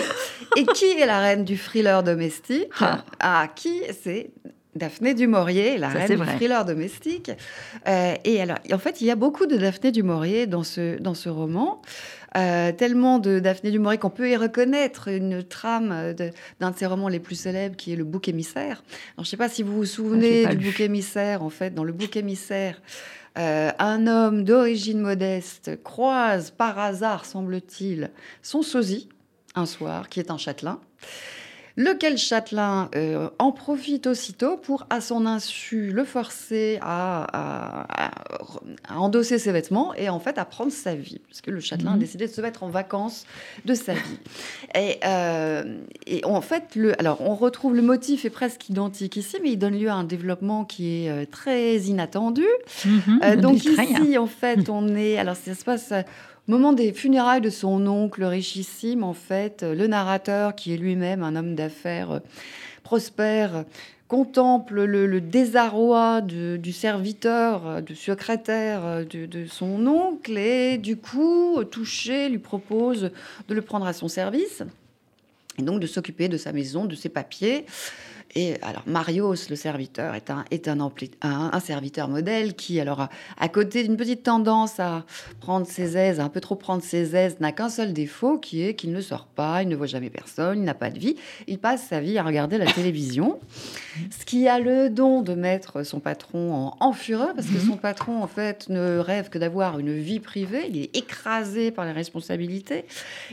Et 0.56 0.66
qui 0.66 0.86
est 0.86 1.06
la 1.06 1.20
reine 1.20 1.44
du 1.44 1.58
thriller 1.58 2.04
domestique 2.04 2.70
ah. 2.80 3.04
ah, 3.20 3.48
qui 3.54 3.82
C'est 4.04 4.30
Daphné 4.76 5.14
du 5.14 5.28
Maurier, 5.28 5.78
la 5.78 5.88
reine 5.88 6.20
du 6.20 6.26
thriller 6.36 6.66
domestique. 6.66 7.32
Euh, 7.88 8.14
et 8.24 8.42
alors, 8.42 8.58
en 8.72 8.78
fait, 8.78 9.00
il 9.00 9.08
y 9.08 9.12
a 9.12 9.16
beaucoup 9.16 9.46
de 9.46 9.56
Daphné 9.56 9.92
du 9.92 10.04
Maurier 10.04 10.48
dans 10.48 10.64
ce, 10.64 11.00
dans 11.00 11.14
ce 11.14 11.30
roman. 11.30 11.82
Euh, 12.36 12.72
tellement 12.74 13.20
de 13.20 13.40
Daphné 13.40 13.72
du 13.72 13.80
Maurier 13.80 13.98
qu'on 13.98 14.10
peut 14.10 14.30
y 14.30 14.36
reconnaître 14.36 15.08
une 15.08 15.44
trame 15.44 16.14
d'un 16.60 16.72
de, 16.72 16.76
ses 16.76 16.86
romans 16.86 17.08
les 17.08 17.20
plus 17.20 17.36
célèbres 17.36 17.78
qui 17.78 17.94
est 17.94 17.96
Le 17.96 18.04
bouc 18.04 18.28
émissaire. 18.28 18.84
Alors, 19.16 19.20
je 19.20 19.22
ne 19.22 19.26
sais 19.26 19.38
pas 19.38 19.48
si 19.48 19.64
vous 19.64 19.74
vous 19.74 19.86
souvenez 19.86 20.46
du 20.48 20.58
bouc 20.58 20.80
émissaire. 20.82 21.44
En 21.44 21.50
fait, 21.50 21.74
dans 21.74 21.86
Le 21.86 21.94
bouc 21.94 22.18
émissaire, 22.18 22.82
euh, 23.38 23.72
un 23.80 24.08
homme 24.08 24.44
d'origine 24.44 25.00
modeste 25.00 25.82
croise 25.84 26.52
par 26.52 26.78
hasard, 26.80 27.26
semble-t-il, 27.26 28.12
son 28.42 28.62
sosie 28.62 29.10
un 29.56 29.66
soir, 29.66 30.10
qui 30.10 30.20
est 30.20 30.32
un 30.32 30.38
châtelain 30.38 30.80
lequel 31.78 32.18
Châtelain 32.18 32.90
euh, 32.96 33.30
en 33.40 33.52
profite 33.52 34.08
aussitôt 34.08 34.58
pour, 34.58 34.86
à 34.90 35.02
son 35.02 35.26
insu, 35.26 35.92
le 35.92 36.06
forcer 36.06 36.80
à, 36.82 37.86
endosser 38.90 39.40
ses 39.40 39.52
vêtements 39.52 39.94
et 39.96 40.10
en 40.10 40.20
fait 40.20 40.38
à 40.38 40.46
prendre 40.46 40.72
sa 40.72 40.96
vie, 40.96 41.20
puisque 41.28 41.48
le 41.48 41.60
Châtelain 41.60 41.92
a 41.92 41.94
mhm. 41.96 42.00
décidé 42.00 42.28
de 42.28 42.32
se 42.32 42.42
mettre 42.42 42.64
en 42.64 42.70
vacances 42.70 43.26
de 43.66 43.74
sa 43.74 43.94
vie. 43.94 44.20
Et, 44.76 45.00
euh, 45.06 45.64
et, 46.06 46.24
en 46.26 46.42
fait, 46.42 46.76
le, 46.76 47.00
alors 47.00 47.22
on 47.22 47.36
retrouve 47.36 47.76
le 47.76 47.82
motif 47.82 48.26
est 48.26 48.30
presque 48.30 48.70
identique 48.70 49.18
ici, 49.18 49.38
mais 49.42 49.52
il 49.52 49.58
donne 49.58 49.78
lieu 49.78 49.90
à 49.90 49.96
un 49.96 50.04
développement 50.04 50.66
qui 50.66 51.06
est 51.06 51.10
euh, 51.10 51.26
très 51.30 51.78
inattendu. 51.78 52.46
Mhm. 52.86 53.42
donc 53.42 53.66
ici, 53.66 54.18
en 54.18 54.28
fait, 54.28 54.70
on 54.70 54.96
est, 54.96 55.18
alors 55.18 55.36
ça 55.36 55.54
se 55.54 55.64
passe 55.64 55.94
moment 56.48 56.74
des 56.74 56.94
funérailles 56.94 57.42
de 57.42 57.50
son 57.50 57.88
oncle 57.88 58.24
richissime, 58.24 59.04
en 59.04 59.14
fait, 59.14 59.64
le 59.64 59.88
narrateur, 59.88 60.56
qui 60.56 60.74
est 60.74 60.78
lui-même 60.78 61.24
un 61.24 61.36
homme 61.36 61.56
d'affaires 61.56 62.12
euh, 62.12 62.20
prospère, 62.84 63.66
contemple 64.08 64.84
le, 64.84 65.22
désarroi 65.22 66.22
du 66.22 66.72
serviteur, 66.72 67.68
euh, 67.68 67.82
du 67.82 67.96
secrétaire 67.96 68.86
euh, 68.86 69.04
de, 69.04 69.48
son 69.48 69.88
oncle, 69.88 70.38
et 70.38 70.78
du 70.78 70.98
coup, 70.98 71.64
touché, 71.72 72.30
lui 72.30 72.38
propose 72.38 73.12
de 73.48 73.54
le 73.54 73.62
prendre 73.62 73.88
à 73.88 73.94
son 73.94 74.08
service, 74.08 74.62
et 75.58 75.64
donc 75.64 75.80
de 75.80 75.88
s'occuper 75.88 76.28
de 76.28 76.38
sa 76.38 76.52
maison, 76.52 76.86
de 76.86 76.96
ses 76.96 77.10
papiers. 77.10 77.66
Et 78.34 78.56
alors, 78.62 78.84
Marios, 78.86 79.50
le 79.50 79.56
serviteur, 79.56 80.14
est 80.14 80.30
un, 80.30 80.44
est 80.52 80.68
un, 80.68 80.78
un, 81.22 81.60
serviteur 81.62 82.10
modèle 82.10 82.54
qui, 82.54 82.82
alors, 82.82 83.08
à, 83.38 83.48
côté 83.48 83.84
d'une 83.84 83.96
petite 83.96 84.24
tendance 84.24 84.78
à 84.80 85.06
prendre 85.40 85.66
ses 85.66 85.96
aises, 85.96 86.20
un 86.20 86.28
peu 86.28 86.42
trop 86.42 86.56
prendre 86.56 86.84
ses 86.84 87.16
aises, 87.16 87.40
n'a 87.40 87.54
qu'un 87.54 87.70
seul 87.70 87.94
défaut 87.94 88.38
qui 88.38 88.62
est 88.62 88.74
qu'il 88.74 88.92
ne 88.92 89.00
sort 89.00 89.28
pas, 89.28 89.64
il 89.64 89.70
ne 89.70 89.76
voit 89.78 89.88
jamais 89.88 90.10
personne, 90.10 90.60
il 90.60 90.66
n'a 90.66 90.74
pas 90.74 90.90
de 90.90 91.00
vie. 91.00 91.16
Il 91.48 91.60
passe 91.60 91.88
sa 91.88 92.02
vie 92.02 92.18
à 92.18 92.24
regarder 92.24 92.58
la 92.58 92.66
télévision, 92.66 93.40
ce 94.12 94.26
qui 94.26 94.50
a 94.50 94.60
le 94.60 94.90
don 94.90 95.22
de 95.22 95.34
mettre 95.34 95.84
son 95.84 96.02
patron 96.02 96.74
en, 96.78 96.92
fureur, 96.92 97.34
parce 97.36 97.48
que 97.48 97.60
son 97.60 97.78
patron, 97.78 98.22
en 98.22 98.28
fait, 98.28 98.68
ne 98.68 98.98
rêve 98.98 99.30
que 99.30 99.38
d'avoir 99.38 99.80
une 99.80 99.98
vie 99.98 100.20
privée. 100.20 100.66
Il 100.70 100.78
est 100.78 100.96
écrasé 100.96 101.72
par 101.72 101.86
les 101.86 101.94
responsabilités. 101.94 102.84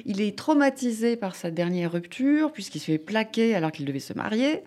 Il 0.06 0.20
est 0.20 0.38
traumatisé 0.38 1.16
par 1.16 1.34
sa 1.34 1.50
dernière 1.50 1.90
rupture, 1.90 2.52
puisqu'il 2.52 2.78
se 2.78 2.86
fait 2.86 2.98
plaquer 2.98 3.56
alors 3.56 3.72
qu'il 3.72 3.84
devait 3.84 3.98
se 3.98 4.12
marier. 4.12 4.62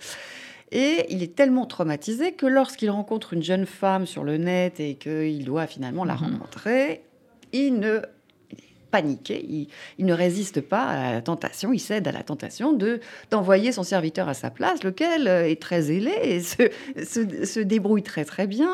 Et 0.72 1.06
il 1.10 1.22
est 1.22 1.36
tellement 1.36 1.66
traumatisé 1.66 2.34
que 2.34 2.46
lorsqu'il 2.46 2.90
rencontre 2.90 3.34
une 3.34 3.44
jeune 3.44 3.66
femme 3.66 4.06
sur 4.06 4.24
le 4.24 4.38
net 4.38 4.80
et 4.80 4.96
qu'il 4.96 5.46
doit 5.46 5.68
finalement 5.68 6.06
la 6.06 6.16
mhm. 6.16 6.22
rencontrer, 6.22 7.04
il 7.54 7.80
ne 7.80 8.02
paniqué, 8.96 9.68
il, 9.98 10.06
ne 10.06 10.14
résiste 10.14 10.62
pas 10.62 10.84
à 10.84 11.14
la 11.14 11.22
tentation, 11.22 11.74
il 11.74 11.80
cède 11.80 12.08
à 12.08 12.14
la 12.14 12.24
tentation 12.24 12.72
de 12.72 13.02
d'envoyer 13.30 13.74
son 13.74 13.84
serviteur 13.84 14.30
à 14.30 14.34
sa 14.34 14.50
place, 14.50 14.84
lequel 14.84 15.28
euh, 15.28 15.50
est 15.50 15.62
très 15.62 15.92
ailé 15.92 16.14
et 16.24 16.40
se, 16.42 16.70
se, 17.46 17.60
débrouille 17.60 18.04
très 18.04 18.24
très 18.24 18.48
bien. 18.48 18.72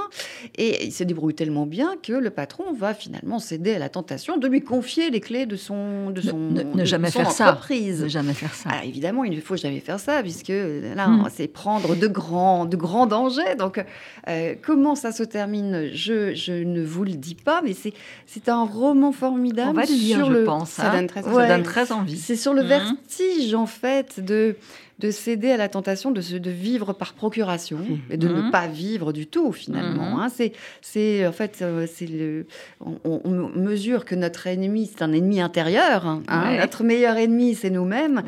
Et 0.57 0.85
il 0.85 0.91
se 0.91 1.03
débrouille 1.03 1.33
tellement 1.33 1.65
bien 1.65 1.95
que 2.03 2.13
le 2.13 2.29
patron 2.29 2.71
va 2.73 2.93
finalement 2.93 3.39
céder 3.39 3.73
à 3.73 3.79
la 3.79 3.89
tentation 3.89 4.37
de 4.37 4.47
lui 4.47 4.61
confier 4.61 5.09
les 5.09 5.21
clés 5.21 5.47
de 5.47 5.55
son 5.55 6.11
de 6.11 6.21
son, 6.21 6.37
ne, 6.37 6.85
jamais 6.85 7.09
faire 7.09 7.27
entreprise. 7.27 7.97
Ça. 7.97 8.03
Ne 8.03 8.09
jamais 8.09 8.33
faire 8.33 8.53
ça. 8.53 8.69
Alors 8.69 8.85
évidemment, 8.85 9.23
il 9.23 9.35
ne 9.35 9.41
faut 9.41 9.55
jamais 9.55 9.79
faire 9.79 9.99
ça 9.99 10.21
puisque 10.21 10.49
là, 10.49 11.07
hmm. 11.07 11.29
c'est 11.31 11.47
prendre 11.47 11.95
de 11.95 12.07
grands 12.07 12.65
de 12.65 12.77
grands 12.77 13.07
dangers. 13.07 13.55
Donc 13.57 13.83
euh, 14.29 14.53
comment 14.61 14.93
ça 14.93 15.11
se 15.11 15.23
termine, 15.23 15.89
je, 15.93 16.35
je 16.35 16.53
ne 16.53 16.83
vous 16.83 17.05
le 17.05 17.13
dis 17.13 17.35
pas, 17.35 17.61
mais 17.63 17.73
c'est 17.73 17.93
c'est 18.27 18.49
un 18.49 18.65
roman 18.65 19.11
formidable. 19.11 19.71
On 19.71 19.73
va 19.73 19.87
je 20.13 20.43
pense. 20.43 20.71
Ça, 20.71 20.89
donne 20.91 21.07
très, 21.07 21.23
ça 21.23 21.47
donne 21.47 21.63
très 21.63 21.91
envie. 21.91 22.17
C'est 22.17 22.35
sur 22.35 22.53
le 22.53 22.63
mmh. 22.63 22.67
vertige, 22.67 23.53
en 23.55 23.65
fait, 23.65 24.23
de 24.23 24.55
de 25.01 25.09
céder 25.09 25.49
à 25.49 25.57
la 25.57 25.67
tentation 25.67 26.11
de, 26.11 26.21
de 26.37 26.51
vivre 26.51 26.93
par 26.93 27.13
procuration 27.13 27.79
mmh. 27.79 28.13
et 28.13 28.17
de 28.17 28.27
ne 28.27 28.41
mmh. 28.43 28.51
pas 28.51 28.67
vivre 28.67 29.11
du 29.13 29.25
tout 29.25 29.51
finalement. 29.51 30.21
Hein. 30.21 30.29
C'est, 30.29 30.53
c'est 30.81 31.25
en 31.25 31.31
fait, 31.31 31.57
euh, 31.63 31.87
c'est 31.91 32.05
le, 32.05 32.45
on, 32.79 33.49
mesure 33.55 34.05
que 34.05 34.13
notre 34.13 34.45
ennemi 34.45 34.89
c'est 34.91 35.03
un 35.03 35.11
ennemi 35.11 35.41
intérieur. 35.41 36.05
Hein. 36.05 36.21
Notre 36.59 36.83
meilleur 36.83 37.17
ennemi 37.17 37.55
c'est 37.55 37.71
nous-mêmes. 37.71 38.21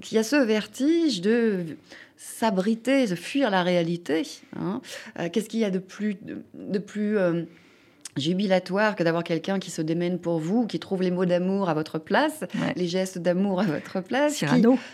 Qui 0.00 0.18
a 0.18 0.22
ce 0.22 0.36
vertige 0.36 1.20
de 1.20 1.64
s'abriter, 2.16 3.06
de 3.06 3.14
fuir 3.14 3.50
la 3.50 3.62
réalité. 3.62 4.22
Hein. 4.58 4.80
Euh, 5.18 5.28
qu'est-ce 5.32 5.48
qu'il 5.48 5.60
y 5.60 5.64
a 5.64 5.70
de 5.70 5.78
plus, 5.78 6.16
de, 6.54 6.78
plus 6.78 7.18
euh, 7.18 7.42
jubilatoire 8.16 8.96
que 8.96 9.02
d'avoir 9.02 9.24
quelqu'un 9.24 9.58
qui 9.58 9.70
se 9.70 9.82
démène 9.82 10.18
pour 10.18 10.38
vous, 10.38 10.66
qui 10.66 10.78
trouve 10.78 11.02
les 11.02 11.10
mots 11.10 11.24
d'amour 11.24 11.68
à 11.68 11.74
votre 11.74 11.98
place, 11.98 12.44
les 12.76 12.88
gestes 12.88 13.18
d'amour 13.18 13.60
à 13.60 13.64
votre 13.64 14.00
place, 14.00 14.36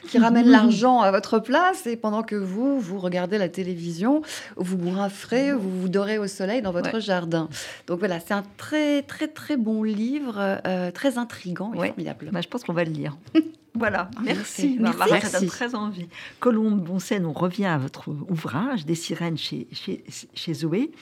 qui, 0.08 0.18
ramène 0.18 0.48
l'argent 0.48 1.00
à 1.00 1.10
votre 1.10 1.38
place, 1.38 1.86
et 1.86 1.96
pendant 1.96 2.22
que 2.22 2.36
vous, 2.36 2.78
vous 2.78 2.98
regardez 2.98 3.38
la 3.38 3.48
télévision, 3.48 4.22
vous 4.56 4.90
rafrez, 4.90 5.52
vous 5.52 5.80
vous 5.80 5.88
dorez 5.88 6.18
au 6.18 6.26
soleil 6.26 6.62
dans 6.62 6.72
votre 6.72 7.00
jardin. 7.00 7.48
Donc 7.86 7.98
voilà, 7.98 8.20
c'est 8.20 8.34
un 8.34 8.44
très 8.56 9.02
très 9.02 9.28
très 9.28 9.56
bon 9.56 9.82
livre, 9.82 10.34
euh, 10.66 10.90
très 10.90 11.18
intrigant 11.18 11.72
et 11.74 11.86
formidable. 11.86 12.30
Bah, 12.32 12.40
je 12.40 12.48
pense 12.48 12.64
qu'on 12.64 12.72
va 12.72 12.84
le 12.84 12.92
lire. 12.92 13.16
Voilà, 13.78 14.10
merci. 14.24 14.78
merci. 14.80 14.98
Ça 15.28 15.38
donne 15.38 15.48
très 15.48 15.74
envie. 15.74 16.08
Colombe 16.40 16.80
Bonsen, 16.80 17.26
on 17.26 17.34
revient 17.34 17.66
à 17.66 17.76
votre 17.76 18.08
ouvrage, 18.08 18.86
Des 18.86 18.94
sirènes 18.94 19.36
chez, 19.36 19.68
chez, 19.70 20.02
chez 20.34 20.54
Zoé. 20.54 20.92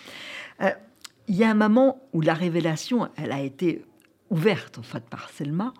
Euh, 0.60 0.70
il 1.28 1.36
y 1.36 1.44
a 1.44 1.50
un 1.50 1.54
moment 1.54 2.00
où 2.12 2.20
la 2.20 2.34
révélation, 2.34 3.08
elle 3.16 3.32
a 3.32 3.40
été 3.40 3.84
ouverte 4.30 4.78
en 4.78 4.82
fait 4.82 5.04
par 5.08 5.30
Selma. 5.30 5.72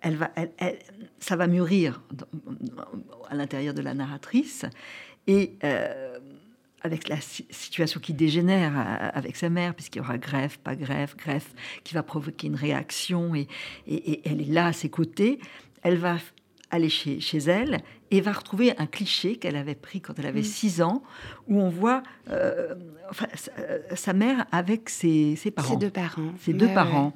Elle 0.00 0.16
va, 0.16 0.30
ça 1.18 1.36
va 1.36 1.46
mûrir 1.46 2.02
à 3.28 3.34
l'intérieur 3.34 3.74
de 3.74 3.82
la 3.82 3.94
narratrice 3.94 4.64
et 5.26 5.56
euh, 5.64 6.18
avec 6.82 7.08
la 7.08 7.20
situation 7.20 8.00
qui 8.00 8.14
dégénère 8.14 8.72
euh, 8.76 9.10
avec 9.12 9.36
sa 9.36 9.50
mère, 9.50 9.74
puisqu'il 9.74 9.98
y 9.98 10.00
aura 10.00 10.18
greffe, 10.18 10.58
pas 10.58 10.74
greffe, 10.74 11.16
greffe, 11.16 11.52
qui 11.84 11.94
va 11.94 12.02
provoquer 12.02 12.46
une 12.46 12.56
réaction 12.56 13.34
et, 13.34 13.48
et 13.86 14.28
elle 14.28 14.40
est 14.40 14.52
là 14.52 14.66
à 14.66 14.72
ses 14.72 14.88
côtés. 14.88 15.40
Elle 15.82 15.98
va 15.98 16.16
aller 16.70 16.88
chez, 16.88 17.20
chez 17.20 17.38
elle 17.38 17.82
et 18.10 18.20
va 18.20 18.32
retrouver 18.32 18.72
un 18.78 18.86
cliché 18.86 19.36
qu'elle 19.36 19.56
avait 19.56 19.74
pris 19.74 20.00
quand 20.00 20.18
elle 20.18 20.26
avait 20.26 20.42
6 20.42 20.78
mm. 20.78 20.82
ans, 20.82 21.02
où 21.48 21.60
on 21.60 21.68
voit 21.68 22.02
euh, 22.30 22.74
sa, 23.94 24.12
mère 24.12 24.46
avec 24.50 24.88
ses, 24.88 25.36
ses, 25.36 25.50
parents. 25.50 25.68
Ses 25.68 25.76
deux 25.76 25.90
parents. 25.90 26.32
Ses 26.40 26.52
deux 26.52 26.68
parents. 26.68 27.12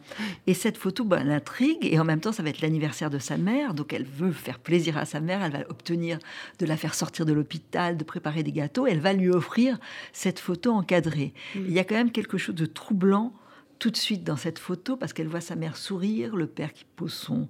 Et 0.47 0.55
cette 0.55 0.77
photo 0.77 1.05
ben, 1.05 1.25
l'intrigue, 1.25 1.79
et 1.83 1.99
en 1.99 2.05
même 2.05 2.21
temps, 2.21 2.33
ça 2.33 2.43
va 2.43 2.51
être 2.51 2.61
l'anniversaire 2.61 3.11
de 3.11 3.19
sa 3.19 3.37
mère, 3.37 3.75
donc 3.75 3.93
elle 3.93 4.05
veut 4.05 4.33
faire 4.33 4.61
plaisir 4.61 4.97
à 4.97 5.05
sa 5.05 5.21
mère, 5.21 5.43
elle 5.43 5.53
va 5.53 5.61
obtenir 5.69 6.19
de 6.59 6.67
la 6.67 6.77
faire 6.77 6.95
sortir 6.95 7.27
de 7.27 7.33
l'hôpital, 7.33 7.97
de 7.97 8.05
préparer 8.05 8.43
des 8.43 8.53
gâteaux, 8.53 8.87
elle 8.87 9.01
va 9.01 9.13
lui 9.13 9.31
offrir 9.31 9.79
cette 10.13 10.39
photo 10.39 10.73
encadrée. 10.73 11.33
Mm. 11.55 11.61
Il 11.67 11.73
y 11.73 11.79
a 11.81 11.85
quand 11.85 11.97
même 11.97 12.13
quelque 12.13 12.39
chose 12.39 12.55
de 12.55 12.67
troublant 12.67 13.33
tout 13.81 13.91
de 13.91 13.97
suite 13.97 14.23
dans 14.23 14.37
cette 14.37 14.61
photo, 14.61 14.97
parce 14.97 15.13
qu'elle 15.13 15.29
voit 15.29 15.41
sa 15.41 15.57
mère 15.57 15.77
sourire, 15.77 16.37
le 16.37 16.47
père 16.47 16.73
qui 16.73 16.85
pose 16.97 17.13
son 17.13 17.49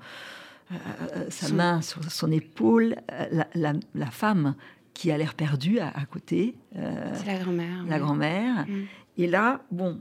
euh, 0.72 0.76
euh, 1.16 1.26
sa 1.28 1.48
main 1.50 1.82
sur 1.82 2.02
son 2.10 2.32
épaule, 2.32 2.96
euh, 3.12 3.44
la, 3.54 4.10
femme 4.10 4.54
qui 4.94 5.10
a 5.10 5.18
l'air 5.18 5.34
perdue 5.34 5.78
à, 5.78 5.92
côté. 6.10 6.56
c'est 6.72 7.26
la 7.26 7.38
grand-mère. 7.38 7.84
La 7.88 7.98
grand-mère. 7.98 8.66
Mm. 8.66 8.82
Et 9.18 9.26
là, 9.26 9.62
bon, 9.70 10.00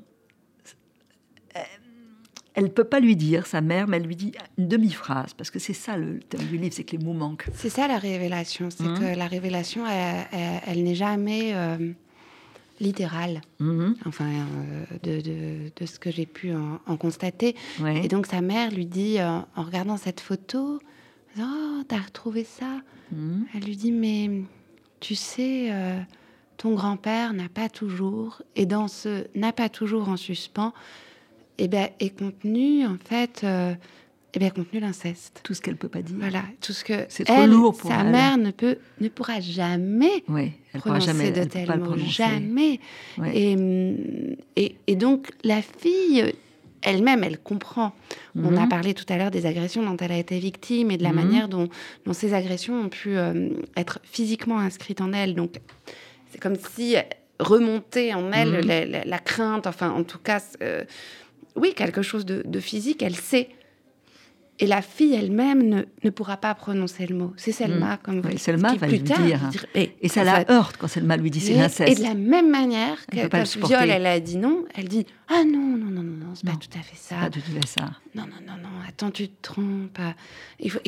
elle 2.55 2.65
ne 2.65 2.69
peut 2.69 2.83
pas 2.83 2.99
lui 2.99 3.15
dire, 3.15 3.47
sa 3.47 3.61
mère, 3.61 3.87
mais 3.87 3.97
elle 3.97 4.05
lui 4.05 4.15
dit 4.15 4.31
une 4.57 4.67
demi-phrase, 4.67 5.33
parce 5.33 5.49
que 5.49 5.59
c'est 5.59 5.73
ça 5.73 5.97
le 5.97 6.19
thème 6.19 6.45
du 6.47 6.57
livre, 6.57 6.73
c'est 6.73 6.83
que 6.83 6.95
les 6.95 7.03
mots 7.03 7.13
manquent. 7.13 7.47
C'est 7.55 7.69
ça 7.69 7.87
la 7.87 7.97
révélation, 7.97 8.69
c'est 8.69 8.83
mmh. 8.83 8.99
que 8.99 9.17
la 9.17 9.27
révélation, 9.27 9.83
elle, 9.87 10.83
n'est 10.83 10.95
jamais 10.95 11.53
littérale, 12.79 13.41
mmh. 13.59 13.93
enfin, 14.05 14.29
de, 15.03 15.21
de, 15.75 15.85
ce 15.85 15.99
que 15.99 16.11
j'ai 16.11 16.25
pu 16.25 16.53
en, 16.53 16.97
constater. 16.97 17.55
Et 17.85 18.07
donc 18.07 18.25
sa 18.25 18.41
mère 18.41 18.71
lui 18.71 18.85
dit, 18.85 19.17
en 19.21 19.63
regardant 19.63 19.97
cette 19.97 20.19
photo, 20.19 20.79
Oh, 21.39 21.81
t'as 21.87 21.99
retrouvé 21.99 22.43
ça 22.43 22.81
mmh. 23.11 23.43
Elle 23.53 23.63
lui 23.63 23.75
dit 23.75 23.91
Mais 23.91 24.29
tu 24.99 25.15
sais, 25.15 25.69
euh, 25.71 25.99
ton 26.57 26.75
grand-père 26.75 27.33
n'a 27.33 27.49
pas 27.49 27.69
toujours, 27.69 28.41
et 28.55 28.65
dans 28.65 28.87
ce 28.87 29.25
n'a 29.35 29.51
pas 29.51 29.69
toujours 29.69 30.09
en 30.09 30.17
suspens, 30.17 30.73
eh 31.57 31.67
ben, 31.67 31.89
est 31.99 32.17
contenu, 32.17 32.85
en 32.85 32.97
fait, 33.03 33.41
euh, 33.43 33.73
eh 34.35 34.39
bien, 34.39 34.49
contenu 34.49 34.79
l'inceste. 34.79 35.41
Tout 35.43 35.53
ce 35.53 35.61
qu'elle 35.61 35.75
peut 35.75 35.89
pas 35.89 36.01
dire. 36.01 36.15
Voilà, 36.19 36.43
tout 36.59 36.73
ce 36.73 36.83
que 36.83 37.05
c'est 37.09 37.23
trop 37.23 37.45
lourd 37.45 37.77
pour 37.77 37.91
sa 37.91 38.03
mère 38.03 38.37
ne 38.37 38.51
peut, 38.51 38.77
ne 38.99 39.07
pourra 39.07 39.39
jamais 39.39 40.23
oui, 40.27 40.53
elle 40.73 40.81
prononcer 40.81 41.07
jamais, 41.07 41.31
de 41.31 41.43
tels 41.43 41.79
mots, 41.79 41.97
jamais. 41.97 42.79
Et, 43.31 43.55
et, 44.55 44.75
et, 44.87 44.95
donc 44.95 45.31
la 45.43 45.61
fille 45.61 46.33
elle-même, 46.83 47.23
elle 47.23 47.37
comprend. 47.37 47.93
On 48.35 48.57
a 48.57 48.61
mhm. 48.61 48.69
parlé 48.69 48.93
tout 48.93 49.05
à 49.09 49.17
l'heure 49.17 49.31
des 49.31 49.45
agressions 49.45 49.83
dont 49.83 49.97
elle 49.97 50.11
a 50.11 50.17
été 50.17 50.37
victime 50.39 50.91
et 50.91 50.97
de 50.97 51.03
la 51.03 51.09
mhm. 51.09 51.15
manière 51.15 51.47
dont, 51.47 51.69
ces 52.11 52.33
agressions 52.33 52.79
ont 52.79 52.89
pu 52.89 53.17
euh, 53.17 53.49
être 53.75 53.99
physiquement 54.03 54.59
inscrites 54.59 55.01
en 55.01 55.13
elle. 55.13 55.35
Donc, 55.35 55.55
c'est 56.31 56.39
comme 56.39 56.55
si 56.55 56.95
remonter 57.39 58.13
en 58.13 58.31
elle 58.31 58.65
mhm. 58.65 59.03
la, 59.05 59.19
crainte, 59.19 59.67
enfin, 59.67 59.91
en 59.91 60.03
tout 60.03 60.19
cas, 60.19 60.41
euh, 60.61 60.83
oui, 61.55 61.73
quelque 61.75 62.01
chose 62.01 62.25
de, 62.25 62.43
de, 62.45 62.59
physique, 62.59 63.01
elle 63.01 63.15
sait 63.15 63.49
et 64.59 64.67
la 64.67 64.81
fille 64.81 65.13
elle-même 65.15 65.63
ne, 65.63 65.81
ne, 66.03 66.09
pourra 66.09 66.37
pas 66.37 66.53
prononcer 66.53 67.07
le 67.07 67.15
mot. 67.15 67.33
C'est 67.37 67.51
Selma, 67.51 67.95
mm. 67.95 67.97
comme 68.03 68.21
vous 68.21 68.37
Selma 68.37 68.75
va 68.75 68.87
lui 68.87 68.99
dire. 68.99 69.39
et, 69.73 70.07
ça 70.07 70.23
la 70.23 70.49
heurte 70.51 70.77
quand 70.77 70.87
Selma 70.87 71.17
lui 71.17 71.31
dit 71.31 71.39
c'est 71.39 71.55
l'inceste. 71.55 71.91
Et 71.91 71.95
de 71.95 72.07
la 72.07 72.13
même 72.13 72.49
manière 72.49 72.97
que 73.07 73.27
quand 73.27 73.67
Viol, 73.67 73.89
elle 73.89 74.05
a 74.05 74.19
dit 74.19 74.37
non, 74.37 74.65
elle 74.75 74.87
dit 74.87 75.05
ah 75.27 75.43
non, 75.43 75.77
non, 75.77 75.89
non, 75.89 76.03
non, 76.03 76.17
non 76.25 76.33
c'est 76.35 76.45
pas 76.45 76.55
tout 76.55 76.77
à 76.77 76.81
fait 76.81 76.95
ça. 76.95 77.15
Pas 77.15 77.29
du 77.29 77.41
tout 77.41 77.51
ça. 77.67 77.85
Non, 78.13 78.23
non, 78.23 78.45
non, 78.45 78.57
non, 78.61 78.69
attends, 78.87 79.09
tu 79.09 79.27
te 79.27 79.41
trompes. 79.41 79.99
Il 80.59 80.69
faut, 80.69 80.79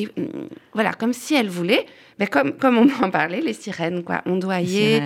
voilà, 0.72 0.92
comme 0.92 1.12
si 1.12 1.34
elle 1.34 1.48
voulait, 1.48 1.86
mais 2.18 2.26
comme, 2.26 2.52
comme 2.52 2.78
on 2.78 3.04
en 3.04 3.10
parlait, 3.10 3.40
les 3.40 3.52
sirènes, 3.52 4.02
quoi. 4.02 4.22
On 4.26 4.36
doit 4.36 4.60
y 4.60 5.00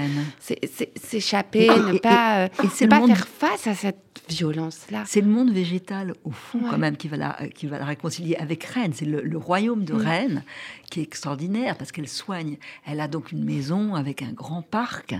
s'échapper, 0.96 1.68
ne 1.68 1.98
pas, 1.98 2.46
et, 2.46 2.86
pas 2.86 3.06
faire 3.06 3.26
face 3.26 3.66
à 3.66 3.74
cette 3.74 3.98
violence-là. 4.28 5.02
C'est 5.06 5.20
le 5.20 5.26
monde 5.28 5.50
végétal, 5.50 6.14
au 6.24 6.30
fond, 6.30 6.60
quand 6.70 6.78
même, 6.78 6.96
qui 6.96 7.08
va 7.08 7.16
la, 7.16 7.38
qui 7.54 7.66
va 7.66 7.78
la 7.78 7.84
réconcilier 7.84 8.36
avec 8.36 8.62
Rennes. 8.64 8.92
C'est 8.94 9.04
le, 9.06 9.38
royaume 9.38 9.84
de 9.84 9.94
Rennes 9.94 10.44
qui 10.90 11.00
est 11.00 11.02
extraordinaire 11.02 11.76
parce 11.76 11.92
qu'elle 11.92 12.08
soigne. 12.08 12.58
Elle 12.86 13.00
a 13.00 13.08
donc 13.08 13.32
une 13.32 13.44
maison 13.44 13.94
avec 13.94 14.22
un 14.22 14.32
grand 14.32 14.62
parc. 14.62 15.14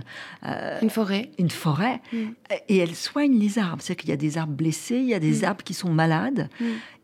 Euh, 0.45 0.79
une 0.81 0.89
forêt. 0.89 1.31
Une 1.39 1.49
forêt. 1.49 2.01
Mm. 2.13 2.17
Et 2.69 2.77
elle 2.77 2.95
soigne 2.95 3.37
les 3.37 3.57
arbres. 3.57 3.81
C'est 3.81 3.95
qu'il 3.95 4.09
y 4.09 4.13
a 4.13 4.17
des 4.17 4.37
arbres 4.37 4.53
blessés, 4.53 4.97
il 4.97 5.07
y 5.07 5.13
a 5.13 5.19
des 5.19 5.41
mm. 5.41 5.45
arbres 5.45 5.63
qui 5.63 5.73
sont 5.73 5.91
malades. 5.91 6.49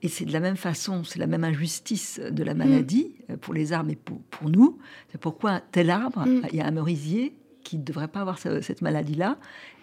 Mm. 0.01 0.05
Et 0.05 0.09
c'est 0.09 0.25
de 0.25 0.33
la 0.33 0.39
même 0.39 0.57
façon, 0.57 1.03
c'est 1.03 1.19
la 1.19 1.27
même 1.27 1.43
injustice 1.43 2.19
de 2.19 2.43
la 2.43 2.53
maladie 2.53 3.15
euh, 3.29 3.37
pour 3.37 3.53
les 3.53 3.73
arbres 3.73 3.91
et 3.91 3.95
pour, 3.95 4.21
pour 4.29 4.49
nous. 4.49 4.77
C'est 5.11 5.19
pourquoi 5.19 5.61
tel 5.71 5.89
arbre, 5.89 6.25
il 6.51 6.55
y 6.55 6.61
a 6.61 6.65
un 6.65 6.71
merisier 6.71 7.33
qui 7.67 7.77
ne 7.77 7.83
devrait 7.83 8.07
pas 8.07 8.21
avoir 8.21 8.39
cette 8.39 8.81
maladie-là 8.81 9.37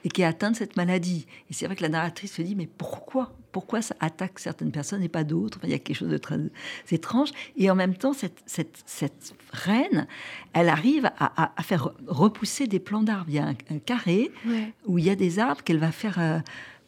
et 0.04 0.08
qui 0.08 0.22
est 0.22 0.24
atteint 0.24 0.50
de 0.50 0.56
cette 0.56 0.76
maladie. 0.76 1.26
Et 1.50 1.52
c'est 1.52 1.66
vrai 1.66 1.76
que 1.76 1.82
la 1.82 1.90
narratrice 1.90 2.32
se 2.32 2.40
dit, 2.40 2.54
mais 2.54 2.66
pourquoi? 2.66 3.34
Pourquoi 3.52 3.82
ça 3.82 3.94
attaque 4.00 4.38
certaines 4.38 4.72
personnes 4.72 5.02
et 5.02 5.10
pas 5.10 5.22
d'autres? 5.22 5.58
Il 5.64 5.68
y 5.68 5.74
a 5.74 5.78
quelque 5.78 5.96
chose 5.96 6.08
de 6.08 6.16
très 6.16 6.38
étrange. 6.90 7.28
Et 7.58 7.70
en 7.70 7.74
même 7.74 7.94
temps, 7.94 8.14
cette, 8.14 8.42
cette, 8.46 9.34
reine, 9.52 10.06
elle 10.54 10.70
arrive 10.70 11.10
à, 11.18 11.62
faire 11.62 11.90
repousser 12.06 12.66
des 12.66 12.80
plants 12.80 13.02
d'arbres. 13.02 13.28
Il 13.28 13.34
y 13.34 13.38
a 13.38 13.48
un, 13.48 13.78
carré 13.84 14.30
où 14.86 14.98
il 14.98 15.04
y 15.04 15.10
a 15.10 15.16
des 15.16 15.38
arbres 15.38 15.62
qu'elle 15.62 15.78
va 15.78 15.92
faire... 15.92 16.18
Euh, 16.18 16.38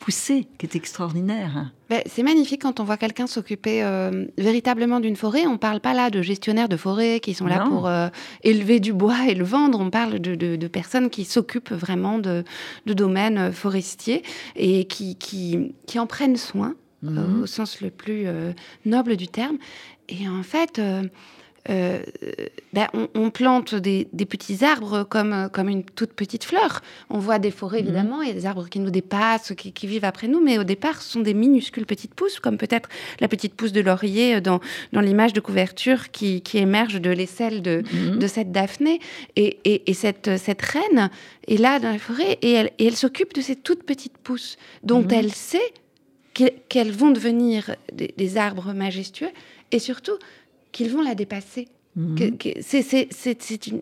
poussée 0.07 0.47
qui 0.57 0.67
est 0.67 0.77
extraordinaire. 0.77 1.73
Ben, 1.91 2.01
c'est 2.07 2.23
magnifique 2.23 2.63
quand 2.63 2.79
on 2.79 2.85
voit 2.85 2.97
quelqu'un 2.97 3.27
s'occuper 3.27 3.83
euh, 3.83 4.27
véritablement 4.39 5.01
d'une 5.01 5.17
forêt. 5.17 5.49
On 5.49 5.55
ne 5.55 5.57
parle 5.57 5.81
pas 5.81 5.95
là 5.95 6.11
de 6.11 6.23
gestionnaires 6.23 6.69
de 6.69 6.77
forêt 6.77 7.19
qui 7.19 7.35
sont 7.35 7.47
là 7.47 7.65
pour 7.67 7.89
euh, 7.89 8.07
élever 8.45 8.79
du 8.79 8.93
bois 8.93 9.27
et 9.27 9.35
le 9.35 9.45
vendre. 9.45 9.81
On 9.81 9.91
parle 9.91 10.21
de, 10.21 10.67
personnes 10.69 11.11
qui 11.11 11.25
s'occupent 11.25 11.73
vraiment 11.73 12.21
de, 12.21 12.45
domaines 12.87 13.39
euh, 13.39 13.51
forestiers 13.51 14.23
et 14.55 14.85
qui, 14.85 15.17
qui, 15.17 15.99
en 15.99 16.07
prennent 16.07 16.37
soin 16.37 16.77
mhm. 17.03 17.43
au 17.43 17.47
sens 17.47 17.81
le 17.81 17.91
plus 17.91 18.27
noble 18.85 19.17
du 19.17 19.27
terme. 19.27 19.59
Et 20.09 20.29
en 20.29 20.45
fait, 20.45 20.81
euh, 21.71 22.01
ben, 22.73 22.87
on, 23.15 23.31
plante 23.31 23.75
des, 23.75 24.07
petits 24.29 24.65
arbres 24.65 25.05
comme, 25.05 25.49
comme 25.53 25.69
une 25.69 25.85
toute 25.85 26.13
petite 26.13 26.45
fleur. 26.45 26.83
On 27.11 27.19
voit 27.19 27.39
des 27.39 27.51
forêts, 27.51 27.81
mhm. 27.81 27.87
évidemment, 27.87 28.23
il 28.23 28.29
y 28.29 28.31
a 28.31 28.35
des 28.35 28.47
arbres 28.47 28.69
qui 28.69 28.79
nous 28.79 28.91
dépassent, 28.91 29.53
qui, 29.57 29.87
vivent 29.87 30.05
après 30.05 30.29
nous, 30.29 30.41
mais 30.41 30.59
au 30.59 30.65
départ, 30.65 31.03
ce 31.03 31.13
sont 31.13 31.21
des 31.21 31.35
minuscules 31.35 31.87
petites 31.87 32.15
pousses, 32.15 32.41
comme 32.41 32.59
peut-être 32.59 32.89
la 33.21 33.29
petite 33.29 33.55
pousse 33.55 33.73
de 33.73 33.81
laurier 33.81 34.41
dans, 34.41 34.61
dans 34.93 35.01
l'image 35.01 35.33
de 35.33 35.41
couverture 35.41 36.11
qui, 36.11 36.43
émerge 36.55 37.01
de 37.01 37.11
l'aisselle 37.11 37.63
de, 37.63 37.83
mhm. 37.93 38.19
de 38.19 38.27
cette 38.27 38.53
Daphné. 38.53 39.01
Et, 39.37 39.59
et, 39.65 39.95
cette, 39.95 40.37
cette 40.39 40.63
reine 40.63 41.11
est 41.49 41.59
là 41.59 41.79
dans 41.79 41.91
la 41.91 41.99
forêt 41.99 42.39
et 42.43 42.53
elle, 42.53 42.71
elle 42.79 42.97
s'occupe 42.97 43.35
de 43.35 43.41
ces 43.41 43.57
toutes 43.57 43.83
petites 43.83 44.17
pousses 44.19 44.57
dont 44.83 45.03
mhm. 45.03 45.11
elle 45.13 45.33
sait 45.33 45.73
qu'elles 46.69 46.93
vont 46.93 47.11
devenir 47.11 47.77
des, 47.93 48.37
arbres 48.37 48.73
majestueux 48.73 49.31
et 49.73 49.79
surtout 49.79 50.19
qu'ils 50.77 50.91
vont 50.91 51.01
la 51.01 51.15
dépasser. 51.15 51.69
Mhm. 51.97 52.37
C'est 52.61 53.67
une 53.67 53.81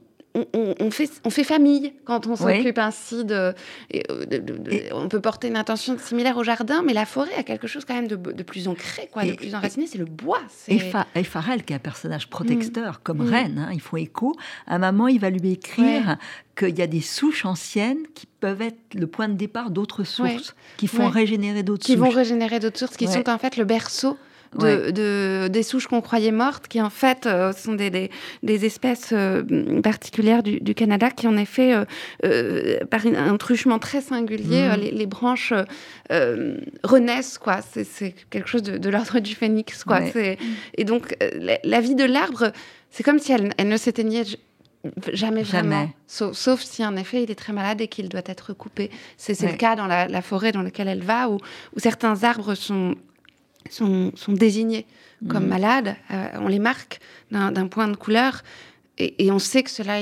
on, 0.55 0.90
fait, 0.90 1.09
on 1.24 1.30
fait 1.30 1.45
famille 1.45 1.92
quand 2.05 2.26
on 2.26 2.34
s'occupe 2.34 2.78
ainsi 2.78 3.24
euh, 3.30 3.53
de, 3.92 4.92
On 4.92 5.09
peut 5.09 5.20
porter 5.20 5.47
une 5.47 5.57
intention 5.57 5.97
similaire 5.97 6.36
au 6.36 6.42
jardin, 6.42 6.82
mais 6.84 6.92
la 6.92 7.07
forêt 7.07 7.34
a 7.38 7.45
quelque 7.45 7.68
chose 7.68 7.84
quand 7.84 7.95
même 7.95 8.09
de, 8.09 8.42
plus 8.42 8.66
ancré, 8.66 9.09
quoi, 9.12 9.24
de 9.24 9.34
plus 9.34 9.55
enraciné, 9.55 9.86
c'est 9.86 9.99
le 9.99 10.07
bois. 10.07 10.40
Et, 10.66 10.80
Farel, 11.22 11.62
qui 11.62 11.72
est 11.72 11.76
un 11.76 11.78
personnage 11.78 12.28
protecteur, 12.28 12.95
mm. 12.95 12.99
comme 13.05 13.18
mm. 13.18 13.28
Reine, 13.28 13.59
hein, 13.59 13.70
il 13.72 13.80
faut 13.80 13.97
écho, 13.97 14.34
à 14.66 14.74
un 14.74 14.78
moment, 14.78 15.07
il 15.07 15.20
va 15.20 15.30
lui 15.30 15.53
écrire 15.53 16.16
qu'il 16.57 16.76
y 16.76 16.82
a 16.82 16.88
des 16.88 17.01
souches 17.01 17.45
anciennes 17.45 18.03
qui 18.14 18.26
peuvent 18.26 18.62
être 18.62 18.95
le 18.95 19.07
point 19.07 19.28
de 19.28 19.34
départ 19.34 19.70
d'autres 19.70 20.03
sources, 20.03 20.57
qui 20.78 20.88
font 20.88 21.09
régénérer 21.09 21.62
d'autres 21.62 21.86
sources. 21.86 21.97
Qui 21.97 22.05
vont 22.05 22.11
régénérer 22.11 22.59
d'autres 22.59 22.78
sources, 22.78 22.97
qui 22.97 23.07
sont 23.07 23.30
en 23.30 23.38
fait 23.38 23.57
le 23.57 23.64
berceau 23.64 24.18
de, 24.59 25.48
des 25.48 25.62
souches 25.62 25.86
qu'on 25.86 26.00
croyait 26.00 26.32
mortes, 26.32 26.68
qui 26.68 26.80
en 26.80 26.90
fait 26.90 27.26
euh, 27.26 27.52
sont 27.52 27.74
des, 27.74 28.11
des, 28.42 28.64
espèces 28.64 29.11
euh, 29.12 29.80
particulières 29.82 30.42
du, 30.42 30.74
Canada, 30.74 31.11
qui 31.11 31.26
en 31.26 31.36
effet, 31.36 31.74
euh, 32.24 32.78
par 32.90 33.07
un 33.07 33.36
truchement 33.36 33.78
très 33.78 34.00
singulier, 34.00 34.68
mhm. 34.68 34.80
les, 34.92 35.07
branches 35.07 35.52
renaissent, 36.82 37.38
quoi. 37.38 37.61
C'est 37.62 38.14
quelque 38.30 38.48
chose 38.48 38.62
de, 38.62 38.90
l'ordre 38.90 39.20
du 39.20 39.34
phénix, 39.34 39.84
quoi. 39.84 40.00
Et 40.76 40.84
donc, 40.84 41.16
la, 41.64 41.80
vie 41.80 41.94
de 41.94 42.05
l'arbre, 42.05 42.52
c'est 42.90 43.02
comme 43.02 43.18
si 43.18 43.32
elle, 43.32 43.52
elle 43.59 43.68
ne 43.68 43.76
s'éteignait 43.76 44.24
Jamais 45.12 45.42
vraiment. 45.42 45.88
Sauf, 46.07 46.61
si 46.61 46.84
en 46.84 46.96
effet 46.96 47.22
il 47.22 47.30
est 47.30 47.36
très 47.36 47.55
malade 47.55 47.80
et 47.80 47.88
qu'il 47.88 48.11
doit 48.11 48.20
être 48.26 48.52
coupé. 48.52 48.90
C'est 49.16 49.40
le 49.40 49.57
cas 49.57 49.76
dans 49.76 49.86
la, 49.86 50.22
forêt 50.22 50.52
dans 50.52 50.62
laquelle 50.62 50.88
elle 50.88 51.02
va, 51.02 51.30
où, 51.30 51.36
où 51.36 51.78
certains 51.78 52.22
arbres 52.22 52.55
sont 52.55 52.94
sont, 53.70 54.12
désignés 54.28 54.86
comme 55.28 55.46
mmh. 55.46 55.48
malades. 55.48 55.96
Euh, 56.10 56.28
on 56.40 56.48
les 56.48 56.58
marque 56.58 57.00
d'un 57.30 57.66
point 57.68 57.88
de 57.88 57.96
couleur 57.96 58.42
et, 58.98 59.30
on 59.30 59.38
sait 59.38 59.62
que 59.62 59.70
cela, 59.70 60.00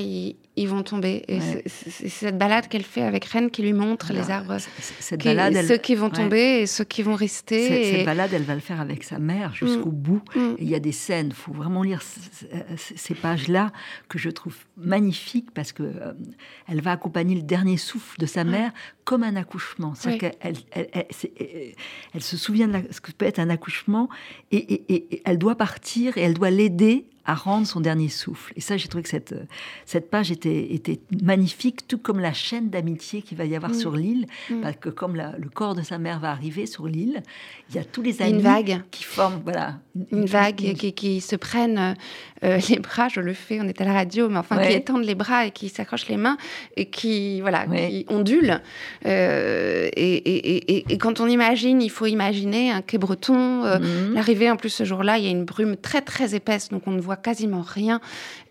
ils, 0.57 0.69
vont 0.69 0.83
tomber. 0.83 1.25
Et 1.29 1.41
c'est 1.67 2.09
cette 2.09 2.39
balade 2.39 2.69
qu'elle 2.69 2.83
fait 2.83 3.03
avec 3.03 3.25
Rennes 3.25 3.51
qui 3.51 3.63
lui 3.63 3.73
montre 3.73 4.13
les 4.13 4.31
arbres, 4.31 4.57
cette 4.79 5.25
balade, 5.25 5.55
ceux 5.67 5.77
qui 5.77 5.95
vont 5.95 6.11
tomber 6.11 6.61
et 6.61 6.67
ceux 6.67 6.85
qui 6.85 7.03
vont 7.03 7.15
rester. 7.15 7.93
Cette, 7.93 8.05
balade, 8.07 8.31
elle 8.33 8.43
va 8.43 8.55
le 8.55 8.61
faire 8.61 8.81
avec 8.81 9.05
sa 9.05 9.19
mère 9.19 9.55
jusqu'au 9.55 9.91
mm. 9.91 9.95
bout. 9.95 10.23
Mm. 10.35 10.55
Il 10.59 10.69
y 10.69 10.75
a 10.75 10.81
des 10.81 10.93
scènes, 10.93 11.29
il 11.29 11.35
faut 11.35 11.53
vraiment 11.53 11.83
lire 11.83 12.03
ces 12.77 13.15
pages-là 13.15 13.73
que 14.09 14.19
je 14.19 14.31
trouve 14.31 14.57
magnifiques 14.77 15.51
parce 15.53 15.73
que 15.73 15.83
euh, 15.83 16.13
elle 16.69 16.81
va 16.81 16.93
accompagner 16.93 17.35
le 17.35 17.43
dernier 17.43 17.77
souffle 17.77 18.19
de 18.19 18.27
sa 18.27 18.45
mère 18.45 18.73
comme 19.05 19.23
un 19.23 19.37
accouchement. 19.37 19.95
Elle, 20.41 22.23
se 22.23 22.37
souvient 22.37 22.69
de 22.69 22.83
ce 22.91 23.01
que 23.01 23.13
peut 23.13 23.27
être 23.27 23.39
un 23.39 23.51
accouchement 23.51 24.09
et 24.51 25.23
elle 25.25 25.39
doit 25.39 25.57
partir 25.57 26.17
et 26.19 26.23
elle 26.23 26.35
doit 26.35 26.51
l'aider 26.51 27.07
à 27.25 27.35
rendre 27.35 27.67
son 27.67 27.81
dernier 27.81 28.09
souffle. 28.09 28.53
Et 28.57 28.61
ça, 28.61 28.77
j'ai 28.77 28.89
trouvé 28.89 29.03
que 29.03 29.09
cette, 29.09 29.35
cette 29.87 30.11
page 30.11 30.31
était, 30.31 30.75
était 30.75 31.01
magnifique, 31.23 31.87
tout 31.87 31.99
comme 31.99 32.19
la 32.21 32.33
chaîne 32.33 32.71
d'amitié 32.71 33.23
qu'il 33.23 33.39
va 33.39 33.45
y 33.45 33.55
avoir 33.55 33.73
mm. 33.73 33.75
sur 33.75 33.93
l'île, 33.93 34.27
mm. 34.51 34.61
parce 34.61 34.77
que 34.77 34.89
comme 34.89 35.17
le 35.17 35.49
corps 35.49 35.75
de 35.75 35.83
sa 35.83 35.99
mère 35.99 36.19
va 36.19 36.31
arriver 36.31 36.67
sur 36.67 36.87
l'île, 36.87 37.23
il 37.71 37.77
y 37.77 37.79
a 37.79 37.85
tous 37.85 38.03
les 38.03 38.23
amis 38.23 38.33
une 38.33 38.41
vague. 38.41 38.83
qui 38.91 39.05
forment, 39.05 39.41
voilà, 39.45 39.79
une, 40.11 40.27
vague 40.27 40.57
qui, 40.57 40.93
qui, 40.93 41.21
se 41.21 41.37
prennent 41.37 41.97
euh, 42.45 42.59
les 42.69 42.79
bras. 42.79 43.09
Je 43.09 43.21
le 43.21 43.35
fais, 43.35 43.61
on 43.61 43.69
est 43.69 43.81
à 43.81 43.85
la 43.85 43.93
radio, 43.93 44.29
mais 44.29 44.39
enfin 44.39 44.59
qui 44.59 44.73
étendent 44.73 45.05
les 45.05 45.15
bras 45.15 45.47
et 45.47 45.51
qui 45.51 45.69
s'accrochent 45.69 46.09
les 46.09 46.17
mains 46.17 46.37
et 46.77 46.87
qui, 46.87 47.41
voilà, 47.41 47.67
qui 47.67 48.05
ondulent. 48.09 48.61
Euh, 49.07 49.89
et, 49.95 50.17
et, 50.17 50.93
et, 50.93 50.99
quand 50.99 51.21
on 51.21 51.27
imagine, 51.27 51.81
il 51.81 51.91
faut 51.91 52.07
imaginer 52.07 52.71
un 52.71 52.83
quai 52.83 52.99
breton. 52.99 53.65
Euh, 53.65 53.79
mm. 53.79 54.15
L'arrivée, 54.15 54.51
en 54.51 54.57
plus, 54.57 54.71
ce 54.71 54.85
jour-là, 54.85 55.19
il 55.19 55.25
y 55.25 55.29
a 55.29 55.31
une 55.31 55.45
brume 55.45 55.77
très 55.77 56.01
très 56.01 56.35
épaisse, 56.35 56.69
donc 56.69 56.83
on 56.87 56.93
ne 56.93 57.01
voit 57.01 57.12
quasiment 57.17 57.63
rien. 57.63 58.01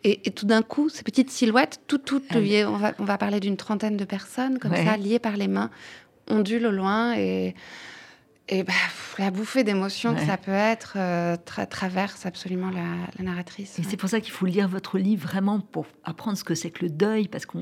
Et, 0.04 0.32
tout 0.32 0.46
d'un 0.46 0.62
coup, 0.62 0.90
ces 0.90 1.04
petites 1.04 1.30
silhouettes, 1.30 1.82
tout, 1.88 1.98
tout 1.98 2.22
ah 2.30 2.38
on, 2.38 2.78
va, 2.78 2.94
on 3.00 3.06
va 3.06 3.18
parler 3.18 3.40
d'une 3.40 3.58
trentaine 3.58 3.98
de 3.98 4.06
personnes 4.06 4.60
comme 4.60 4.76
ça, 4.76 4.98
liées 4.98 5.20
par 5.20 5.38
les 5.38 5.48
mains, 5.48 5.70
ondulent 6.28 6.68
au 6.68 6.72
loin 6.72 7.14
et 7.16 7.56
et 8.52 8.64
bah, 8.64 8.74
la 9.18 9.32
bouffée 9.32 9.64
d'émotions 9.64 10.14
que 10.14 10.26
ça 10.26 10.36
peut 10.36 10.52
être 10.52 10.96
euh, 10.98 11.38
traverse 11.70 12.26
absolument 12.26 12.70
la, 12.70 13.24
narratrice. 13.24 13.80
Et 13.80 13.84
c'est 13.84 13.96
pour 13.96 14.10
ça 14.10 14.20
qu'il 14.20 14.34
faut 14.34 14.46
lire 14.46 14.68
votre 14.68 14.98
livre 14.98 15.26
vraiment 15.26 15.62
pour 15.62 15.86
apprendre 16.04 16.38
ce 16.38 16.44
que 16.44 16.54
c'est 16.54 16.70
que 16.70 16.84
le 16.84 16.92
deuil, 16.92 17.30
parce 17.30 17.46
que 17.46 17.60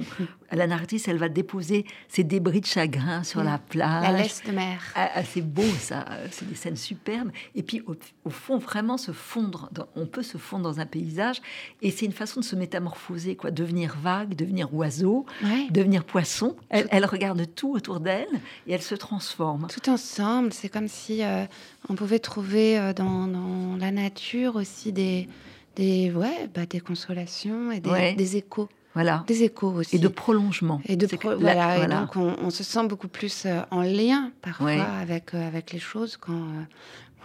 la 0.51 0.67
narratrice, 0.67 1.07
elle 1.07 1.17
va 1.17 1.29
déposer 1.29 1.85
ses 2.07 2.23
débris 2.23 2.61
de 2.61 2.65
chagrin 2.65 3.23
sur 3.23 3.43
la 3.43 3.57
plage. 3.57 4.03
La 4.03 4.17
laisse 4.17 4.41
de 4.45 4.51
mer. 4.51 4.81
Ah, 4.95 5.09
ah, 5.15 5.23
c'est 5.23 5.41
beau, 5.41 5.69
ça. 5.79 6.05
C'est 6.31 6.47
des 6.47 6.55
scènes 6.55 6.75
superbes. 6.75 7.31
Et 7.55 7.63
puis, 7.63 7.83
au, 7.85 8.29
fond, 8.29 8.57
vraiment 8.57 8.97
se 8.97 9.11
fondre. 9.11 9.69
on 9.95 10.05
peut 10.05 10.23
se 10.23 10.37
fondre 10.37 10.63
dans 10.63 10.79
un 10.79 10.85
paysage. 10.85 11.41
Et 11.81 11.91
c'est 11.91 12.05
une 12.05 12.13
façon 12.13 12.39
de 12.39 12.45
se 12.45 12.55
métamorphoser, 12.55 13.35
quoi. 13.35 13.51
Devenir 13.51 13.95
vague, 14.01 14.35
devenir 14.35 14.73
oiseau, 14.73 15.25
devenir 15.69 16.03
poisson. 16.03 16.55
Elle, 16.69 16.87
elle 16.91 17.05
regarde 17.05 17.45
tout 17.55 17.71
autour 17.71 17.99
d'elle 17.99 18.27
et 18.67 18.73
elle 18.73 18.81
se 18.81 18.95
transforme. 18.95 19.67
Tout 19.67 19.89
ensemble, 19.89 20.53
c'est 20.53 20.69
comme 20.69 20.87
si 20.87 21.23
euh, 21.23 21.45
on 21.89 21.95
pouvait 21.95 22.19
trouver 22.19 22.77
euh, 22.77 22.93
dans, 22.93 23.77
la 23.79 23.91
nature 23.91 24.55
aussi 24.55 24.91
des, 24.91 25.27
des, 25.75 26.11
ouais, 26.11 26.49
bah, 26.53 26.65
des 26.65 26.79
consolations 26.79 27.71
et 27.71 27.79
des, 27.79 28.37
échos. 28.37 28.69
Voilà. 28.95 29.23
Des 29.27 29.43
échos 29.43 29.71
aussi. 29.71 29.95
Et 29.95 29.99
de 29.99 30.07
prolongement. 30.07 30.81
Et, 30.85 30.95
de 30.95 31.07
voilà, 31.37 31.85
donc 31.87 32.15
on, 32.15 32.49
se 32.49 32.63
sent 32.63 32.87
beaucoup 32.87 33.07
plus 33.07 33.45
euh, 33.45 33.61
en 33.71 33.81
lien 33.81 34.31
parfois 34.41 34.83
avec, 34.99 35.33
avec 35.33 35.71
les 35.71 35.79
choses 35.79 36.17
quand, 36.17 36.47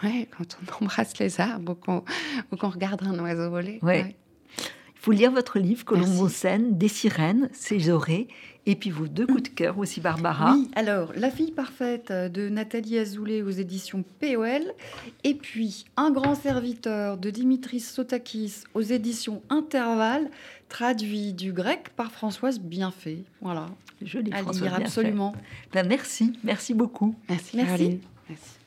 ouais, 0.02 0.28
quand 0.36 0.58
on 0.60 0.84
embrasse 0.84 1.18
les 1.18 1.40
arbres 1.40 1.76
ou 2.52 2.56
qu'on 2.56 2.68
regarde 2.68 3.02
un 3.02 3.18
oiseau 3.18 3.50
voler. 3.50 3.78
Ouais. 3.82 4.14
Il 4.58 5.00
faut 5.06 5.12
lire 5.12 5.32
votre 5.32 5.58
livre, 5.58 5.84
Colombo 5.84 6.28
Scène, 6.30 6.78
Des 6.78 6.88
sirènes, 6.88 7.50
c'est 7.52 7.90
Auré. 7.90 8.26
Et 8.66 8.76
puis 8.76 8.88
vos 8.88 9.06
deux 9.06 9.26
coups 9.26 9.42
de 9.42 9.48
cœur 9.48 9.76
aussi, 9.76 10.00
Barbara. 10.00 10.54
Oui, 10.54 10.70
alors 10.74 11.12
La 11.14 11.30
fille 11.30 11.52
parfaite 11.52 12.10
de 12.10 12.48
Nathalie 12.48 12.98
Azoulay 12.98 13.42
aux 13.42 13.50
éditions 13.50 14.02
POL. 14.20 14.62
Et 15.22 15.34
puis 15.34 15.84
Un 15.98 16.10
grand 16.10 16.34
serviteur 16.34 17.18
de 17.18 17.28
Dimitris 17.28 17.80
Sotakis 17.80 18.64
aux 18.72 18.80
éditions 18.80 19.42
Intervalle, 19.50 20.30
traduit 20.74 21.32
du 21.32 21.52
grec 21.52 21.90
par 21.94 22.10
Françoise 22.10 22.58
Bienfait. 22.58 23.22
Voilà. 23.40 23.68
Joli, 24.02 24.32
à 24.32 24.42
lire 24.42 24.74
absolument. 24.74 25.32
Ben, 25.72 25.86
merci, 25.86 26.32
merci 26.42 26.74
beaucoup. 26.74 27.14
Merci, 27.28 27.56
merci. 27.56 27.70
Caroline. 27.70 28.00
Merci. 28.28 28.58